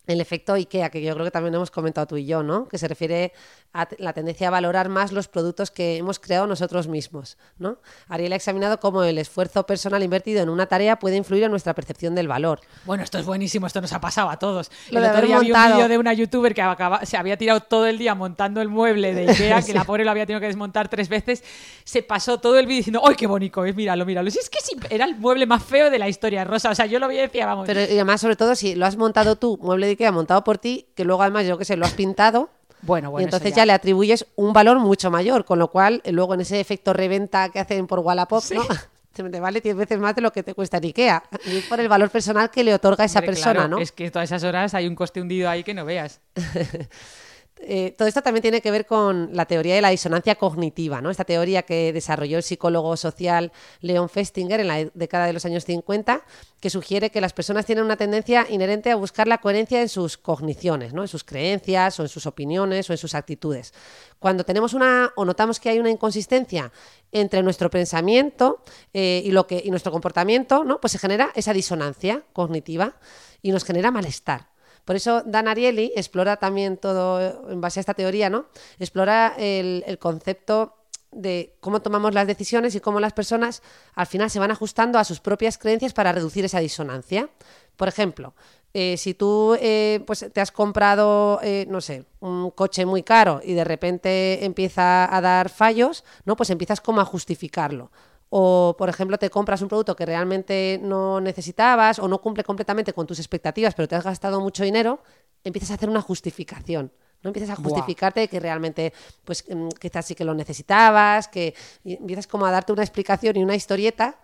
El 0.08 0.20
efecto 0.20 0.54
IKEA, 0.54 0.90
que 0.90 1.00
yo 1.02 1.12
creo 1.14 1.24
que 1.24 1.30
también 1.30 1.54
hemos 1.54 1.70
comentado 1.70 2.06
tú 2.06 2.16
y 2.16 2.26
yo, 2.26 2.42
¿no? 2.42 2.66
Que 2.66 2.78
se 2.78 2.88
refiere 2.88 3.32
a 3.74 3.86
la 3.98 4.12
tendencia 4.12 4.48
a 4.48 4.50
valorar 4.50 4.88
más 4.88 5.12
los 5.12 5.28
productos 5.28 5.70
que 5.70 5.98
hemos 5.98 6.18
creado 6.18 6.46
nosotros 6.46 6.88
mismos, 6.88 7.36
¿no? 7.58 7.78
Ariel 8.08 8.32
ha 8.32 8.36
examinado 8.36 8.80
cómo 8.80 9.04
el 9.04 9.18
esfuerzo 9.18 9.64
personal 9.66 10.02
invertido 10.02 10.42
en 10.42 10.48
una 10.48 10.66
tarea 10.66 10.98
puede 10.98 11.16
influir 11.16 11.44
en 11.44 11.50
nuestra 11.50 11.74
percepción 11.74 12.14
del 12.14 12.26
valor. 12.26 12.60
Bueno, 12.86 13.04
esto 13.04 13.18
es 13.18 13.26
buenísimo, 13.26 13.66
esto 13.66 13.80
nos 13.82 13.92
ha 13.92 14.00
pasado 14.00 14.30
a 14.30 14.38
todos. 14.38 14.70
Lo 14.90 14.98
el 14.98 15.04
de 15.04 15.10
otro 15.10 15.20
día 15.26 15.38
vi 15.40 15.52
un 15.52 15.56
vídeo 15.74 15.88
de 15.88 15.98
una 15.98 16.12
youtuber 16.14 16.54
que 16.54 16.62
acaba- 16.62 17.04
se 17.04 17.18
había 17.18 17.36
tirado 17.36 17.60
todo 17.60 17.86
el 17.86 17.98
día 17.98 18.14
montando 18.14 18.62
el 18.62 18.68
mueble 18.68 19.12
de 19.12 19.28
Ikea, 19.28 19.60
que 19.66 19.74
la 19.74 19.84
pobre 19.84 20.04
lo 20.06 20.10
había 20.10 20.24
tenido 20.24 20.40
que 20.40 20.46
desmontar 20.46 20.88
tres 20.88 21.10
veces. 21.10 21.44
Se 21.84 22.02
pasó 22.02 22.38
todo 22.40 22.58
el 22.58 22.64
vídeo 22.66 22.78
diciendo, 22.78 23.02
¡ay, 23.06 23.14
qué 23.16 23.26
bonito 23.26 23.62
es! 23.66 23.76
Míralo, 23.76 24.06
míralo. 24.06 24.30
Si 24.30 24.38
es 24.38 24.48
que 24.48 24.60
sí, 24.62 24.74
era 24.88 25.04
el 25.04 25.16
mueble 25.16 25.44
más 25.44 25.62
feo 25.62 25.90
de 25.90 25.98
la 25.98 26.08
historia, 26.08 26.44
Rosa. 26.44 26.70
O 26.70 26.74
sea, 26.74 26.86
yo 26.86 26.98
lo 26.98 27.06
veía 27.08 27.24
y 27.24 27.26
decía, 27.26 27.44
vamos. 27.44 27.66
Pero 27.66 27.80
y 27.80 27.84
además, 27.92 28.22
sobre 28.22 28.36
todo, 28.36 28.54
si 28.54 28.74
lo 28.74 28.86
has 28.86 28.96
montado 28.96 29.36
tú, 29.36 29.58
mueble 29.60 29.86
de 29.86 29.97
IKEA 29.98 30.12
montado 30.12 30.44
por 30.44 30.58
ti, 30.58 30.86
que 30.94 31.04
luego 31.04 31.22
además, 31.22 31.46
yo 31.46 31.58
qué 31.58 31.64
sé, 31.64 31.76
lo 31.76 31.84
has 31.84 31.92
pintado, 31.92 32.50
bueno, 32.82 33.10
bueno. 33.10 33.22
y 33.22 33.24
entonces 33.24 33.52
ya. 33.52 33.66
le 33.66 33.72
atribuyes 33.72 34.26
un 34.36 34.52
valor 34.52 34.78
mucho 34.78 35.10
mayor, 35.10 35.44
con 35.44 35.58
lo 35.58 35.68
cual 35.68 36.00
eh, 36.04 36.12
luego 36.12 36.34
en 36.34 36.42
ese 36.42 36.60
efecto 36.60 36.92
reventa 36.92 37.48
que 37.48 37.58
hacen 37.58 37.88
por 37.88 37.98
Wallapop, 37.98 38.44
¿no? 38.54 38.62
Te 39.12 39.40
vale 39.40 39.60
10 39.60 39.74
veces 39.74 39.98
más 39.98 40.14
de 40.14 40.22
lo 40.22 40.30
que 40.30 40.44
te 40.44 40.54
cuesta 40.54 40.76
en 40.76 40.84
IKEA, 40.84 41.24
y 41.46 41.60
por 41.62 41.80
el 41.80 41.88
valor 41.88 42.08
personal 42.08 42.50
que 42.52 42.62
le 42.62 42.72
otorga 42.72 43.04
esa 43.04 43.18
Hombre, 43.18 43.32
persona, 43.32 43.54
claro, 43.54 43.68
¿no? 43.68 43.78
Es 43.78 43.90
que 43.90 44.12
todas 44.12 44.28
esas 44.28 44.44
horas 44.44 44.74
hay 44.74 44.86
un 44.86 44.94
coste 44.94 45.20
hundido 45.20 45.50
ahí 45.50 45.64
que 45.64 45.74
no 45.74 45.84
veas. 45.84 46.20
eh, 47.60 47.94
todo 47.96 48.08
esto 48.08 48.22
también 48.22 48.42
tiene 48.42 48.60
que 48.60 48.70
ver 48.70 48.86
con 48.86 49.30
la 49.32 49.46
teoría 49.46 49.74
de 49.74 49.80
la 49.80 49.90
disonancia 49.90 50.36
cognitiva, 50.36 51.00
¿no? 51.00 51.10
Esta 51.10 51.24
teoría 51.24 51.62
que 51.62 51.92
desarrolló 51.92 52.36
el 52.36 52.42
psicólogo 52.42 52.96
social 52.96 53.52
Leon 53.80 54.08
Festinger 54.08 54.60
en 54.60 54.68
la 54.68 54.84
década 54.94 55.26
de 55.26 55.32
los 55.32 55.44
años 55.44 55.64
50, 55.64 56.22
que 56.60 56.70
sugiere 56.70 57.10
que 57.10 57.20
las 57.20 57.32
personas 57.32 57.66
tienen 57.66 57.84
una 57.84 57.96
tendencia 57.96 58.46
inherente 58.48 58.90
a 58.90 58.96
buscar 58.96 59.28
la 59.28 59.38
coherencia 59.38 59.80
en 59.80 59.88
sus 59.88 60.16
cogniciones, 60.16 60.92
¿no? 60.92 61.02
En 61.02 61.08
sus 61.08 61.24
creencias 61.24 61.98
o 61.98 62.02
en 62.02 62.08
sus 62.08 62.26
opiniones 62.26 62.88
o 62.90 62.92
en 62.92 62.98
sus 62.98 63.14
actitudes. 63.14 63.74
Cuando 64.18 64.44
tenemos 64.44 64.74
una 64.74 65.12
o 65.16 65.24
notamos 65.24 65.60
que 65.60 65.70
hay 65.70 65.78
una 65.78 65.90
inconsistencia 65.90 66.72
entre 67.12 67.42
nuestro 67.42 67.70
pensamiento 67.70 68.62
eh, 68.92 69.22
y, 69.24 69.30
lo 69.30 69.46
que, 69.46 69.62
y 69.64 69.70
nuestro 69.70 69.92
comportamiento, 69.92 70.64
¿no? 70.64 70.80
Pues 70.80 70.92
se 70.92 70.98
genera 70.98 71.30
esa 71.34 71.52
disonancia 71.52 72.22
cognitiva 72.32 72.96
y 73.42 73.52
nos 73.52 73.64
genera 73.64 73.90
malestar. 73.90 74.57
Por 74.84 74.96
eso 74.96 75.22
Dan 75.24 75.48
Ariely 75.48 75.92
explora 75.96 76.36
también 76.36 76.76
todo, 76.76 77.50
en 77.50 77.60
base 77.60 77.80
a 77.80 77.82
esta 77.82 77.94
teoría, 77.94 78.30
¿no? 78.30 78.46
Explora 78.78 79.34
el, 79.38 79.98
concepto 79.98 80.74
de 81.10 81.56
cómo 81.60 81.80
tomamos 81.80 82.12
las 82.14 82.26
decisiones 82.26 82.74
y 82.74 82.80
cómo 82.80 83.00
las 83.00 83.12
personas 83.12 83.62
al 83.94 84.06
final 84.06 84.30
se 84.30 84.38
van 84.38 84.50
ajustando 84.50 84.98
a 84.98 85.04
sus 85.04 85.20
propias 85.20 85.58
creencias 85.58 85.92
para 85.92 86.12
reducir 86.12 86.44
esa 86.44 86.60
disonancia. 86.60 87.30
Por 87.76 87.88
ejemplo, 87.88 88.34
eh, 88.74 88.96
si 88.98 89.14
tú 89.14 89.56
eh, 89.60 90.02
pues 90.06 90.26
te 90.32 90.40
has 90.40 90.52
comprado, 90.52 91.40
eh, 91.42 91.66
no 91.68 91.80
sé, 91.80 92.04
un 92.20 92.50
coche 92.50 92.84
muy 92.84 93.02
caro 93.02 93.40
y 93.42 93.54
de 93.54 93.64
repente 93.64 94.44
empieza 94.44 95.14
a 95.14 95.20
dar 95.20 95.48
fallos, 95.48 96.04
¿no? 96.24 96.36
Pues 96.36 96.50
empiezas 96.50 96.80
como 96.80 97.00
a 97.00 97.04
justificarlo 97.04 97.90
o 98.30 98.74
por 98.78 98.88
ejemplo 98.88 99.18
te 99.18 99.30
compras 99.30 99.62
un 99.62 99.68
producto 99.68 99.96
que 99.96 100.04
realmente 100.04 100.80
no 100.82 101.20
necesitabas 101.20 101.98
o 101.98 102.08
no 102.08 102.20
cumple 102.20 102.44
completamente 102.44 102.92
con 102.92 103.06
tus 103.06 103.18
expectativas, 103.18 103.74
pero 103.74 103.88
te 103.88 103.96
has 103.96 104.04
gastado 104.04 104.40
mucho 104.40 104.64
dinero, 104.64 105.00
empiezas 105.44 105.70
a 105.70 105.74
hacer 105.74 105.88
una 105.88 106.02
justificación. 106.02 106.92
No 107.20 107.30
empiezas 107.30 107.58
a 107.58 107.60
justificarte 107.60 108.20
de 108.20 108.28
que 108.28 108.38
realmente, 108.38 108.92
pues 109.24 109.44
mm, 109.48 109.70
quizás 109.80 110.06
sí 110.06 110.14
que 110.14 110.24
lo 110.24 110.34
necesitabas, 110.34 111.26
que 111.26 111.52
empiezas 111.84 112.28
como 112.28 112.46
a 112.46 112.52
darte 112.52 112.72
una 112.72 112.82
explicación 112.82 113.36
y 113.36 113.42
una 113.42 113.56
historieta 113.56 114.20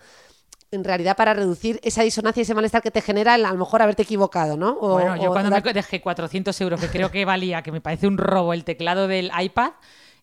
en 0.70 0.84
realidad 0.84 1.16
para 1.16 1.34
reducir 1.34 1.80
esa 1.82 2.02
disonancia 2.02 2.40
y 2.40 2.42
ese 2.42 2.54
malestar 2.54 2.82
que 2.82 2.90
te 2.90 3.00
genera 3.00 3.34
el, 3.36 3.44
a 3.44 3.52
lo 3.52 3.58
mejor 3.58 3.82
haberte 3.82 4.02
equivocado, 4.02 4.56
¿no? 4.56 4.74
bueno, 4.76 5.16
yo 5.16 5.30
cuando 5.30 5.50
me 5.50 5.72
dejé 5.72 6.00
400 6.00 6.60
euros, 6.60 6.80
que 6.80 6.88
creo 6.88 7.10
que 7.10 7.24
valía, 7.24 7.62
que 7.62 7.72
me 7.72 7.80
parece 7.80 8.06
un 8.06 8.18
robo 8.18 8.52
el 8.52 8.64
teclado 8.64 9.06
del 9.06 9.30
iPad, 9.38 9.72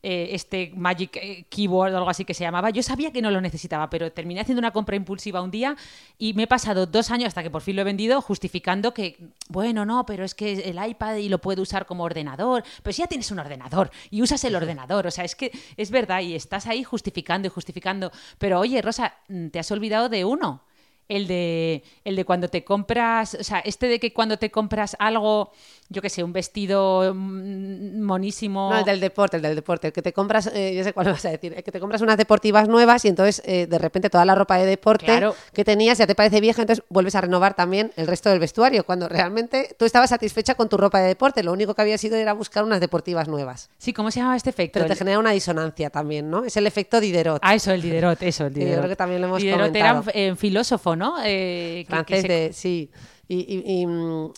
eh, 0.04 0.30
este 0.32 0.72
Magic 0.76 1.16
eh, 1.18 1.46
Keyboard 1.50 1.94
o 1.94 1.98
algo 1.98 2.10
así 2.10 2.26
que 2.26 2.34
se 2.34 2.44
llamaba. 2.44 2.70
Yo 2.72 2.82
sabía 2.82 3.12
que 3.12 3.22
no 3.22 3.30
lo 3.30 3.40
necesitaba, 3.40 3.90
pero 3.90 4.12
terminé 4.12 4.42
haciendo 4.42 4.60
una 4.60 4.72
compra 4.72 4.96
impulsiva 4.96 5.42
un 5.42 5.52
día 5.52 5.76
y 6.18 6.34
me 6.34 6.44
he 6.44 6.48
pasado 6.48 6.86
dos 6.86 7.12
años 7.12 7.28
hasta 7.28 7.44
que 7.44 7.52
por 7.52 7.62
fin 7.62 7.76
lo 7.76 7.84
he 7.84 7.86
vendido 7.86 8.22
justificando 8.22 8.94
que, 8.94 9.18
bueno, 9.50 9.86
no, 9.86 10.06
pero 10.06 10.24
es 10.24 10.34
que 10.34 10.54
el 10.54 10.84
iPad 10.84 11.18
y 11.18 11.30
lo 11.30 11.40
puedo 11.40 11.62
usar 11.62 11.86
como 11.86 12.04
ordenador. 12.04 12.64
Pero 12.82 12.94
si 12.94 13.02
ya 13.02 13.08
tienes 13.08 13.30
un 13.32 13.40
ordenador 13.40 13.92
y 14.10 14.22
usas 14.22 14.44
el 14.44 14.56
ordenador, 14.56 15.06
o 15.06 15.12
sea, 15.12 15.24
es 15.24 15.36
que 15.36 15.52
es 15.78 15.92
verdad 15.92 16.22
y 16.22 16.36
estás 16.36 16.68
ahí 16.68 16.84
justificando 16.84 17.48
y 17.48 17.52
justificando. 17.52 18.12
Pero 18.40 18.60
oye, 18.60 18.82
Rosa, 18.82 19.16
te 19.52 19.60
has 19.60 19.72
olvidado 19.72 20.10
de 20.10 20.26
uno 20.26 20.64
el 21.12 21.28
de, 21.28 21.84
el 22.06 22.16
de 22.16 22.26
cuando 22.26 22.48
te 22.48 22.64
compras, 22.64 23.36
o 23.40 23.44
sea, 23.44 23.60
este 23.60 23.88
de 23.88 24.00
que 24.00 24.14
cuando 24.14 24.38
te 24.38 24.50
compras 24.50 24.96
algo, 24.98 25.52
yo 25.90 26.02
qué 26.02 26.10
sé, 26.10 26.24
un 26.24 26.32
vestido 26.32 27.14
mm, 27.14 28.02
monísimo. 28.02 28.70
No, 28.72 28.80
el 28.80 28.86
del 28.86 29.02
deporte, 29.02 29.36
el 29.36 29.44
del 29.44 29.56
deporte, 29.56 29.88
el 29.88 29.94
que 29.94 30.02
te 30.02 30.14
compras, 30.14 30.50
eh, 30.54 30.74
yo 30.74 30.84
sé 30.86 30.94
cuál 30.94 31.08
vas 31.08 31.26
a 31.26 31.30
decir, 31.30 31.54
el 31.54 31.64
que 31.64 31.72
te 31.72 31.82
compras 31.82 32.02
unas 32.02 32.16
deportivas 32.16 32.70
nuevas 32.70 33.04
y 33.04 33.10
entonces 33.10 33.42
eh, 33.46 33.68
de 33.68 33.78
repente 33.78 34.10
toda 34.10 34.24
la 34.24 34.36
ropa 34.36 34.58
de 34.58 34.66
deporte 34.66 35.22
que 35.54 35.66
tenías 35.66 35.98
ya 35.98 36.08
te 36.08 36.16
parece 36.16 36.40
vieja, 36.40 36.62
entonces 36.62 36.86
vuelves 36.88 37.16
a 37.16 37.22
renovar 37.22 37.56
también 37.56 37.92
el 37.98 38.08
resto 38.08 38.30
del 38.30 38.40
vestuario, 38.40 38.86
cuando 38.86 39.10
realmente 39.10 39.76
tú 39.78 39.84
estabas 39.84 40.12
satisfecha 40.12 40.56
con 40.56 40.70
tu 40.70 40.78
ropa 40.78 41.02
de 41.02 41.10
deporte, 41.10 41.44
lo 41.44 41.52
único 41.52 41.76
que 41.76 41.82
había 41.82 41.98
sido 41.98 42.16
era 42.16 42.32
buscar 42.32 42.64
unas 42.64 42.80
deportivas 42.80 43.28
nuevas. 43.28 43.70
Sí, 43.78 43.92
¿cómo 43.92 44.12
se 44.12 44.22
llama 44.22 44.38
este 44.38 44.50
efecto? 44.50 44.80
Pero 44.80 44.88
te 44.88 44.96
genera 44.96 45.20
una 45.20 45.32
disonancia 45.32 45.90
también, 45.90 46.30
¿no? 46.30 46.46
Es 46.46 46.56
el 46.56 46.68
efecto 46.68 47.02
Diderot. 47.02 47.42
Ah, 47.42 47.56
eso, 47.56 47.72
el 47.72 47.82
Diderot, 47.82 48.22
eso, 48.22 48.46
el 48.46 48.54
Diderot. 48.54 48.76
yo 48.76 48.80
creo 48.80 48.90
que 48.90 48.96
también 48.96 49.20
lo 49.20 49.28
hemos 49.28 49.42
Diderot 49.42 49.76
era 49.76 49.94
un 49.96 50.04
eh, 50.14 50.36
filósofo, 50.38 50.96
¿no? 50.96 51.01
Eh, 51.24 51.86
Francés, 51.88 52.56
sí. 52.56 52.90
Y, 53.28 53.86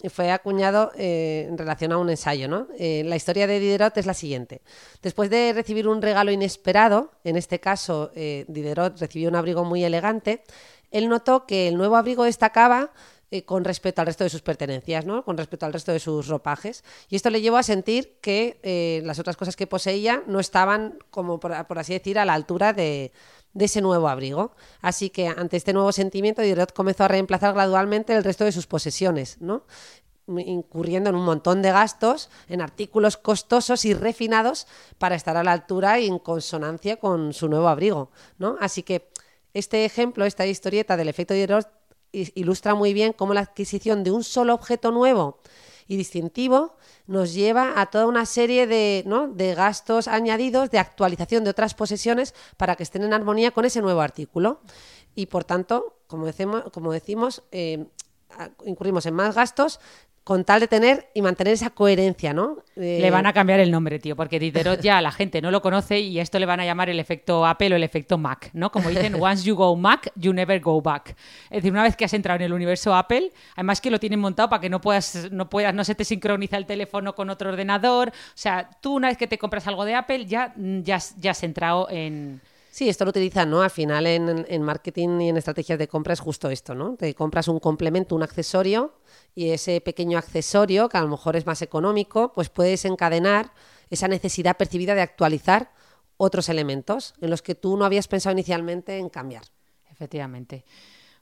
fue 0.10 0.30
acuñado 0.30 0.92
eh, 0.96 1.48
en 1.50 1.58
relación 1.58 1.92
a 1.94 1.98
un 1.98 2.10
ensayo. 2.10 2.48
¿no? 2.48 2.68
Eh, 2.78 3.04
la 3.06 3.16
historia 3.16 3.48
de 3.48 3.60
Diderot 3.60 3.98
es 3.98 4.06
la 4.06 4.14
siguiente. 4.14 4.62
Después 5.02 5.30
de 5.32 5.52
recibir 5.54 5.88
un 5.88 6.02
regalo 6.02 6.32
inesperado, 6.32 7.12
en 7.24 7.36
este 7.36 7.60
caso 7.60 8.12
Diderot 8.14 9.00
recibió 9.00 9.30
un 9.30 9.36
abrigo 9.36 9.64
muy 9.64 9.84
elegante, 9.84 10.44
él 10.92 11.10
notó 11.10 11.48
que 11.48 11.68
el 11.68 11.76
nuevo 11.76 11.96
abrigo 11.96 12.24
destacaba 12.24 12.92
con 13.46 13.64
respecto 13.64 14.00
al 14.00 14.06
resto 14.06 14.24
de 14.24 14.30
sus 14.30 14.44
pertenencias, 14.44 15.08
¿no? 15.08 15.26
con 15.26 15.38
respecto 15.38 15.66
al 15.66 15.74
resto 15.74 15.92
de 15.92 16.00
sus 16.00 16.28
ropajes. 16.28 16.84
Y 17.10 17.16
esto 17.16 17.32
le 17.32 17.42
llevó 17.42 17.58
a 17.58 17.64
sentir 17.64 18.20
que 18.22 19.02
las 19.04 19.18
otras 19.18 19.36
cosas 19.38 19.56
que 19.56 19.66
poseía 19.66 20.22
no 20.28 20.40
estaban, 20.40 21.00
como 21.10 21.40
por 21.40 21.80
así 21.80 21.94
decir, 21.94 22.20
a 22.20 22.26
la 22.26 22.36
altura 22.36 22.74
de, 22.74 23.12
de 23.54 23.66
ese 23.66 23.82
nuevo 23.82 24.08
abrigo. 24.08 24.52
Así 24.82 25.10
que 25.10 25.28
ante 25.28 25.58
este 25.58 25.74
nuevo 25.74 25.92
sentimiento, 25.92 26.42
Diderot 26.42 26.74
comenzó 26.74 27.04
a 27.04 27.08
reemplazar 27.08 27.54
gradualmente 27.54 28.16
el 28.16 28.24
resto 28.24 28.46
de 28.46 28.52
sus 28.52 28.68
posesiones, 28.68 29.38
¿no? 29.40 29.64
incurriendo 30.28 31.10
en 31.10 31.18
un 31.18 31.26
montón 31.26 31.62
de 31.62 31.72
gastos, 31.72 32.30
en 32.48 32.62
artículos 32.62 33.18
costosos 33.18 33.84
y 33.84 33.94
refinados 33.94 34.68
para 34.98 35.16
estar 35.16 35.36
a 35.36 35.44
la 35.44 35.52
altura 35.52 36.00
y 36.00 36.08
en 36.08 36.18
consonancia 36.18 36.96
con 36.98 37.34
su 37.34 37.50
nuevo 37.50 37.68
abrigo. 37.68 38.10
¿no? 38.38 38.56
Así 38.62 38.84
que 38.84 39.10
este 39.54 39.86
ejemplo, 39.86 40.26
esta 40.26 40.46
historieta 40.46 40.96
del 40.96 41.10
efecto 41.10 41.34
Diderot 41.34 41.68
ilustra 42.14 42.76
muy 42.76 42.94
bien 42.94 43.12
cómo 43.12 43.34
la 43.34 43.42
adquisición 43.42 44.04
de 44.04 44.12
un 44.12 44.24
solo 44.24 44.54
objeto 44.54 44.92
nuevo 44.92 45.40
y 45.88 45.98
distintivo 45.98 46.76
nos 47.08 47.34
lleva 47.34 47.80
a 47.80 47.88
toda 47.88 48.08
una 48.08 48.26
serie 48.26 48.68
de, 48.68 49.04
¿no? 49.06 49.28
de 49.28 49.56
gastos 49.56 50.08
añadidos, 50.08 50.72
de 50.72 50.80
actualización 50.80 51.44
de 51.44 51.50
otras 51.50 51.74
posesiones 51.74 52.34
para 52.58 52.76
que 52.76 52.84
estén 52.84 53.04
en 53.04 53.14
armonía 53.14 53.52
con 53.52 53.66
ese 53.66 53.82
nuevo 53.82 54.02
artículo. 54.02 54.62
Y 55.16 55.28
por 55.28 55.44
tanto, 55.44 55.98
como 56.08 56.26
decimos, 56.26 56.64
como 56.72 56.92
decimos 56.92 57.44
eh, 57.52 57.86
incurrimos 58.66 59.06
en 59.06 59.14
más 59.14 59.36
gastos 59.36 59.80
con 60.24 60.46
tal 60.46 60.62
de 60.62 60.68
tener 60.70 61.10
y 61.14 61.22
mantener 61.22 61.54
esa 61.54 61.70
coherencia, 61.70 62.34
¿no? 62.34 62.64
Le 62.76 63.12
van 63.12 63.26
a 63.26 63.34
cambiar 63.34 63.60
el 63.60 63.70
nombre, 63.70 64.00
tío, 64.00 64.16
porque 64.16 64.40
Diderot 64.40 64.80
ya 64.80 65.02
la 65.02 65.12
gente 65.12 65.42
no 65.42 65.52
lo 65.52 65.62
conoce 65.62 66.00
y 66.00 66.20
esto 66.20 66.40
le 66.40 66.46
van 66.46 66.62
a 66.62 66.66
llamar 66.66 66.90
el 66.90 67.00
efecto 67.00 67.46
Apple 67.46 67.74
o 67.74 67.76
el 67.76 67.84
efecto 67.84 68.18
Mac, 68.18 68.50
¿no? 68.54 68.72
Como 68.72 68.90
dicen, 68.90 69.16
once 69.22 69.44
you 69.44 69.56
go 69.56 69.76
Mac, 69.76 70.12
you 70.16 70.32
never 70.32 70.62
go 70.62 70.82
back. 70.82 71.16
Es 71.46 71.58
decir, 71.58 71.72
una 71.74 71.84
vez 71.84 71.98
que 71.98 72.06
has 72.06 72.14
entrado 72.14 72.38
en 72.38 72.44
el 72.44 72.54
universo 72.54 72.96
Apple, 72.96 73.32
además 73.56 73.82
que 73.82 73.92
lo 73.92 74.00
tienen 74.00 74.20
montado 74.20 74.50
para 74.50 74.62
que 74.62 74.70
no 74.70 74.80
puedas, 74.80 75.30
no 75.32 75.50
puedas, 75.50 75.74
no 75.74 75.84
se 75.84 75.94
te 75.94 76.06
sincroniza 76.06 76.56
el 76.56 76.66
teléfono 76.66 77.16
con 77.16 77.30
otro 77.30 77.50
ordenador. 77.50 78.10
O 78.10 78.12
sea, 78.34 78.70
tú 78.82 78.96
una 78.96 79.10
vez 79.10 79.18
que 79.18 79.28
te 79.28 79.38
compras 79.38 79.68
algo 79.68 79.84
de 79.84 79.96
Apple, 79.96 80.26
ya, 80.26 80.54
ya, 80.56 81.00
ya 81.20 81.32
has 81.32 81.44
entrado 81.44 81.90
en 81.90 82.42
Sí, 82.74 82.90
esto 82.90 83.06
lo 83.06 83.12
utilizan, 83.12 83.52
¿no? 83.52 83.62
Al 83.62 83.70
final 83.70 84.08
en, 84.08 84.48
en, 84.50 84.62
marketing 84.64 85.22
y 85.22 85.30
en 85.30 85.38
estrategias 85.38 85.78
de 85.78 85.88
compra 85.88 86.14
es 86.14 86.20
justo 86.20 86.50
esto, 86.50 86.74
¿no? 86.74 86.96
Te 86.96 87.14
compras 87.14 87.48
un 87.48 87.60
complemento, 87.60 88.16
un 88.16 88.24
accesorio 88.24 88.94
y 89.36 89.50
ese 89.50 89.82
pequeño 89.82 90.18
accesorio, 90.18 90.90
que 90.90 90.98
a 90.98 91.02
lo 91.02 91.10
mejor 91.10 91.36
es 91.36 91.46
más 91.46 91.62
económico, 91.62 92.32
pues 92.34 92.50
puedes 92.50 92.86
encadenar 92.86 93.52
esa 93.90 94.08
necesidad 94.08 94.58
percibida 94.58 94.96
de 94.96 95.02
actualizar 95.02 95.72
otros 96.18 96.50
elementos 96.50 97.16
en 97.22 97.30
los 97.30 97.42
que 97.42 97.56
tú 97.56 97.78
no 97.78 97.86
habías 97.86 98.08
pensado 98.08 98.34
inicialmente 98.34 98.98
en 98.98 99.10
cambiar. 99.10 99.44
Efectivamente. 99.92 100.66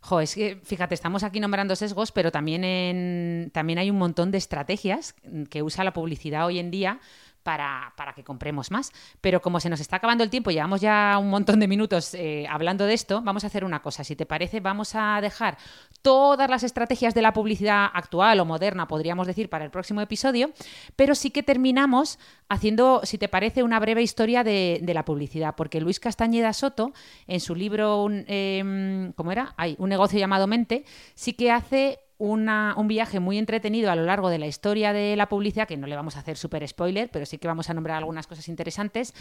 Jo, 0.02 0.20
es 0.20 0.34
que, 0.34 0.60
fíjate, 0.64 0.96
estamos 0.96 1.24
aquí 1.24 1.40
nombrando 1.40 1.76
sesgos, 1.76 2.12
pero 2.12 2.32
también, 2.32 2.64
en, 2.64 3.52
también 3.54 3.78
hay 3.78 3.92
un 3.92 3.98
montón 3.98 4.32
de 4.32 4.40
estrategias 4.40 5.14
que 5.50 5.62
usa 5.62 5.84
la 5.84 5.94
publicidad 5.94 6.48
hoy 6.48 6.58
en 6.58 6.72
día 6.72 7.00
para, 7.44 7.94
para, 7.96 8.14
que 8.14 8.24
compremos 8.24 8.72
más. 8.72 8.92
Pero 9.22 9.42
como 9.42 9.60
se 9.60 9.70
nos 9.70 9.80
está 9.80 9.98
acabando 9.98 10.24
el 10.24 10.30
tiempo, 10.30 10.52
llevamos 10.52 10.82
ya 10.82 11.18
un 11.20 11.30
montón 11.30 11.60
de 11.60 11.68
minutos 11.68 12.14
eh, 12.14 12.46
hablando 12.50 12.86
de 12.86 12.94
esto, 12.94 13.22
vamos 13.22 13.44
a 13.44 13.48
hacer 13.48 13.64
una 13.64 13.82
cosa. 13.82 14.04
Si 14.04 14.16
te 14.16 14.26
parece, 14.26 14.60
vamos 14.60 14.96
a 14.96 15.20
dejar 15.22 15.58
todas 16.02 16.50
las 16.50 16.64
estrategias 16.64 17.14
de 17.14 17.22
la 17.22 17.34
publicidad 17.34 17.90
actual 17.94 18.40
o 18.40 18.46
moderna, 18.46 18.88
podríamos 18.88 19.28
decir, 19.28 19.50
para 19.50 19.66
el 19.66 19.72
próximo 19.72 20.02
episodio, 20.02 20.52
pero 20.96 21.16
sí 21.16 21.32
que 21.32 21.44
terminamos 21.44 22.20
haciendo, 22.50 23.02
si 23.04 23.18
te 23.18 23.28
parece, 23.28 23.64
una 23.64 23.80
breve 23.80 24.02
historia 24.02 24.44
de, 24.44 24.82
la 24.92 25.06
publicidad, 25.06 25.56
porque 25.56 25.80
Luis 25.80 26.02
Castañeda 26.02 26.52
Soto, 26.52 26.92
en 27.28 27.40
su 27.40 27.56
libro, 27.56 28.08
em, 28.10 29.14
¿cómo 29.14 29.32
era? 29.32 29.54
Hay 29.56 29.76
un 29.80 29.88
negocio 29.90 30.20
llamado 30.20 30.48
Mente, 30.48 30.84
sí 31.16 31.34
que 31.34 31.50
hace 31.50 32.00
un 32.22 32.88
viaje 32.88 33.20
muy 33.20 33.40
entretenido 33.40 33.90
a 33.90 33.96
lo 33.96 34.04
largo 34.04 34.30
de 34.30 34.38
la 34.38 34.46
historia 34.46 34.94
de 34.94 35.16
la 35.16 35.28
publicidad, 35.28 35.68
que 35.68 35.76
no 35.76 35.88
le 35.88 35.96
vamos 35.96 36.16
a 36.16 36.20
hacer 36.20 36.38
súper 36.38 36.68
spoiler, 36.68 37.10
pero 37.10 37.26
sí 37.26 37.40
que 37.40 37.48
vamos 37.48 37.70
a 37.70 37.74
nombrar 37.74 37.98
algunas 37.98 38.28
cosas 38.28 38.48
interesantes 38.48 39.16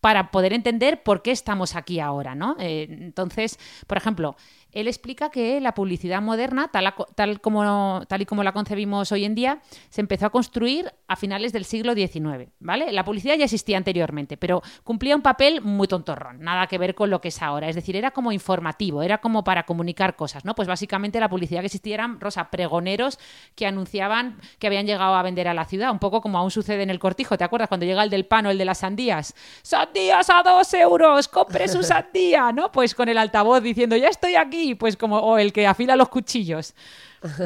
para 0.00 0.30
poder 0.30 0.52
entender 0.52 1.02
por 1.02 1.22
qué 1.22 1.32
estamos 1.32 1.74
aquí 1.74 1.98
ahora, 1.98 2.36
¿no? 2.36 2.54
Eh, 2.60 2.86
entonces, 2.88 3.58
por 3.88 3.98
ejemplo, 3.98 4.36
él 4.74 4.88
explica 4.88 5.30
que 5.30 5.60
la 5.60 5.72
publicidad 5.72 6.20
moderna, 6.20 6.68
tal, 6.68 6.92
tal, 7.14 7.40
como, 7.40 8.02
tal 8.06 8.22
y 8.22 8.26
como 8.26 8.42
la 8.42 8.52
concebimos 8.52 9.12
hoy 9.12 9.24
en 9.24 9.34
día, 9.34 9.60
se 9.88 10.00
empezó 10.00 10.26
a 10.26 10.30
construir 10.30 10.92
a 11.08 11.16
finales 11.16 11.52
del 11.52 11.64
siglo 11.64 11.94
XIX, 11.94 12.50
¿vale? 12.58 12.92
La 12.92 13.04
publicidad 13.04 13.36
ya 13.36 13.44
existía 13.44 13.76
anteriormente, 13.76 14.36
pero 14.36 14.62
cumplía 14.82 15.14
un 15.14 15.22
papel 15.22 15.62
muy 15.62 15.86
tontorrón, 15.86 16.40
nada 16.40 16.66
que 16.66 16.78
ver 16.78 16.94
con 16.94 17.10
lo 17.10 17.20
que 17.20 17.28
es 17.28 17.40
ahora, 17.40 17.68
es 17.68 17.76
decir, 17.76 17.96
era 17.96 18.10
como 18.10 18.32
informativo, 18.32 19.02
era 19.02 19.18
como 19.18 19.44
para 19.44 19.64
comunicar 19.64 20.16
cosas, 20.16 20.44
¿no? 20.44 20.54
Pues 20.54 20.66
básicamente 20.66 21.20
la 21.20 21.28
publicidad 21.28 21.60
que 21.60 21.66
existía 21.66 21.94
eran, 21.94 22.20
Rosa, 22.20 22.50
pregoneros 22.50 23.18
que 23.54 23.66
anunciaban 23.66 24.40
que 24.58 24.66
habían 24.66 24.86
llegado 24.86 25.14
a 25.14 25.22
vender 25.22 25.48
a 25.48 25.54
la 25.54 25.64
ciudad, 25.64 25.92
un 25.92 25.98
poco 26.00 26.20
como 26.20 26.38
aún 26.38 26.50
sucede 26.50 26.82
en 26.82 26.90
el 26.90 26.98
cortijo, 26.98 27.38
¿te 27.38 27.44
acuerdas? 27.44 27.68
Cuando 27.68 27.86
llega 27.86 28.02
el 28.02 28.10
del 28.10 28.26
pan 28.26 28.46
o 28.46 28.50
el 28.50 28.58
de 28.58 28.64
las 28.64 28.78
sandías, 28.78 29.34
¡sandías 29.62 30.30
a 30.30 30.42
dos 30.42 30.74
euros! 30.74 31.28
¡Compre 31.28 31.68
su 31.68 31.82
sandía! 31.82 32.52
¿No? 32.52 32.72
Pues 32.72 32.94
con 32.94 33.08
el 33.08 33.18
altavoz 33.18 33.62
diciendo, 33.62 33.96
ya 33.96 34.08
estoy 34.08 34.34
aquí, 34.34 34.63
pues 34.72 34.96
como, 34.96 35.18
o 35.18 35.36
el 35.36 35.52
que 35.52 35.66
afila 35.66 35.96
los 35.96 36.08
cuchillos. 36.08 36.74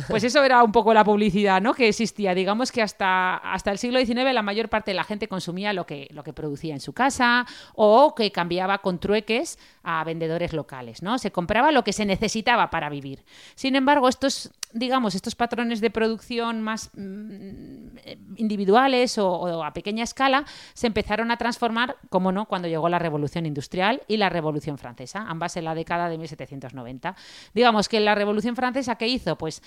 Pues 0.08 0.24
eso 0.24 0.42
era 0.42 0.62
un 0.62 0.72
poco 0.72 0.92
la 0.92 1.04
publicidad 1.04 1.60
¿no? 1.60 1.74
que 1.74 1.88
existía. 1.88 2.34
Digamos 2.34 2.72
que 2.72 2.82
hasta, 2.82 3.36
hasta 3.36 3.70
el 3.70 3.78
siglo 3.78 3.98
XIX 3.98 4.32
la 4.32 4.42
mayor 4.42 4.68
parte 4.68 4.90
de 4.90 4.94
la 4.94 5.04
gente 5.04 5.28
consumía 5.28 5.72
lo 5.72 5.86
que, 5.86 6.08
lo 6.12 6.24
que 6.24 6.32
producía 6.32 6.74
en 6.74 6.80
su 6.80 6.92
casa 6.92 7.46
o 7.74 8.14
que 8.14 8.32
cambiaba 8.32 8.78
con 8.78 8.98
trueques 8.98 9.58
a 9.84 10.04
vendedores 10.04 10.52
locales. 10.52 11.02
¿no? 11.02 11.18
Se 11.18 11.30
compraba 11.30 11.72
lo 11.72 11.84
que 11.84 11.92
se 11.92 12.04
necesitaba 12.04 12.70
para 12.70 12.88
vivir. 12.88 13.24
Sin 13.54 13.76
embargo, 13.76 14.08
estos, 14.08 14.50
digamos, 14.72 15.14
estos 15.14 15.34
patrones 15.34 15.80
de 15.80 15.90
producción 15.90 16.60
más 16.60 16.90
mm, 16.94 18.36
individuales 18.36 19.16
o, 19.18 19.62
a 19.62 19.72
pequeña 19.72 20.04
escala 20.04 20.44
se 20.74 20.86
empezaron 20.86 21.30
a 21.30 21.36
transformar, 21.36 21.96
como 22.10 22.32
no, 22.32 22.46
cuando 22.46 22.68
llegó 22.68 22.88
la 22.88 22.98
Revolución 22.98 23.46
Industrial 23.46 24.02
y 24.08 24.16
la 24.16 24.28
Revolución 24.28 24.78
Francesa, 24.78 25.24
ambas 25.28 25.56
en 25.56 25.64
la 25.64 25.74
década 25.74 26.08
de 26.08 26.18
1790. 26.18 27.16
Digamos 27.54 27.88
que 27.88 28.00
la 28.00 28.14
Revolución 28.14 28.56
Francesa, 28.56 28.96
¿qué 28.96 29.06
hizo? 29.06 29.36
Pues 29.36 29.62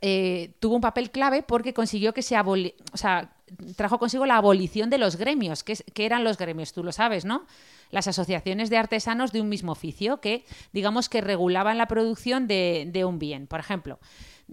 eh, 0.00 0.54
tuvo 0.60 0.74
un 0.74 0.80
papel 0.80 1.10
clave 1.10 1.42
porque 1.42 1.72
consiguió 1.72 2.12
que 2.12 2.22
se 2.22 2.36
aboli 2.36 2.74
o 2.92 2.96
sea, 2.96 3.32
trajo 3.76 3.98
consigo 3.98 4.26
la 4.26 4.36
abolición 4.36 4.90
de 4.90 4.98
los 4.98 5.16
gremios. 5.16 5.64
que 5.64 6.04
eran 6.04 6.24
los 6.24 6.36
gremios? 6.36 6.72
Tú 6.72 6.84
lo 6.84 6.92
sabes, 6.92 7.24
¿no? 7.24 7.46
Las 7.90 8.08
asociaciones 8.08 8.70
de 8.70 8.78
artesanos 8.78 9.32
de 9.32 9.40
un 9.40 9.48
mismo 9.48 9.72
oficio 9.72 10.20
que, 10.20 10.44
digamos, 10.72 11.08
que 11.08 11.20
regulaban 11.20 11.78
la 11.78 11.86
producción 11.86 12.48
de 12.48 13.04
un 13.06 13.18
bien. 13.18 13.46
Por 13.46 13.60
ejemplo, 13.60 13.98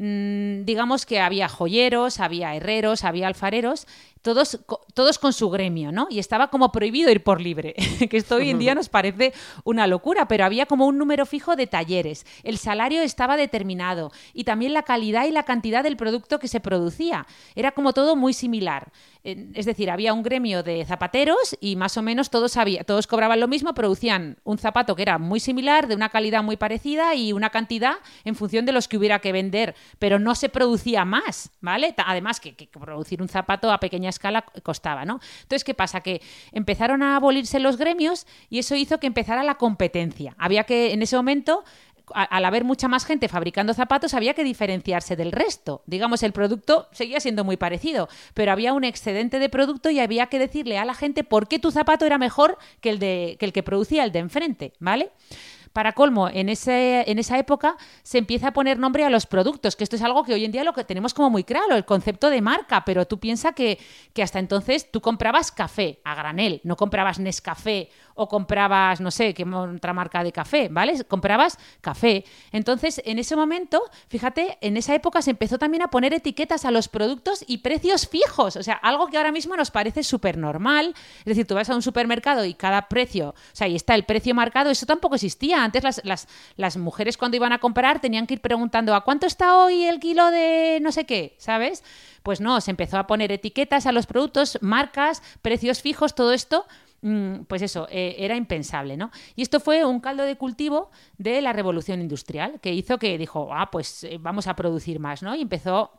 Mm, 0.02 0.64
digamos 0.64 1.06
que 1.06 1.20
había 1.20 1.50
joyeros, 1.50 2.22
había 2.22 2.56
herreros, 2.56 3.04
había 3.04 3.28
alfareros, 3.28 3.86
todos, 4.22 4.62
todos 4.93 5.20
con 5.20 5.34
su 5.34 5.50
gremio, 5.50 5.91
¿no? 5.91 6.08
Y 6.10 6.20
estaba 6.20 6.50
como 6.50 6.72
prohibido 6.72 7.12
ir 7.12 7.22
por 7.22 7.41
libre, 7.41 7.76
que 8.10 8.16
esto 8.16 8.36
hoy 8.36 8.50
en 8.50 8.60
día 8.60 8.76
nos 8.76 8.88
parece 8.88 9.34
una 9.66 9.88
locura, 9.88 10.26
pero 10.30 10.45
había 10.45 10.68
como 10.68 10.86
un 10.88 10.97
número 10.97 11.26
fijo 11.26 11.58
de 11.58 11.68
talleres, 11.68 12.26
el 12.43 12.58
salario 12.58 13.02
estaba 13.02 13.36
determinado 13.36 14.14
y 14.34 14.45
también 14.45 14.72
la 14.72 14.84
calidad 14.84 15.26
y 15.26 15.32
la 15.32 15.43
cantidad 15.43 15.84
del 15.84 15.97
producto 15.97 16.39
que 16.39 16.47
se 16.47 16.62
producía. 16.62 17.28
Era 17.54 17.74
como 17.74 17.91
todo 17.91 18.16
muy 18.16 18.32
similar. 18.32 18.93
Es 19.53 19.65
decir, 19.65 19.89
había 19.89 20.13
un 20.13 20.23
gremio 20.23 20.63
de 20.63 20.86
zapateros 20.86 21.57
y 21.59 21.75
más 21.75 21.97
o 21.97 22.01
menos 22.01 22.30
todos, 22.30 22.57
todos 22.86 23.07
cobraban 23.07 23.39
lo 23.39 23.47
mismo, 23.47 23.73
producían 23.73 24.38
un 24.43 24.57
zapato 24.57 24.95
que 24.95 25.01
era 25.01 25.17
muy 25.17 25.39
similar, 25.39 25.88
de 25.88 25.95
una 25.95 26.09
calidad 26.09 26.43
muy 26.43 26.57
parecida 26.57 27.15
y 27.15 27.34
una 27.34 27.49
cantidad 27.49 27.95
en 28.23 28.36
función 28.36 28.65
de 28.65 28.71
los 28.71 28.88
que 28.88 28.97
hubiera 28.97 29.19
que 29.19 29.32
vender, 29.32 29.75
pero 29.99 30.19
no 30.19 30.36
se 30.36 30.49
producía 30.49 31.05
más, 31.05 31.51
¿vale? 31.61 31.93
Además 31.97 32.39
que, 32.39 32.55
que 32.55 32.67
producir 32.67 33.21
un 33.21 33.30
zapato 33.30 33.71
a 33.71 33.80
pequeña 33.80 34.09
escala 34.09 34.43
costaba, 34.63 35.05
¿no? 35.05 35.19
Entonces, 35.41 35.63
¿qué 35.63 35.73
pasa? 35.73 36.01
Que 36.01 36.21
empezaron 36.51 37.03
a 37.03 37.15
abolirse 37.15 37.59
los 37.59 37.77
gremios 37.77 38.25
y 38.49 38.59
eso 38.59 38.75
hizo 38.75 38.99
que 38.99 39.07
empezara 39.07 39.43
la 39.43 39.55
competencia. 39.55 40.36
Había 40.38 40.63
que, 40.63 40.93
en 40.93 41.01
ese 41.01 41.15
momento, 41.15 41.63
al 42.14 42.45
haber 42.45 42.64
mucha 42.64 42.88
más 42.88 43.05
gente 43.05 43.28
fabricando 43.28 43.74
zapatos, 43.74 44.14
había 44.14 44.34
que 44.34 44.43
diferenciarse 44.43 45.16
del 45.16 45.32
resto. 45.32 45.84
Digamos, 45.86 46.24
el 46.24 46.32
producto 46.32 46.88
seguía 46.91 47.20
siendo 47.20 47.43
muy 47.43 47.57
parecido, 47.57 48.10
pero 48.34 48.51
había 48.51 48.74
un 48.74 48.84
excedente 48.84 49.39
de 49.39 49.49
producto 49.49 49.89
y 49.89 49.99
había 49.99 50.28
que 50.28 50.39
decirle 50.39 50.78
a 50.78 50.86
la 50.86 50.93
gente 50.93 51.24
por 51.24 51.47
qué 51.47 51.60
tu 51.60 51.72
zapato 51.72 52.05
era 52.05 52.18
mejor 52.18 52.57
que 52.82 52.89
el, 52.89 52.99
de, 52.99 53.38
que, 53.39 53.45
el 53.45 53.53
que 53.53 53.64
producía 53.64 54.03
el 54.03 54.12
de 54.12 54.20
enfrente, 54.20 54.74
¿vale? 54.80 55.12
Para 55.74 55.93
colmo, 55.93 56.30
en, 56.30 56.49
ese, 56.49 57.09
en 57.09 57.20
esa 57.20 57.38
época 57.38 57.78
se 58.03 58.17
empieza 58.17 58.49
a 58.49 58.53
poner 58.53 58.80
nombre 58.80 59.05
a 59.05 59.09
los 59.09 59.26
productos, 59.26 59.76
que 59.76 59.84
esto 59.84 59.95
es 59.95 60.01
algo 60.01 60.24
que 60.24 60.34
hoy 60.34 60.45
en 60.45 60.51
día 60.51 60.63
lo 60.63 60.74
que 60.74 60.84
tenemos 60.84 61.13
como 61.13 61.30
muy 61.30 61.43
claro, 61.43 61.76
el 61.76 61.86
concepto 61.86 62.30
de 62.30 62.41
marca, 62.41 62.84
pero 62.86 63.05
tú 63.05 63.20
piensas 63.20 63.53
que, 63.53 63.80
que 64.13 64.24
hasta 64.24 64.39
entonces 64.39 64.91
tú 64.91 65.01
comprabas 65.01 65.51
café 65.51 65.99
a 66.03 66.15
granel, 66.15 66.61
no 66.63 66.76
comprabas 66.76 67.20
Nescafé 67.20 67.89
o 68.15 68.28
comprabas, 68.28 68.99
no 68.99 69.11
sé, 69.11 69.34
qué 69.34 69.43
otra 69.43 69.93
marca 69.93 70.24
de 70.24 70.34
café, 70.34 70.67
¿vale? 70.70 71.03
Comprabas 71.05 71.57
café. 71.80 72.26
Entonces, 72.51 73.01
en 73.05 73.17
ese 73.17 73.36
momento, 73.38 73.82
fíjate, 74.09 74.57
en 74.59 74.76
esa 74.76 74.93
época 74.93 75.22
se 75.22 75.32
empezó 75.32 75.57
también 75.57 75.84
a 75.84 75.88
poner 75.88 76.13
etiquetas 76.13 76.65
a 76.65 76.72
los 76.72 76.89
productos 76.89 77.45
y 77.47 77.59
precios 77.59 78.09
fijos, 78.09 78.57
o 78.57 78.63
sea, 78.63 78.74
algo 78.74 79.07
que 79.07 79.17
ahora 79.17 79.32
mismo 79.32 79.55
nos 79.55 79.72
parece 79.72 80.03
súper 80.03 80.38
normal. 80.38 80.93
Es 81.20 81.26
decir, 81.26 81.47
tú 81.47 81.55
vas 81.55 81.70
a 81.70 81.76
un 81.76 81.82
supermercado 81.82 82.43
y 82.43 82.55
cada 82.55 82.89
precio, 82.89 83.30
o 83.30 83.36
sea, 83.53 83.67
ahí 83.67 83.76
está 83.76 83.95
el 83.95 84.03
precio 84.03 84.36
marcado, 84.36 84.70
eso 84.70 84.86
tampoco 84.86 85.15
existía. 85.15 85.59
Antes 85.64 85.84
las, 86.03 86.28
las, 86.55 86.78
mujeres 86.78 87.18
cuando 87.18 87.38
iban 87.38 87.53
a 87.53 87.60
comprar 87.60 87.99
tenían 87.99 88.28
que 88.28 88.36
ir 88.36 88.41
preguntando, 88.41 88.95
¿a 88.95 89.03
cuánto 89.03 89.26
está 89.28 89.57
hoy 89.57 89.84
el 89.84 89.99
kilo 89.99 90.32
de 90.32 90.80
no 90.82 90.91
sé 90.91 91.05
qué? 91.05 91.36
¿Sabes? 91.38 91.84
Pues 92.24 92.41
no, 92.41 92.60
se 92.62 92.72
empezó 92.72 92.97
a 92.97 93.07
poner 93.07 93.32
etiquetas 93.32 93.86
a 93.86 93.91
los 93.91 94.05
productos, 94.05 94.57
marcas, 94.62 95.22
precios 95.41 95.82
fijos, 95.82 96.16
todo 96.16 96.34
esto 96.34 96.66
Mm, 97.01 97.43
pues 97.47 97.62
eso, 97.62 97.88
eh, 97.89 98.16
era 98.20 98.36
impensable, 98.36 98.97
¿no? 98.97 99.12
Y 99.36 99.41
esto 99.41 99.60
fue 99.60 99.86
un 99.86 99.99
caldo 100.01 100.24
de 100.24 100.36
cultivo 100.36 100.91
de 101.18 101.41
la 101.41 101.53
revolución 101.53 102.01
industrial, 102.01 102.60
que 102.62 102.74
hizo 102.74 102.97
que 102.97 103.18
dijo, 103.18 103.49
ah, 103.53 103.72
pues 103.72 104.03
eh, 104.03 104.18
vamos 104.20 104.47
a 104.47 104.55
producir 104.55 104.99
más, 104.99 105.24
¿no? 105.24 105.36
Y 105.36 105.41
empezó 105.41 105.91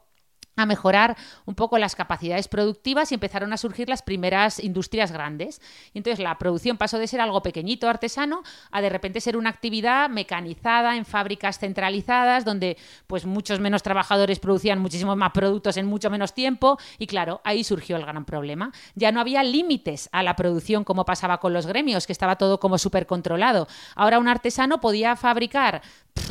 a 0.56 0.66
mejorar 0.66 1.16
un 1.46 1.54
poco 1.54 1.78
las 1.78 1.94
capacidades 1.94 2.48
productivas 2.48 3.10
y 3.10 3.14
empezaron 3.14 3.52
a 3.52 3.56
surgir 3.56 3.88
las 3.88 4.02
primeras 4.02 4.62
industrias 4.62 5.12
grandes. 5.12 5.60
Y 5.92 5.98
entonces 5.98 6.22
la 6.22 6.36
producción 6.38 6.76
pasó 6.76 6.98
de 6.98 7.06
ser 7.06 7.20
algo 7.20 7.42
pequeñito, 7.42 7.88
artesano, 7.88 8.42
a 8.70 8.80
de 8.80 8.88
repente 8.88 9.20
ser 9.20 9.36
una 9.36 9.50
actividad 9.50 10.10
mecanizada 10.10 10.96
en 10.96 11.04
fábricas 11.04 11.58
centralizadas, 11.58 12.44
donde 12.44 12.76
pues 13.06 13.24
muchos 13.24 13.60
menos 13.60 13.82
trabajadores 13.82 14.38
producían 14.38 14.80
muchísimos 14.80 15.16
más 15.16 15.32
productos 15.32 15.76
en 15.76 15.86
mucho 15.86 16.10
menos 16.10 16.34
tiempo. 16.34 16.78
Y 16.98 17.06
claro, 17.06 17.40
ahí 17.44 17.64
surgió 17.64 17.96
el 17.96 18.04
gran 18.04 18.24
problema. 18.24 18.72
Ya 18.94 19.12
no 19.12 19.20
había 19.20 19.42
límites 19.42 20.08
a 20.12 20.22
la 20.22 20.36
producción 20.36 20.84
como 20.84 21.04
pasaba 21.04 21.38
con 21.38 21.52
los 21.52 21.66
gremios, 21.66 22.06
que 22.06 22.12
estaba 22.12 22.36
todo 22.36 22.60
como 22.60 22.78
súper 22.78 23.06
controlado. 23.06 23.66
Ahora 23.94 24.18
un 24.18 24.28
artesano 24.28 24.80
podía 24.80 25.16
fabricar 25.16 25.82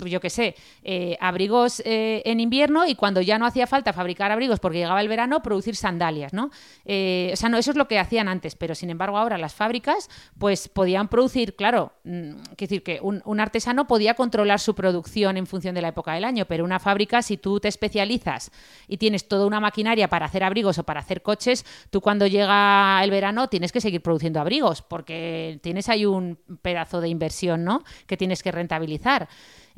yo 0.06 0.20
qué 0.20 0.30
sé, 0.30 0.56
eh, 0.84 1.18
abrigos 1.20 1.82
eh, 1.86 2.22
en 2.26 2.40
invierno 2.40 2.86
y 2.86 2.96
cuando 2.96 3.22
ya 3.22 3.38
no 3.38 3.46
hacía 3.46 3.68
falta 3.68 3.94
fabricar 3.94 4.32
abrigos 4.32 4.60
porque 4.60 4.80
llegaba 4.80 5.02
el 5.02 5.08
verano, 5.08 5.42
producir 5.42 5.76
sandalias, 5.76 6.34
¿no? 6.34 6.52
Eh, 6.86 7.32
o 7.34 7.36
sea, 7.36 7.50
no, 7.50 7.58
eso 7.58 7.72
es 7.72 7.78
lo 7.78 7.88
que 7.88 8.00
hacían 8.00 8.28
antes, 8.28 8.56
pero 8.56 8.76
sin 8.76 8.90
embargo 8.90 9.18
ahora 9.18 9.38
las 9.38 9.54
fábricas 9.54 10.10
pues 10.38 10.70
podían 10.70 11.08
producir, 11.08 11.56
claro, 11.56 11.94
mm, 12.04 12.36
decir 12.58 12.84
que 12.84 13.00
un, 13.02 13.40
artesano 13.40 13.88
podía 13.88 14.16
controlar 14.16 14.60
su 14.60 14.76
producción 14.76 15.38
en 15.38 15.48
función 15.48 15.74
de 15.74 15.82
la 15.82 15.90
época 15.90 16.14
del 16.14 16.26
año, 16.26 16.46
pero 16.46 16.66
una 16.66 16.80
fábrica, 16.80 17.22
si 17.22 17.38
tú 17.38 17.60
te 17.60 17.70
especializas 17.70 18.52
y 18.88 18.98
tienes 18.98 19.28
toda 19.28 19.46
una 19.46 19.62
maquinaria 19.62 20.10
para 20.10 20.26
hacer 20.26 20.44
abrigos 20.44 20.78
o 20.78 20.84
para 20.84 21.00
hacer 21.00 21.22
coches, 21.22 21.66
tú 21.90 22.02
cuando 22.02 22.28
llega 22.28 23.02
el 23.04 23.12
verano 23.12 23.48
tienes 23.48 23.72
que 23.72 23.80
seguir 23.80 24.02
produciendo 24.02 24.42
abrigos 24.42 24.82
porque 24.82 25.60
tienes 25.64 25.88
ahí 25.88 26.06
un 26.06 26.38
pedazo 26.62 27.00
de 27.00 27.08
inversión, 27.08 27.64
¿no? 27.64 27.84
Que 28.08 28.18
tienes 28.18 28.44
que 28.44 28.52
rentabilizar. 28.52 29.30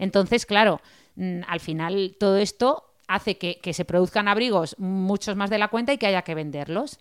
Entonces, 0.01 0.47
claro, 0.47 0.81
mm, 1.15 1.41
al 1.47 1.59
final 1.59 2.15
todo 2.19 2.37
esto 2.37 2.91
hace 3.07 3.37
que, 3.37 3.73
se 3.73 3.85
produzcan 3.85 4.27
abrigos 4.27 4.75
muchos 4.79 5.35
más 5.35 5.51
de 5.51 5.59
la 5.59 5.67
cuenta 5.67 5.93
y 5.93 5.99
que 5.99 6.07
haya 6.07 6.23
que 6.23 6.33
venderlos. 6.33 6.99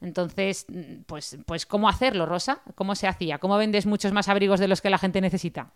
Entonces, 0.00 0.66
mm, 0.68 1.02
pues, 1.06 1.38
pues, 1.46 1.64
¿cómo 1.64 1.88
hacerlo, 1.88 2.26
Rosa? 2.26 2.60
¿Cómo 2.74 2.96
se 2.96 3.06
hacía? 3.06 3.38
¿Cómo 3.38 3.56
vendes 3.56 3.86
muchos 3.86 4.12
más 4.12 4.28
abrigos 4.28 4.58
de 4.58 4.66
los 4.66 4.80
que 4.80 4.90
la 4.90 4.98
gente 4.98 5.20
necesita? 5.20 5.70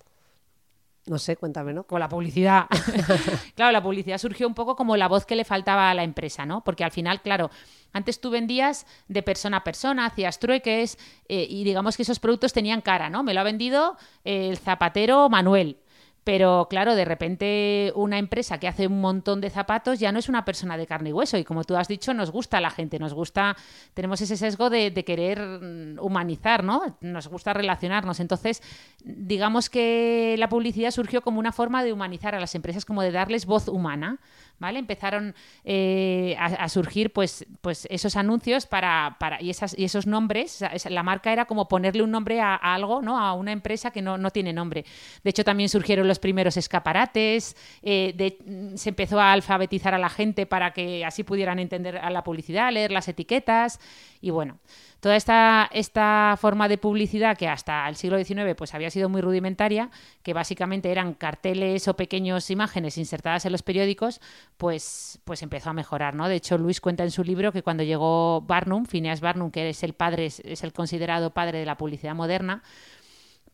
No 1.07 1.19
sé, 1.19 1.37
cuéntame, 1.37 1.73
¿no? 1.73 1.85
Con 1.85 2.01
la 2.01 2.09
publicidad. 2.09 2.67
claro, 3.55 3.71
la 3.71 3.83
publicidad 3.83 4.19
surgió 4.19 4.49
un 4.49 4.55
poco 4.55 4.75
como 4.75 4.97
la 4.97 5.07
voz 5.07 5.27
que 5.27 5.37
le 5.37 5.45
faltaba 5.45 5.91
a 5.91 5.95
la 5.95 6.03
empresa, 6.03 6.45
¿no? 6.45 6.65
Porque 6.65 6.83
al 6.83 6.91
final, 6.91 7.23
claro, 7.23 7.51
antes 7.93 8.21
tú 8.21 8.31
vendías 8.31 8.85
de 9.07 9.23
persona 9.23 9.59
a 9.59 9.65
persona, 9.65 10.07
hacías 10.07 10.41
trueques 10.41 10.99
eh, 11.29 11.47
y 11.49 11.63
digamos 11.63 11.97
que 11.97 12.03
esos 12.03 12.19
productos 12.19 12.53
tenían 12.53 12.81
cara, 12.81 13.11
¿no? 13.11 13.23
Me 13.23 13.35
lo 13.35 13.41
ha 13.41 13.45
vendido 13.45 13.97
el 14.25 14.57
zapatero 14.57 15.29
Manuel 15.29 15.77
pero 16.25 16.67
claro, 16.71 16.95
de 16.95 17.05
repente 17.05 17.93
una 17.95 18.19
empresa 18.19 18.59
que 18.59 18.67
hace 18.67 18.87
un 18.87 19.01
montón 19.01 19.43
de 19.43 19.51
zapatos 19.51 20.01
ya 20.01 20.11
no 20.11 20.19
es 20.19 20.31
una 20.31 20.45
persona 20.45 20.79
de 20.79 20.87
carne 20.87 21.11
y 21.11 21.13
hueso. 21.13 21.37
Y 21.37 21.45
como 21.45 21.65
tú 21.65 21.77
has 21.77 21.87
dicho, 21.87 22.15
nos 22.15 22.31
gusta 22.31 22.61
la 22.63 22.71
gente, 22.71 22.99
nos 22.99 23.13
gusta, 23.13 23.57
tenemos 23.93 24.21
ese 24.23 24.39
sesgo 24.39 24.71
de, 24.71 24.93
querer 25.05 25.39
mm, 25.39 25.99
humanizar, 26.01 26.65
¿no? 26.65 26.97
Nos 27.03 27.29
gusta 27.29 27.53
relacionarnos. 27.53 28.21
Entonces, 28.21 28.63
digamos 29.05 29.69
que 29.69 30.35
la 30.39 30.49
publicidad 30.49 30.91
surgió 30.91 31.21
como 31.21 31.39
una 31.39 31.53
forma 31.53 31.85
de 31.85 31.93
humanizar 31.93 32.35
a 32.35 32.41
las 32.41 32.55
empresas, 32.55 32.87
como 32.87 33.03
de 33.03 33.13
darles 33.13 33.45
voz 33.45 33.69
humana. 33.69 34.19
¿Vale? 34.59 34.79
Empezaron 34.79 35.35
eh, 35.65 36.37
a, 36.39 36.69
surgir 36.69 37.13
pues, 37.13 37.45
pues 37.61 37.87
esos 37.91 38.17
anuncios 38.17 38.67
para, 38.67 39.17
para 39.19 39.43
y, 39.43 39.51
esas, 39.51 39.77
y 39.77 39.85
esos 39.85 40.07
nombres. 40.07 40.65
La 40.89 41.03
marca 41.03 41.33
era 41.33 41.45
como 41.45 41.67
ponerle 41.67 42.03
un 42.03 42.13
nombre 42.13 42.41
a, 42.41 42.55
algo, 42.55 43.03
¿no? 43.03 43.19
A 43.19 43.35
una 43.35 43.53
empresa 43.53 43.91
que 43.91 44.01
no, 44.01 44.17
no 44.17 44.31
tiene 44.31 44.53
nombre. 44.53 44.85
De 45.23 45.31
hecho, 45.31 45.45
también 45.45 45.69
surgieron 45.69 46.07
los 46.07 46.19
primeros 46.19 46.57
escaparates, 46.57 47.57
eh, 47.83 48.39
se 48.77 48.89
empezó 48.91 49.21
a 49.21 49.33
alfabetizar 49.33 49.93
a 49.93 49.99
la 49.99 50.09
gente 50.09 50.47
para 50.47 50.73
que 50.73 51.05
así 51.05 51.25
pudieran 51.25 51.59
entender 51.59 51.99
a 51.99 52.11
la 52.11 52.23
publicidad, 52.23 52.73
leer 52.73 52.93
las 52.93 53.09
etiquetas 53.09 53.81
y 54.21 54.31
bueno, 54.31 54.59
toda 55.05 55.17
esta, 55.17 55.69
esta 55.71 56.35
forma 56.41 56.67
de 56.67 56.79
publicidad 56.79 57.37
que 57.37 57.47
hasta 57.47 57.87
el 57.91 57.97
siglo 57.97 58.17
XIX 58.17 58.55
pues 58.57 58.73
había 58.73 58.89
sido 58.89 59.11
muy 59.11 59.21
rudimentaria, 59.21 59.91
que 60.23 60.33
básicamente 60.33 60.91
eran 60.91 61.13
carteles 61.13 61.87
o 61.89 61.95
pequeñas 61.95 62.49
imágenes 62.49 62.97
insertadas 62.97 63.45
en 63.45 63.53
los 63.53 63.63
periódicos, 63.63 64.23
pues, 64.57 65.21
pues 65.25 65.43
empezó 65.43 65.69
a 65.69 65.73
mejorar, 65.75 66.15
¿no? 66.15 66.27
De 66.27 66.37
hecho, 66.37 66.57
Luis 66.57 66.81
cuenta 66.81 67.05
en 67.05 67.11
su 67.11 67.23
libro 67.23 67.53
que 67.53 67.63
cuando 67.63 67.83
llegó 67.83 68.41
Barnum, 68.41 68.87
Phineas 68.87 69.21
Barnum, 69.21 69.51
que 69.51 69.69
es 69.69 69.83
el 69.83 69.93
padre, 69.93 70.25
es 70.25 70.65
el 70.65 70.73
considerado 70.73 71.35
padre 71.35 71.59
de 71.59 71.67
la 71.67 71.77
publicidad 71.77 72.15
moderna, 72.15 72.63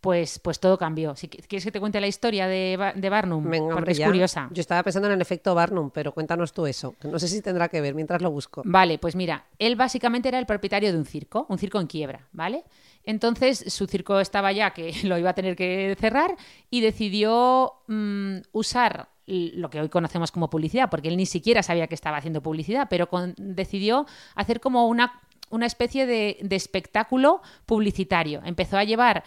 pues, 0.01 0.39
pues 0.39 0.61
todo 0.61 0.79
cambió. 0.79 1.15
Si 1.17 1.29
quieres 1.29 1.65
que 1.65 1.73
te 1.73 1.81
cuente 1.81 2.01
la 2.01 2.07
historia 2.07 2.47
de, 2.47 2.93
de 2.95 3.11
Barnum, 3.11 3.45
porque 3.73 3.93
es 3.93 4.01
curiosa. 4.01 4.49
Yo 4.53 4.61
estaba 4.61 4.83
pensando 4.83 5.09
en 5.09 5.15
el 5.15 5.21
efecto 5.21 5.55
Barnum, 5.55 5.91
pero 5.91 6.13
cuéntanos 6.13 6.53
tú 6.53 6.67
eso. 6.67 6.95
No 7.03 7.19
sé 7.19 7.29
si 7.29 7.43
tendrá 7.43 7.69
que 7.69 7.81
ver 7.81 7.95
mientras 7.95 8.23
lo 8.23 8.31
busco. 8.31 8.63
Vale, 8.65 8.99
pues 8.99 9.15
mira, 9.15 9.47
él 9.59 9.77
básicamente 9.77 10.29
era 10.29 10.39
el 10.39 10.47
propietario 10.47 10.93
de 10.93 10.99
un 10.99 11.05
circo, 11.05 11.47
un 11.49 11.59
circo 11.59 11.81
en 11.81 11.87
quiebra, 11.87 12.27
¿vale? 12.33 12.65
Entonces 13.05 13.65
su 13.69 13.87
circo 13.87 14.21
estaba 14.21 14.53
ya 14.53 14.71
que 14.71 14.93
lo 15.05 15.19
iba 15.19 15.31
a 15.31 15.35
tener 15.35 15.57
que 15.57 15.97
cerrar 15.99 16.37
y 16.71 16.81
decidió 16.81 17.75
mm, 17.89 18.39
usar 18.53 19.09
lo 19.27 19.71
que 19.71 19.81
hoy 19.81 19.89
conocemos 19.89 20.33
como 20.33 20.51
publicidad, 20.51 20.91
porque 20.91 21.09
él 21.09 21.17
ni 21.17 21.27
siquiera 21.27 21.63
sabía 21.63 21.87
que 21.87 21.95
estaba 21.95 22.17
haciendo 22.17 22.43
publicidad, 22.43 22.89
pero 22.91 23.09
decidió 23.37 24.07
hacer 24.35 24.61
como 24.61 24.89
una, 24.89 25.21
una 25.51 25.67
especie 25.67 26.05
de, 26.05 26.39
de, 26.43 26.57
espectáculo 26.57 27.41
publicitario. 27.65 28.41
Empezó 28.45 28.77
a 28.77 28.83
llevar 28.83 29.23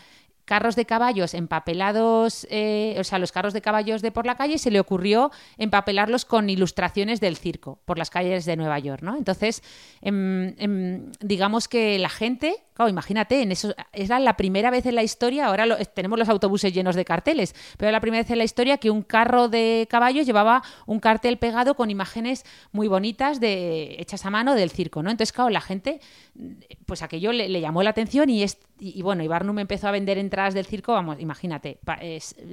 carros 0.46 0.76
de 0.76 0.86
caballos 0.86 1.34
empapelados, 1.34 2.46
eh, 2.50 2.96
o 3.00 3.04
sea, 3.04 3.20
los 3.20 3.32
carros 3.32 3.54
de 3.54 3.62
caballos 3.62 4.02
de 4.02 4.12
por 4.12 4.26
la 4.26 4.36
calle, 4.36 4.58
se 4.58 4.72
le 4.72 4.80
ocurrió 4.80 5.32
empapelarlos 5.58 6.26
con 6.26 6.50
ilustraciones 6.50 7.20
del 7.20 7.38
circo 7.38 7.80
por 7.86 7.98
las 7.98 8.10
calles 8.10 8.46
de 8.46 8.58
Nueva 8.58 8.80
York, 8.80 9.02
¿no? 9.02 9.16
Entonces, 9.16 9.64
em, 10.02 10.54
em, 10.58 11.12
digamos 11.20 11.68
que 11.68 11.98
la 12.00 12.10
gente, 12.10 12.56
claro, 12.74 12.90
imagínate, 12.90 13.42
en 13.42 13.52
eso 13.52 13.74
era 13.92 14.20
la 14.20 14.38
primera 14.38 14.72
vez 14.72 14.86
en 14.86 14.96
la 14.96 15.04
historia, 15.04 15.48
ahora 15.48 15.78
tenemos 15.94 16.20
los 16.20 16.30
autobuses 16.30 16.74
llenos 16.74 16.96
de 16.96 17.06
carteles, 17.06 17.54
pero 17.78 17.90
era 17.90 17.98
la 17.98 18.02
primera 18.02 18.24
vez 18.24 18.32
en 18.32 18.38
la 18.38 18.44
historia 18.44 18.78
que 18.78 18.90
un 18.90 19.02
carro 19.02 19.48
de 19.48 19.88
caballos 19.90 20.26
llevaba 20.26 20.64
un 20.86 21.00
cartel 21.00 21.38
pegado 21.38 21.76
con 21.76 21.90
imágenes 21.90 22.46
muy 22.72 22.88
bonitas 22.88 23.40
de 23.40 23.96
hechas 24.00 24.26
a 24.26 24.30
mano 24.30 24.56
del 24.56 24.72
circo, 24.72 25.04
¿no? 25.04 25.12
Entonces, 25.12 25.34
claro, 25.34 25.50
la 25.50 25.62
gente, 25.62 26.00
pues 26.86 27.02
aquello 27.02 27.32
le, 27.32 27.62
llamó 27.62 27.84
la 27.84 27.92
atención 27.92 28.30
y, 28.30 28.44
es, 28.44 28.58
y, 28.80 29.02
bueno, 29.02 29.24
y 29.24 29.28
Barnum 29.28 29.60
empezó 29.60 29.88
a 29.88 29.92
vender 29.92 30.18
entradas 30.18 30.54
del 30.54 30.66
circo, 30.66 30.94
vamos, 30.94 31.20
imagínate, 31.20 31.80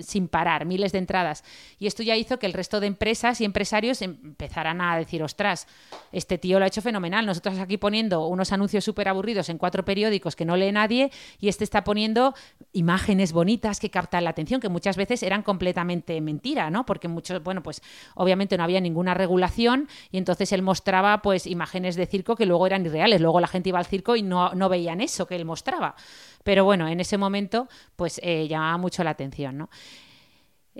sin 0.00 0.28
parar, 0.28 0.64
miles 0.66 0.92
de 0.92 0.98
entradas. 0.98 1.44
Y 1.78 1.86
esto 1.86 2.02
ya 2.02 2.16
hizo 2.16 2.38
que 2.38 2.46
el 2.46 2.52
resto 2.52 2.80
de 2.80 2.86
empresas 2.86 3.40
y 3.40 3.44
empresarios 3.44 4.02
empezaran 4.02 4.80
a 4.80 4.96
decir, 4.96 5.22
ostras, 5.22 5.66
este 6.12 6.38
tío 6.38 6.58
lo 6.58 6.64
ha 6.64 6.68
hecho 6.68 6.82
fenomenal. 6.82 7.26
Nosotros 7.26 7.58
aquí 7.58 7.76
poniendo 7.76 8.26
unos 8.26 8.52
anuncios 8.52 8.84
súper 8.84 9.08
aburridos 9.08 9.48
en 9.48 9.58
cuatro 9.58 9.84
que 10.10 10.44
no 10.44 10.56
lee 10.56 10.72
nadie 10.72 11.10
y 11.38 11.48
este 11.48 11.64
está 11.64 11.84
poniendo 11.84 12.34
imágenes 12.72 13.32
bonitas 13.32 13.80
que 13.80 13.90
captan 13.90 14.24
la 14.24 14.30
atención, 14.30 14.60
que 14.60 14.68
muchas 14.68 14.96
veces 14.96 15.22
eran 15.22 15.42
completamente 15.42 16.20
mentira, 16.20 16.70
¿no? 16.70 16.84
Porque 16.84 17.08
muchos, 17.08 17.42
bueno, 17.42 17.62
pues 17.62 17.82
obviamente 18.14 18.56
no 18.56 18.64
había 18.64 18.80
ninguna 18.80 19.14
regulación 19.14 19.88
y 20.10 20.18
entonces 20.18 20.52
él 20.52 20.62
mostraba 20.62 21.22
pues 21.22 21.46
imágenes 21.46 21.96
de 21.96 22.06
circo 22.06 22.36
que 22.36 22.46
luego 22.46 22.66
eran 22.66 22.84
irreales. 22.84 23.20
Luego 23.20 23.40
la 23.40 23.46
gente 23.46 23.68
iba 23.68 23.78
al 23.78 23.86
circo 23.86 24.16
y 24.16 24.22
no, 24.22 24.52
no 24.54 24.68
veían 24.68 25.00
eso 25.00 25.26
que 25.26 25.36
él 25.36 25.44
mostraba. 25.44 25.94
Pero 26.42 26.64
bueno, 26.64 26.88
en 26.88 27.00
ese 27.00 27.18
momento, 27.18 27.68
pues 27.96 28.20
eh, 28.22 28.48
llamaba 28.48 28.78
mucho 28.78 29.04
la 29.04 29.10
atención, 29.10 29.58
¿no? 29.58 29.70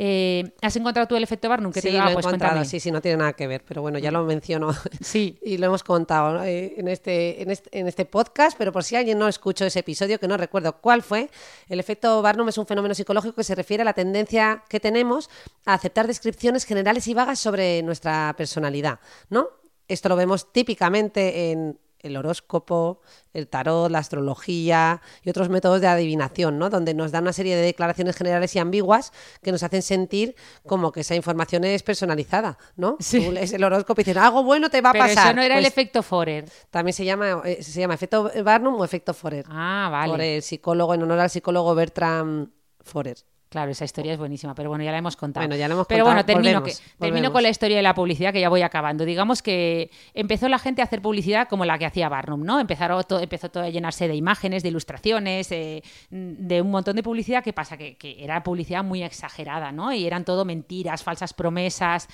Eh, 0.02 0.54
¿Has 0.62 0.74
encontrado 0.76 1.06
tú 1.06 1.14
el 1.14 1.22
efecto 1.22 1.46
Barnum? 1.46 1.74
sí, 1.74 1.90
lo 1.90 2.08
he 2.08 2.14
pues 2.14 2.24
encontrado, 2.24 2.64
sí, 2.64 2.80
sí, 2.80 2.90
no 2.90 3.02
tiene 3.02 3.18
nada 3.18 3.34
que 3.34 3.46
ver, 3.46 3.62
pero 3.68 3.82
bueno, 3.82 3.98
ya 3.98 4.10
lo 4.10 4.24
menciono 4.24 4.74
sí. 5.02 5.38
y 5.42 5.58
lo 5.58 5.66
hemos 5.66 5.84
contado 5.84 6.42
eh, 6.42 6.72
en, 6.78 6.88
este, 6.88 7.42
en, 7.42 7.50
este, 7.50 7.78
en 7.78 7.86
este 7.86 8.06
podcast, 8.06 8.56
pero 8.56 8.72
por 8.72 8.82
si 8.82 8.96
alguien 8.96 9.18
no 9.18 9.28
escuchó 9.28 9.66
ese 9.66 9.80
episodio, 9.80 10.18
que 10.18 10.26
no 10.26 10.38
recuerdo 10.38 10.80
cuál 10.80 11.02
fue, 11.02 11.28
el 11.68 11.80
efecto 11.80 12.22
Barnum 12.22 12.48
es 12.48 12.56
un 12.56 12.66
fenómeno 12.66 12.94
psicológico 12.94 13.34
que 13.34 13.44
se 13.44 13.54
refiere 13.54 13.82
a 13.82 13.84
la 13.84 13.92
tendencia 13.92 14.64
que 14.70 14.80
tenemos 14.80 15.28
a 15.66 15.74
aceptar 15.74 16.06
descripciones 16.06 16.64
generales 16.64 17.06
y 17.06 17.12
vagas 17.12 17.38
sobre 17.38 17.82
nuestra 17.82 18.32
personalidad, 18.38 19.00
¿no? 19.28 19.48
Esto 19.86 20.08
lo 20.08 20.16
vemos 20.16 20.50
típicamente 20.50 21.50
en 21.50 21.78
el 22.02 22.16
horóscopo, 22.16 23.00
el 23.32 23.48
tarot, 23.48 23.90
la 23.90 23.98
astrología 23.98 25.00
y 25.22 25.30
otros 25.30 25.48
métodos 25.48 25.80
de 25.80 25.86
adivinación, 25.86 26.58
¿no? 26.58 26.70
Donde 26.70 26.94
nos 26.94 27.12
dan 27.12 27.24
una 27.24 27.32
serie 27.32 27.56
de 27.56 27.62
declaraciones 27.62 28.16
generales 28.16 28.54
y 28.56 28.58
ambiguas 28.58 29.12
que 29.42 29.52
nos 29.52 29.62
hacen 29.62 29.82
sentir 29.82 30.34
como 30.66 30.92
que 30.92 31.00
esa 31.00 31.14
información 31.14 31.64
es 31.64 31.82
personalizada, 31.82 32.58
¿no? 32.76 32.96
Sí. 33.00 33.30
es 33.36 33.52
el 33.52 33.64
horóscopo 33.64 34.00
y 34.00 34.04
dices, 34.04 34.16
algo 34.16 34.42
bueno 34.42 34.70
te 34.70 34.80
va 34.80 34.90
a 34.90 34.92
Pero 34.92 35.04
pasar. 35.04 35.26
Eso 35.26 35.36
no 35.36 35.42
era 35.42 35.56
el 35.56 35.62
pues 35.62 35.72
efecto 35.72 36.02
Forer. 36.02 36.50
También 36.70 36.94
se 36.94 37.04
llama, 37.04 37.42
eh, 37.44 37.62
se 37.62 37.80
llama 37.80 37.94
efecto 37.94 38.30
Barnum 38.42 38.74
o 38.74 38.84
efecto 38.84 39.14
Forer. 39.14 39.44
Ah, 39.48 39.88
vale. 39.90 40.10
Por 40.10 40.20
el 40.20 40.42
psicólogo, 40.42 40.94
en 40.94 41.02
honor 41.02 41.20
al 41.20 41.30
psicólogo 41.30 41.74
Bertram 41.74 42.50
Forer. 42.82 43.16
Claro, 43.50 43.72
esa 43.72 43.84
historia 43.84 44.12
es 44.12 44.18
buenísima, 44.18 44.54
pero 44.54 44.68
bueno, 44.68 44.84
ya 44.84 44.92
la 44.92 44.98
hemos 44.98 45.16
contado. 45.16 45.44
Bueno, 45.44 45.58
ya 45.58 45.66
la 45.66 45.74
hemos 45.74 45.88
pero 45.88 46.04
bueno, 46.04 46.24
termino, 46.24 46.62
termino 47.00 47.32
con 47.32 47.42
la 47.42 47.48
historia 47.48 47.76
de 47.76 47.82
la 47.82 47.94
publicidad, 47.94 48.32
que 48.32 48.40
ya 48.40 48.48
voy 48.48 48.62
acabando. 48.62 49.04
Digamos 49.04 49.42
que 49.42 49.90
empezó 50.14 50.48
la 50.48 50.60
gente 50.60 50.82
a 50.82 50.84
hacer 50.84 51.02
publicidad 51.02 51.48
como 51.48 51.64
la 51.64 51.76
que 51.76 51.84
hacía 51.84 52.08
Barnum, 52.08 52.44
¿no? 52.44 52.60
Empezaron 52.60 53.02
todo, 53.02 53.18
empezó 53.18 53.50
todo 53.50 53.64
a 53.64 53.68
llenarse 53.68 54.06
de 54.06 54.14
imágenes, 54.14 54.62
de 54.62 54.68
ilustraciones, 54.68 55.50
eh, 55.50 55.82
de 56.10 56.62
un 56.62 56.70
montón 56.70 56.94
de 56.94 57.02
publicidad. 57.02 57.42
¿Qué 57.42 57.52
pasa? 57.52 57.76
Que, 57.76 57.96
que 57.96 58.22
era 58.22 58.40
publicidad 58.44 58.84
muy 58.84 59.02
exagerada, 59.02 59.72
¿no? 59.72 59.92
Y 59.92 60.06
eran 60.06 60.24
todo 60.24 60.44
mentiras, 60.44 61.02
falsas 61.02 61.34
promesas. 61.34 62.06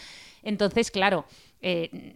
Entonces, 0.43 0.91
claro, 0.91 1.27
eh, 1.63 2.15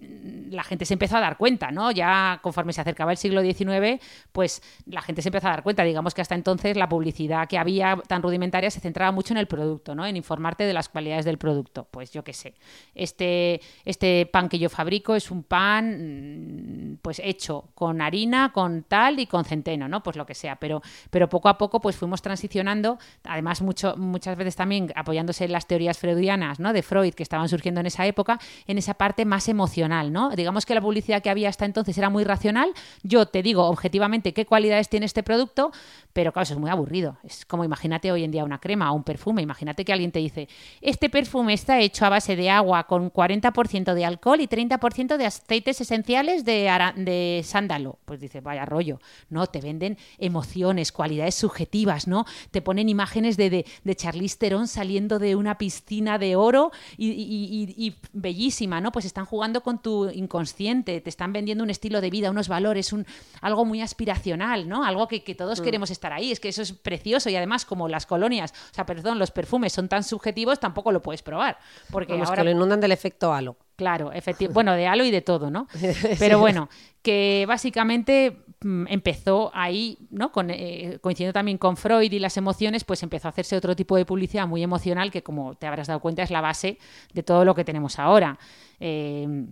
la 0.51 0.63
gente 0.65 0.85
se 0.85 0.95
empezó 0.95 1.17
a 1.17 1.21
dar 1.21 1.37
cuenta, 1.37 1.71
¿no? 1.71 1.91
Ya 1.91 2.41
conforme 2.43 2.73
se 2.73 2.81
acercaba 2.81 3.13
el 3.13 3.17
siglo 3.17 3.41
XIX, 3.41 4.03
pues 4.33 4.63
la 4.87 5.01
gente 5.01 5.23
se 5.23 5.29
empezó 5.29 5.49
a 5.49 5.51
dar 5.51 5.63
cuenta. 5.63 5.83
Digamos 5.85 6.15
que 6.15 6.21
hasta 6.21 6.35
entonces 6.35 6.77
la 6.77 6.89
publicidad 6.89 7.49
que 7.49 7.59
había 7.59 7.97
tan 8.07 8.23
rudimentaria 8.23 8.71
se 8.71 8.81
centraba 8.81 9.13
mucho 9.13 9.33
en 9.33 9.39
el 9.39 9.47
producto, 9.47 9.95
¿no? 9.95 10.07
En 10.07 10.17
informarte 10.17 10.65
de 10.65 10.73
las 10.73 10.89
cualidades 10.89 11.25
del 11.25 11.39
producto. 11.39 11.89
Pues 11.91 12.11
yo 12.11 12.25
qué 12.25 12.33
sé. 12.33 12.55
Este, 12.95 13.61
este 13.85 14.27
pan 14.27 14.49
que 14.49 14.59
yo 14.59 14.69
fabrico 14.69 15.15
es 15.15 15.31
un 15.31 15.43
pan 15.43 16.95
mm, 16.95 16.97
pues 17.03 17.21
hecho 17.25 17.71
con 17.75 18.01
harina, 18.03 18.53
con 18.53 18.83
tal 18.83 19.21
y 19.21 19.27
con 19.27 19.45
centeno, 19.45 19.89
¿no? 19.89 20.03
Pues 20.03 20.17
lo 20.17 20.27
que 20.27 20.35
sea. 20.35 20.57
Pero, 20.57 20.83
pero 21.11 21.29
poco 21.29 21.49
a 21.49 21.57
poco 21.57 21.81
pues 21.81 21.97
fuimos 21.97 22.23
transicionando, 22.23 22.99
además 23.25 23.63
mucho, 23.63 23.97
muchas 23.97 24.37
veces 24.37 24.57
también 24.57 24.93
apoyándose 24.95 25.45
en 25.45 25.53
las 25.53 25.67
teorías 25.67 25.99
freudianas, 25.99 26.61
¿no? 26.61 26.73
De 26.73 26.83
Freud 26.83 27.15
que 27.15 27.23
estaban 27.23 27.49
surgiendo 27.49 27.81
en 27.81 27.87
esa 27.87 28.07
época, 28.07 28.39
en 28.67 28.79
esa 28.79 28.95
parte 28.95 29.25
más 29.31 29.49
emocional, 29.49 30.13
¿no? 30.13 30.29
Digamos 30.31 30.67
que 30.67 30.75
la 30.75 30.83
publicidad 30.83 31.23
que 31.23 31.31
había 31.31 31.49
hasta 31.49 31.65
entonces 31.65 31.97
era 31.97 32.11
muy 32.11 32.25
racional. 32.25 32.71
Yo 33.03 33.25
te 33.27 33.43
digo 33.43 33.65
objetivamente 33.65 34.35
qué 34.35 34.45
cualidades 34.45 34.91
tiene 34.91 35.07
este 35.07 35.23
producto, 35.23 35.73
pero 36.13 36.33
claro, 36.33 36.45
eso 36.45 36.55
es 36.55 36.61
muy 36.61 36.71
aburrido. 36.71 37.19
Es 37.23 37.45
como 37.45 37.65
imagínate 37.65 38.11
hoy 38.13 38.25
en 38.25 38.31
día 38.31 38.45
una 38.45 38.61
crema 38.61 38.93
o 38.93 38.95
un 38.95 39.05
perfume. 39.05 39.43
Imagínate 39.43 39.85
que 39.85 39.93
alguien 39.93 40.13
te 40.13 40.19
dice, 40.19 40.49
este 40.81 41.09
perfume 41.09 41.53
está 41.53 41.81
hecho 41.81 42.05
a 42.07 42.09
base 42.09 42.37
de 42.37 42.51
agua 42.51 42.87
con 42.87 43.13
40% 43.13 43.95
de 43.95 44.05
alcohol 44.05 44.41
y 44.41 44.49
30% 44.49 45.17
de 45.17 45.27
aceites 45.27 45.81
esenciales 45.81 46.45
de, 46.45 46.71
de 46.97 47.43
sándalo. 47.45 47.99
Pues 48.05 48.21
dice, 48.21 48.41
vaya 48.41 48.65
rollo. 48.65 49.01
No, 49.29 49.47
te 49.47 49.61
venden 49.61 49.99
emociones, 50.19 50.93
cualidades 50.93 51.35
subjetivas, 51.35 52.07
¿no? 52.07 52.25
Te 52.51 52.63
ponen 52.63 52.89
imágenes 52.89 53.37
de, 53.37 53.51
de, 53.51 53.67
de 53.85 53.97
Charlize 53.97 54.39
Theron 54.39 54.69
saliendo 54.69 55.19
de 55.19 55.37
una 55.37 55.59
piscina 55.59 56.19
de 56.19 56.37
oro 56.37 56.73
y, 56.97 57.09
y 57.11 57.97
bellísima, 58.13 58.81
¿no? 58.81 58.93
Pues 58.93 59.05
está 59.05 59.25
jugando 59.25 59.63
con 59.63 59.81
tu 59.81 60.11
inconsciente, 60.11 61.01
te 61.01 61.11
están 61.11 61.33
vendiendo 61.33 61.65
un 61.65 61.71
estilo 61.71 62.01
de 62.01 62.11
vida, 62.11 62.31
unos 62.31 62.49
valores, 62.49 62.93
un, 62.93 63.07
algo 63.41 63.65
muy 63.65 63.81
aspiracional, 63.81 64.69
¿no? 64.69 64.85
Algo 64.85 65.09
que, 65.09 65.21
todos 65.35 65.61
mm. 65.61 65.65
queremos 65.65 65.91
estar 66.01 66.13
ahí. 66.13 66.33
Es 66.33 66.41
que 66.41 66.49
eso 66.49 66.63
es 66.63 66.73
precioso 66.73 67.29
y 67.29 67.37
además 67.37 67.65
como 67.65 67.89
las 67.89 68.07
colonias, 68.07 68.53
o 68.71 68.75
sea, 68.75 68.87
perdón, 68.87 69.19
los 69.19 69.31
perfumes 69.31 69.73
son 69.73 69.89
tan 69.89 70.03
subjetivos, 70.03 70.59
tampoco 70.59 70.91
lo 70.93 71.03
puedes 71.03 71.23
probar. 71.23 71.59
Porque 71.91 72.15
ahora... 72.15 72.37
que 72.37 72.45
lo 72.45 72.51
inundan 72.51 72.81
del 72.81 72.93
efecto 72.93 73.33
halo. 73.33 73.57
Claro, 73.77 74.13
efectivamente. 74.13 74.55
Bueno, 74.55 74.75
de 74.75 74.87
halo 74.87 75.05
y 75.05 75.11
de 75.11 75.23
todo, 75.23 75.51
¿no? 75.51 75.67
Pero 76.19 76.39
bueno, 76.39 76.69
que 77.03 77.45
básicamente 77.49 78.45
mm, 78.61 78.87
empezó 78.89 79.51
ahí, 79.55 79.99
¿no? 80.11 80.33
Con, 80.33 80.51
eh, 80.51 80.99
coincidiendo 81.01 81.33
también 81.33 81.59
con 81.59 81.77
Freud 81.77 82.13
y 82.13 82.19
las 82.19 82.37
emociones, 82.37 82.85
pues 82.85 83.03
empezó 83.03 83.29
a 83.29 83.31
hacerse 83.31 83.57
otro 83.57 83.77
tipo 83.77 83.97
de 83.97 84.05
publicidad 84.05 84.47
muy 84.47 84.63
emocional 84.63 85.11
que, 85.11 85.23
como 85.23 85.55
te 85.55 85.67
habrás 85.67 85.87
dado 85.87 86.01
cuenta, 86.01 86.23
es 86.23 86.31
la 86.31 86.41
base 86.41 86.79
de 87.13 87.23
todo 87.23 87.45
lo 87.45 87.55
que 87.55 87.65
tenemos 87.65 87.99
ahora. 87.99 88.39
Eh, 88.81 89.47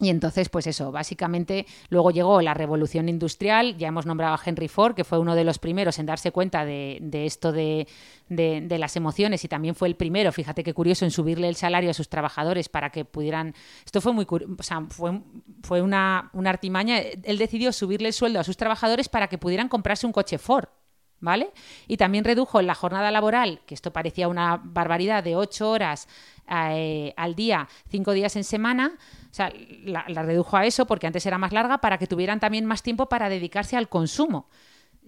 y 0.00 0.10
entonces, 0.10 0.48
pues 0.48 0.68
eso, 0.68 0.92
básicamente 0.92 1.66
luego 1.88 2.12
llegó 2.12 2.40
la 2.40 2.54
revolución 2.54 3.08
industrial, 3.08 3.76
ya 3.76 3.88
hemos 3.88 4.06
nombrado 4.06 4.34
a 4.34 4.40
Henry 4.44 4.68
Ford, 4.68 4.94
que 4.94 5.02
fue 5.02 5.18
uno 5.18 5.34
de 5.34 5.42
los 5.42 5.58
primeros 5.58 5.98
en 5.98 6.06
darse 6.06 6.30
cuenta 6.30 6.64
de, 6.64 7.00
esto 7.12 7.50
de, 7.50 7.88
las 8.28 8.94
emociones 8.94 9.44
y 9.44 9.48
también 9.48 9.74
fue 9.74 9.88
el 9.88 9.96
primero, 9.96 10.30
fíjate 10.30 10.62
qué 10.62 10.72
curioso, 10.72 11.04
en 11.04 11.10
subirle 11.10 11.48
el 11.48 11.56
salario 11.56 11.90
a 11.90 11.94
sus 11.94 12.08
trabajadores 12.08 12.68
para 12.68 12.90
que 12.90 13.04
pudieran... 13.04 13.54
Esto 13.84 14.00
fue 14.00 14.12
muy 14.12 14.24
o 14.30 14.62
sea, 14.62 14.86
fue, 14.88 15.20
fue 15.64 15.82
una, 15.82 16.30
una 16.32 16.50
artimaña, 16.50 16.98
él 17.00 17.38
decidió 17.38 17.72
subirle 17.72 18.08
el 18.08 18.14
sueldo 18.14 18.38
a 18.38 18.44
sus 18.44 18.56
trabajadores 18.56 19.08
para 19.08 19.26
que 19.26 19.38
pudieran 19.38 19.68
comprarse 19.68 20.06
un 20.06 20.12
coche 20.12 20.38
Ford. 20.38 20.68
¿vale? 21.20 21.52
Y 21.86 21.96
también 21.96 22.24
redujo 22.24 22.62
la 22.62 22.74
jornada 22.74 23.10
laboral, 23.10 23.60
que 23.66 23.74
esto 23.74 23.92
parecía 23.92 24.28
una 24.28 24.60
barbaridad, 24.62 25.24
de 25.24 25.36
ocho 25.36 25.70
horas 25.70 26.08
eh, 26.48 27.12
al 27.16 27.34
día, 27.34 27.68
cinco 27.88 28.12
días 28.12 28.36
en 28.36 28.44
semana. 28.44 28.92
O 29.30 29.34
sea, 29.34 29.52
la, 29.84 30.04
la 30.08 30.22
redujo 30.22 30.56
a 30.56 30.64
eso 30.64 30.86
porque 30.86 31.06
antes 31.06 31.24
era 31.26 31.38
más 31.38 31.52
larga 31.52 31.78
para 31.78 31.98
que 31.98 32.06
tuvieran 32.06 32.40
también 32.40 32.64
más 32.64 32.82
tiempo 32.82 33.08
para 33.08 33.28
dedicarse 33.28 33.76
al 33.76 33.88
consumo 33.88 34.48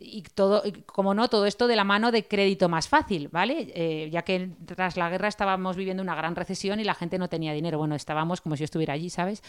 y 0.03 0.23
todo, 0.35 0.63
como 0.87 1.15
no, 1.15 1.29
todo 1.29 1.47
esto 1.47 1.67
de 1.67 1.77
la 1.77 1.85
mano 1.85 2.11
de 2.11 2.25
crédito 2.25 2.69
más 2.69 2.89
fácil, 2.89 3.29
¿vale? 3.29 3.71
Eh, 3.75 4.09
ya 4.11 4.23
que 4.23 4.51
tras 4.67 4.97
la 4.97 5.11
guerra 5.11 5.29
estábamos 5.29 5.77
viviendo 5.77 6.03
una 6.03 6.15
gran 6.15 6.35
recesión 6.35 6.81
y 6.81 6.85
la 6.85 6.95
gente 6.95 7.19
no 7.19 7.29
tenía 7.29 7.53
dinero. 7.53 7.79
Bueno, 7.79 7.95
estábamos 7.95 8.41
como 8.41 8.57
si 8.57 8.61
yo 8.61 8.65
estuviera 8.65 8.95
allí, 8.95 9.11
¿sabes? 9.11 9.43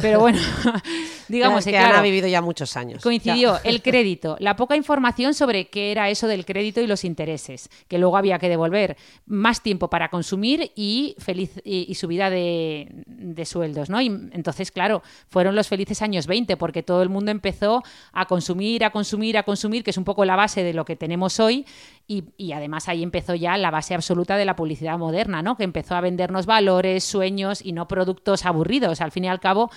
Pero 0.00 0.20
bueno, 0.20 0.38
digamos 1.28 1.64
que 1.66 1.76
ha 1.76 2.00
vivido 2.00 2.26
ya 2.26 2.40
muchos 2.40 2.76
años. 2.76 3.02
Coincidió 3.02 3.58
el 3.64 3.82
crédito, 3.82 4.36
la 4.40 4.56
poca 4.56 4.76
información 4.76 5.34
sobre 5.34 5.68
qué 5.68 5.92
era 5.92 6.08
eso 6.08 6.26
del 6.26 6.44
crédito 6.44 6.80
y 6.80 6.86
los 6.86 7.04
intereses, 7.04 7.68
que 7.88 7.98
luego 7.98 8.16
había 8.16 8.38
que 8.38 8.48
devolver, 8.48 8.96
más 9.26 9.62
tiempo 9.62 9.88
para 9.90 10.08
consumir 10.08 10.72
y, 10.74 11.16
feliz, 11.18 11.60
y, 11.64 11.94
subida 11.94 12.30
de, 12.30 12.88
de, 13.06 13.44
sueldos, 13.44 13.90
¿no? 13.90 14.00
Y 14.00 14.06
entonces, 14.06 14.70
claro, 14.70 15.02
fueron 15.28 15.54
los 15.54 15.68
felices 15.68 16.00
años 16.02 16.26
20 16.26 16.56
porque 16.56 16.82
todo 16.82 17.02
el 17.02 17.08
mundo 17.08 17.30
empezó 17.30 17.82
a 18.12 18.26
consumir, 18.26 18.84
a 18.84 18.90
consumir, 18.90 19.36
a 19.36 19.42
consumir 19.42 19.81
que 19.82 19.90
es 19.90 19.98
un 19.98 20.04
poco 20.04 20.24
la 20.24 20.36
base 20.36 20.62
de 20.62 20.72
lo 20.72 20.84
que 20.84 20.96
tenemos 20.96 21.40
hoy, 21.40 21.66
y, 22.06 22.52
además 22.52 22.88
ahí 22.88 23.02
empezó 23.02 23.34
ya 23.34 23.56
la 23.56 23.70
base 23.70 23.94
absoluta 23.94 24.36
de 24.36 24.44
la 24.44 24.54
publicidad 24.54 24.98
moderna, 24.98 25.40
¿no? 25.42 25.56
que 25.56 25.64
empezó 25.64 25.94
a 25.94 26.00
vendernos 26.00 26.46
valores, 26.46 27.04
sueños 27.04 27.64
y 27.64 27.72
no 27.72 27.88
productos 27.88 28.44
aburridos. 28.44 29.00
Al 29.00 29.12
fin 29.12 29.24
y 29.24 29.28
al 29.28 29.40
cabo, 29.40 29.70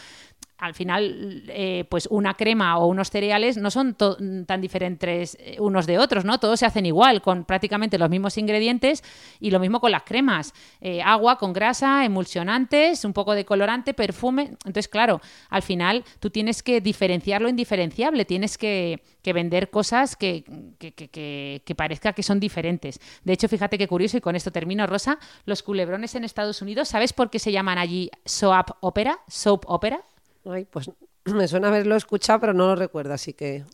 al 0.58 0.74
final, 0.74 1.44
eh, 1.48 1.86
pues 1.90 2.08
una 2.10 2.36
crema 2.36 2.78
o 2.78 2.88
unos 2.88 3.10
cereales 3.10 3.58
no 3.58 3.70
son 3.70 3.96
tan 3.96 4.62
diferentes 4.62 5.38
eh, 5.40 5.58
unos 5.60 5.86
de 5.86 6.00
otros, 6.00 6.24
¿no? 6.24 6.40
Todos 6.40 6.60
se 6.60 6.66
hacen 6.66 6.86
igual, 6.86 7.22
con 7.22 7.44
prácticamente 7.44 7.98
los 7.98 8.10
mismos 8.10 8.38
ingredientes 8.38 9.04
y 9.40 9.52
lo 9.52 9.60
mismo 9.60 9.82
con 9.82 9.92
las 9.92 10.04
cremas. 10.04 10.54
Eh, 10.80 11.02
agua 11.02 11.38
con 11.38 11.52
grasa, 11.52 12.06
emulsionantes, 12.06 13.04
un 13.04 13.12
poco 13.12 13.36
de 13.36 13.44
colorante, 13.44 13.94
perfume. 13.94 14.52
Entonces, 14.66 14.88
claro, 14.88 15.20
al 15.50 15.62
final 15.62 16.06
tú 16.20 16.30
tienes 16.30 16.64
que 16.64 16.80
diferenciar 16.80 17.42
lo 17.42 17.50
indiferenciable, 17.50 18.24
tienes 18.24 18.58
que, 18.58 19.02
vender 19.26 19.72
cosas 19.72 20.16
que, 20.16 20.44
que, 20.78 21.76
parezca 21.76 22.14
que 22.14 22.24
son 22.24 22.40
diferentes. 22.40 23.00
De 23.24 23.34
hecho, 23.34 23.50
fíjate 23.50 23.78
qué 23.78 23.88
curioso, 23.88 24.18
y 24.18 24.22
con 24.22 24.36
esto 24.36 24.52
termino, 24.52 24.86
Rosa, 24.88 25.18
los 25.46 25.64
culebrones 25.64 26.14
en 26.16 26.24
Estados 26.24 26.62
Unidos, 26.62 26.90
¿sabes 26.90 27.12
por 27.12 27.30
qué 27.32 27.40
se 27.40 27.52
llaman 27.52 27.80
allí 27.80 28.10
soap 28.24 28.78
opera? 28.82 29.20
Soap 29.28 29.66
opera. 29.68 30.06
Ay, 30.46 30.66
pues 30.66 30.92
me 31.26 31.48
suena 31.48 31.70
haberlo 31.70 31.96
escuchado, 31.96 32.40
pero 32.40 32.54
no 32.54 32.68
lo 32.68 32.76
recuerdo, 32.76 33.14
así 33.14 33.34
que... 33.34 33.66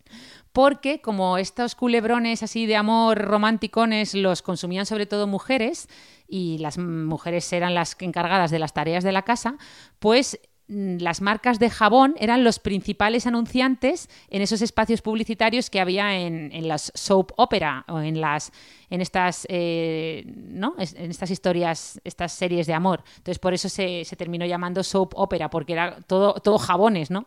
Porque 0.54 1.00
como 1.00 1.38
estos 1.38 1.76
culebrones 1.76 2.44
así 2.44 2.66
de 2.66 2.76
amor 2.76 3.18
romanticones 3.20 4.14
los 4.14 4.42
consumían 4.42 4.86
sobre 4.86 5.06
todo 5.06 5.26
mujeres 5.26 5.88
y 6.28 6.58
las 6.58 6.78
mujeres 6.78 7.52
eran 7.54 7.74
las 7.74 7.96
encargadas 8.00 8.52
de 8.52 8.60
las 8.60 8.74
tareas 8.74 9.06
de 9.06 9.14
la 9.14 9.22
casa, 9.22 9.58
pues 10.00 10.42
las 10.72 11.20
marcas 11.20 11.60
de 11.60 11.70
jabón 11.70 12.16
eran 12.18 12.46
los 12.46 12.60
principales 12.60 13.28
anunciantes 13.28 14.10
en 14.30 14.42
esos 14.42 14.62
espacios 14.62 15.02
publicitarios 15.02 15.70
que 15.70 15.82
había 15.82 16.18
en, 16.18 16.68
las 16.68 16.94
soap 16.96 17.32
opera 17.36 17.84
o 17.90 18.00
en 18.00 18.22
las 18.22 18.54
en 18.90 19.02
estas 19.02 19.46
eh, 19.50 20.24
¿no? 20.26 20.76
en 20.78 21.12
estas 21.12 21.30
historias 21.30 22.00
estas 22.06 22.32
series 22.32 22.68
de 22.68 22.74
amor 22.74 23.04
entonces 23.18 23.40
por 23.40 23.54
eso 23.54 23.68
se, 23.68 24.06
se 24.06 24.16
terminó 24.16 24.46
llamando 24.46 24.82
soap 24.82 25.14
opera 25.16 25.50
porque 25.50 25.74
era 25.74 25.98
todo 26.08 26.36
todo 26.36 26.58
jabones 26.58 27.12
no 27.12 27.26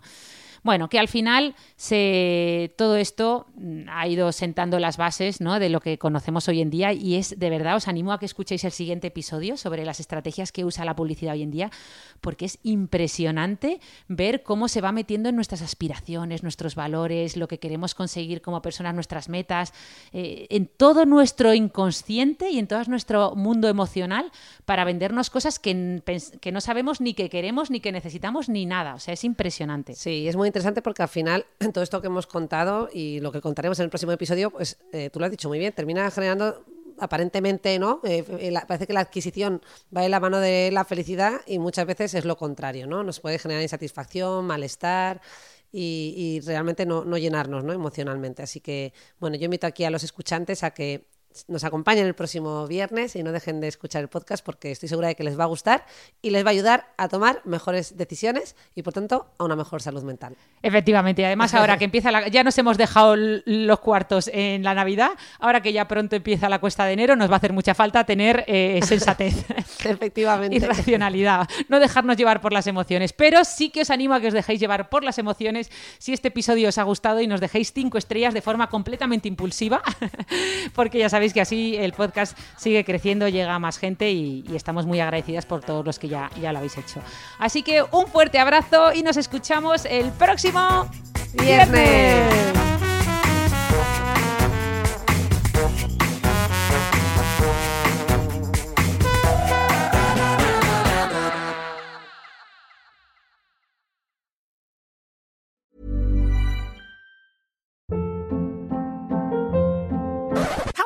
bueno, 0.65 0.89
que 0.89 0.99
al 0.99 1.09
final 1.09 1.55
se, 1.77 2.73
todo 2.79 2.97
esto 2.97 3.47
mm, 3.55 3.83
ha 3.89 4.09
ido 4.09 4.33
sentando 4.33 4.79
las 4.79 4.97
bases 4.97 5.43
¿no? 5.43 5.61
de 5.61 5.69
lo 5.69 5.81
que 5.81 5.99
conocemos 5.99 6.49
hoy 6.49 6.63
en 6.63 6.71
día 6.71 6.95
y 6.95 7.17
es 7.17 7.39
de 7.39 7.51
verdad, 7.51 7.77
os 7.77 7.87
animo 7.87 8.13
a 8.13 8.19
que 8.19 8.25
escuchéis 8.25 8.65
el 8.65 8.73
siguiente 8.73 9.09
episodio 9.09 9.59
sobre 9.59 9.85
las 9.85 10.01
estrategias 10.01 10.53
que 10.53 10.65
usa 10.65 10.87
la 10.87 10.97
publicidad 10.97 11.35
hoy 11.35 11.43
en 11.43 11.51
día, 11.51 11.71
porque 12.23 12.47
es 12.47 12.59
impresionante 12.63 13.79
ver 14.09 14.43
cómo 14.43 14.69
se 14.69 14.81
va 14.81 14.91
metiendo 14.91 15.29
en 15.29 15.37
nuestras 15.37 15.61
aspiraciones, 15.61 16.43
nuestros 16.43 16.75
valores, 16.75 17.37
lo 17.37 17.47
que 17.47 17.59
queremos 17.59 17.95
conseguir 17.95 18.41
como 18.41 18.63
personas, 18.63 18.95
nuestras 18.95 19.29
metas, 19.29 19.75
eh, 20.13 20.47
en 20.49 20.67
todo 20.67 21.05
nuestro 21.05 21.53
inconsciente 21.53 22.51
y 22.51 22.59
en 22.59 22.67
todo 22.67 22.83
nuestro 22.89 23.35
mundo 23.37 23.69
emocional 23.69 24.33
para 24.65 24.85
vendernos 24.85 25.29
cosas 25.29 25.59
que, 25.59 26.03
que 26.41 26.53
no 26.53 26.63
sabemos 26.63 27.03
ni 27.03 27.13
que 27.13 27.29
queremos, 27.29 27.71
ni 27.71 27.81
que 27.81 27.93
necesitamos, 27.93 28.49
ni 28.49 28.65
nada. 28.65 28.95
O 28.95 28.99
sea, 28.99 29.13
es 29.13 29.25
impresionante. 29.25 29.95
Sí, 29.95 30.27
es 30.27 30.37
muy 30.37 30.54
interesante 30.55 30.83
porque 30.83 31.03
al 31.03 31.09
final 31.09 31.47
todo 31.75 31.83
esto 31.83 32.01
que 32.01 32.07
hemos 32.07 32.29
contado 32.29 32.89
y 32.93 33.19
lo 33.19 33.33
que 33.33 33.41
contaremos 33.41 33.79
en 33.81 33.85
el 33.85 33.91
próximo 33.91 34.13
episodio, 34.13 34.51
pues 34.51 34.79
eh, 34.93 35.11
tú 35.11 35.19
lo 35.19 35.27
has 35.27 35.31
dicho 35.33 35.49
muy 35.49 35.59
bien, 35.59 35.73
termina 35.73 36.09
generando 36.13 36.65
aparentemente, 37.01 37.77
¿no? 37.81 38.01
Eh, 38.05 38.25
eh, 38.39 38.55
parece 38.69 38.87
que 38.87 38.93
la 38.93 39.01
adquisición 39.01 39.61
va 39.95 40.05
en 40.05 40.13
la 40.13 40.21
mano 40.21 40.39
de 40.39 40.71
la 40.73 40.85
felicidad 40.85 41.41
y 41.45 41.59
muchas 41.59 41.87
veces 41.87 42.15
es 42.15 42.25
lo 42.25 42.37
contrario, 42.37 42.87
¿no? 42.87 43.03
Nos 43.03 43.19
puede 43.19 43.41
generar 43.41 43.63
insatisfacción, 43.63 44.47
malestar. 44.47 45.21
Y, 45.77 46.41
realmente 46.47 46.87
no, 46.87 47.05
no 47.05 47.19
llenarnos 47.19 47.65
¿no? 47.65 47.73
emocionalmente. 47.73 48.45
Así 48.45 48.61
que, 48.61 48.93
bueno, 49.19 49.35
yo 49.37 49.47
invito 49.47 49.67
aquí 49.67 49.83
a 49.83 49.91
los 49.91 50.05
escuchantes 50.05 50.63
a 50.63 50.71
que 50.71 51.09
nos 51.49 51.65
acompañen 51.65 52.07
el 52.07 52.15
próximo 52.15 52.67
viernes 52.67 53.17
y 53.17 53.23
no 53.23 53.33
dejen 53.33 53.61
de 53.61 53.69
escuchar 53.69 54.03
el 54.03 54.09
podcast 54.09 54.45
porque 54.45 54.71
estoy 54.71 54.89
segura 54.89 55.09
de 55.09 55.17
que 55.17 55.25
les 55.25 55.39
va 55.39 55.45
a 55.45 55.49
gustar 55.49 55.85
y 56.23 56.31
les 56.31 56.45
va 56.45 56.51
a 56.51 56.53
ayudar 56.53 56.93
a 56.97 57.09
tomar 57.09 57.41
mejores 57.45 57.97
decisiones 57.97 58.55
y 58.75 58.83
por 58.83 58.93
tanto 58.93 59.27
a 59.39 59.45
una 59.45 59.57
mejor 59.57 59.83
salud 59.83 60.03
mental. 60.05 60.37
Efectivamente, 60.63 61.23
y 61.23 61.25
además 61.25 61.55
ahora 61.55 61.77
que 61.77 61.85
empieza 61.85 62.11
la, 62.11 62.29
ya 62.29 62.45
nos 62.45 62.57
hemos 62.59 62.79
dejado 62.79 63.17
los 63.17 63.81
cuartos 63.81 64.31
en 64.33 64.63
la 64.63 64.75
Navidad, 64.75 65.11
ahora 65.41 65.61
que 65.61 65.73
ya 65.73 65.89
pronto 65.89 66.17
empieza 66.17 66.49
la 66.49 66.61
cuesta 66.61 66.85
de 66.85 66.93
enero 66.93 67.17
nos 67.17 67.29
va 67.29 67.35
a 67.35 67.37
hacer 67.39 67.53
mucha 67.53 67.75
falta 67.75 68.05
tener 68.05 68.45
eh, 68.47 68.81
sensatez. 68.87 69.45
Efectivamente. 69.85 70.57
y 70.57 70.61
racionalidad, 70.61 71.49
no 71.69 71.81
dejarnos 71.81 72.17
llevar 72.17 72.41
por 72.41 72.53
las 72.53 72.67
emociones, 72.67 73.13
pero 73.13 73.45
sí 73.45 73.71
que 73.71 73.83
os 73.83 73.91
animo 73.91 74.15
a 74.15 74.21
que 74.21 74.29
os 74.29 74.35
dejéis 74.35 74.61
llevar 74.61 74.89
por 74.89 75.03
las 75.05 75.19
emociones 75.19 75.71
si 75.99 76.13
este 76.13 76.29
episodio 76.29 76.69
os 76.69 76.79
ha 76.79 76.83
gustado 76.85 77.21
y 77.21 77.27
nos 77.27 77.41
dejéis 77.41 77.73
cinco 77.73 77.99
estrellas 77.99 78.35
de 78.35 78.43
forma 78.43 78.69
completamente 78.69 79.29
impulsiva, 79.29 79.83
porque 80.75 80.99
ya 80.99 81.09
sabéis 81.09 81.24
que 81.33 81.41
así 81.41 81.77
el 81.77 81.93
podcast 81.93 82.37
sigue 82.57 82.85
creciendo, 82.85 83.29
llega 83.29 83.55
a 83.55 83.59
más 83.59 83.79
gente 83.79 84.11
y, 84.11 84.45
estamos 84.55 84.87
muy 84.87 85.01
agradecidas 85.01 85.47
por 85.47 85.63
todos 85.63 85.85
los 85.85 85.99
que 85.99 86.09
ya, 86.09 86.31
ya 86.41 86.53
lo 86.53 86.59
habéis 86.59 86.79
hecho. 86.79 87.01
Así 87.39 87.63
que 87.63 87.83
un 87.83 88.07
fuerte 88.07 88.39
abrazo 88.39 88.93
y 88.93 89.03
nos 89.03 89.17
escuchamos 89.17 89.85
el 89.85 90.11
próximo 90.13 90.89
viernes. 91.35 92.74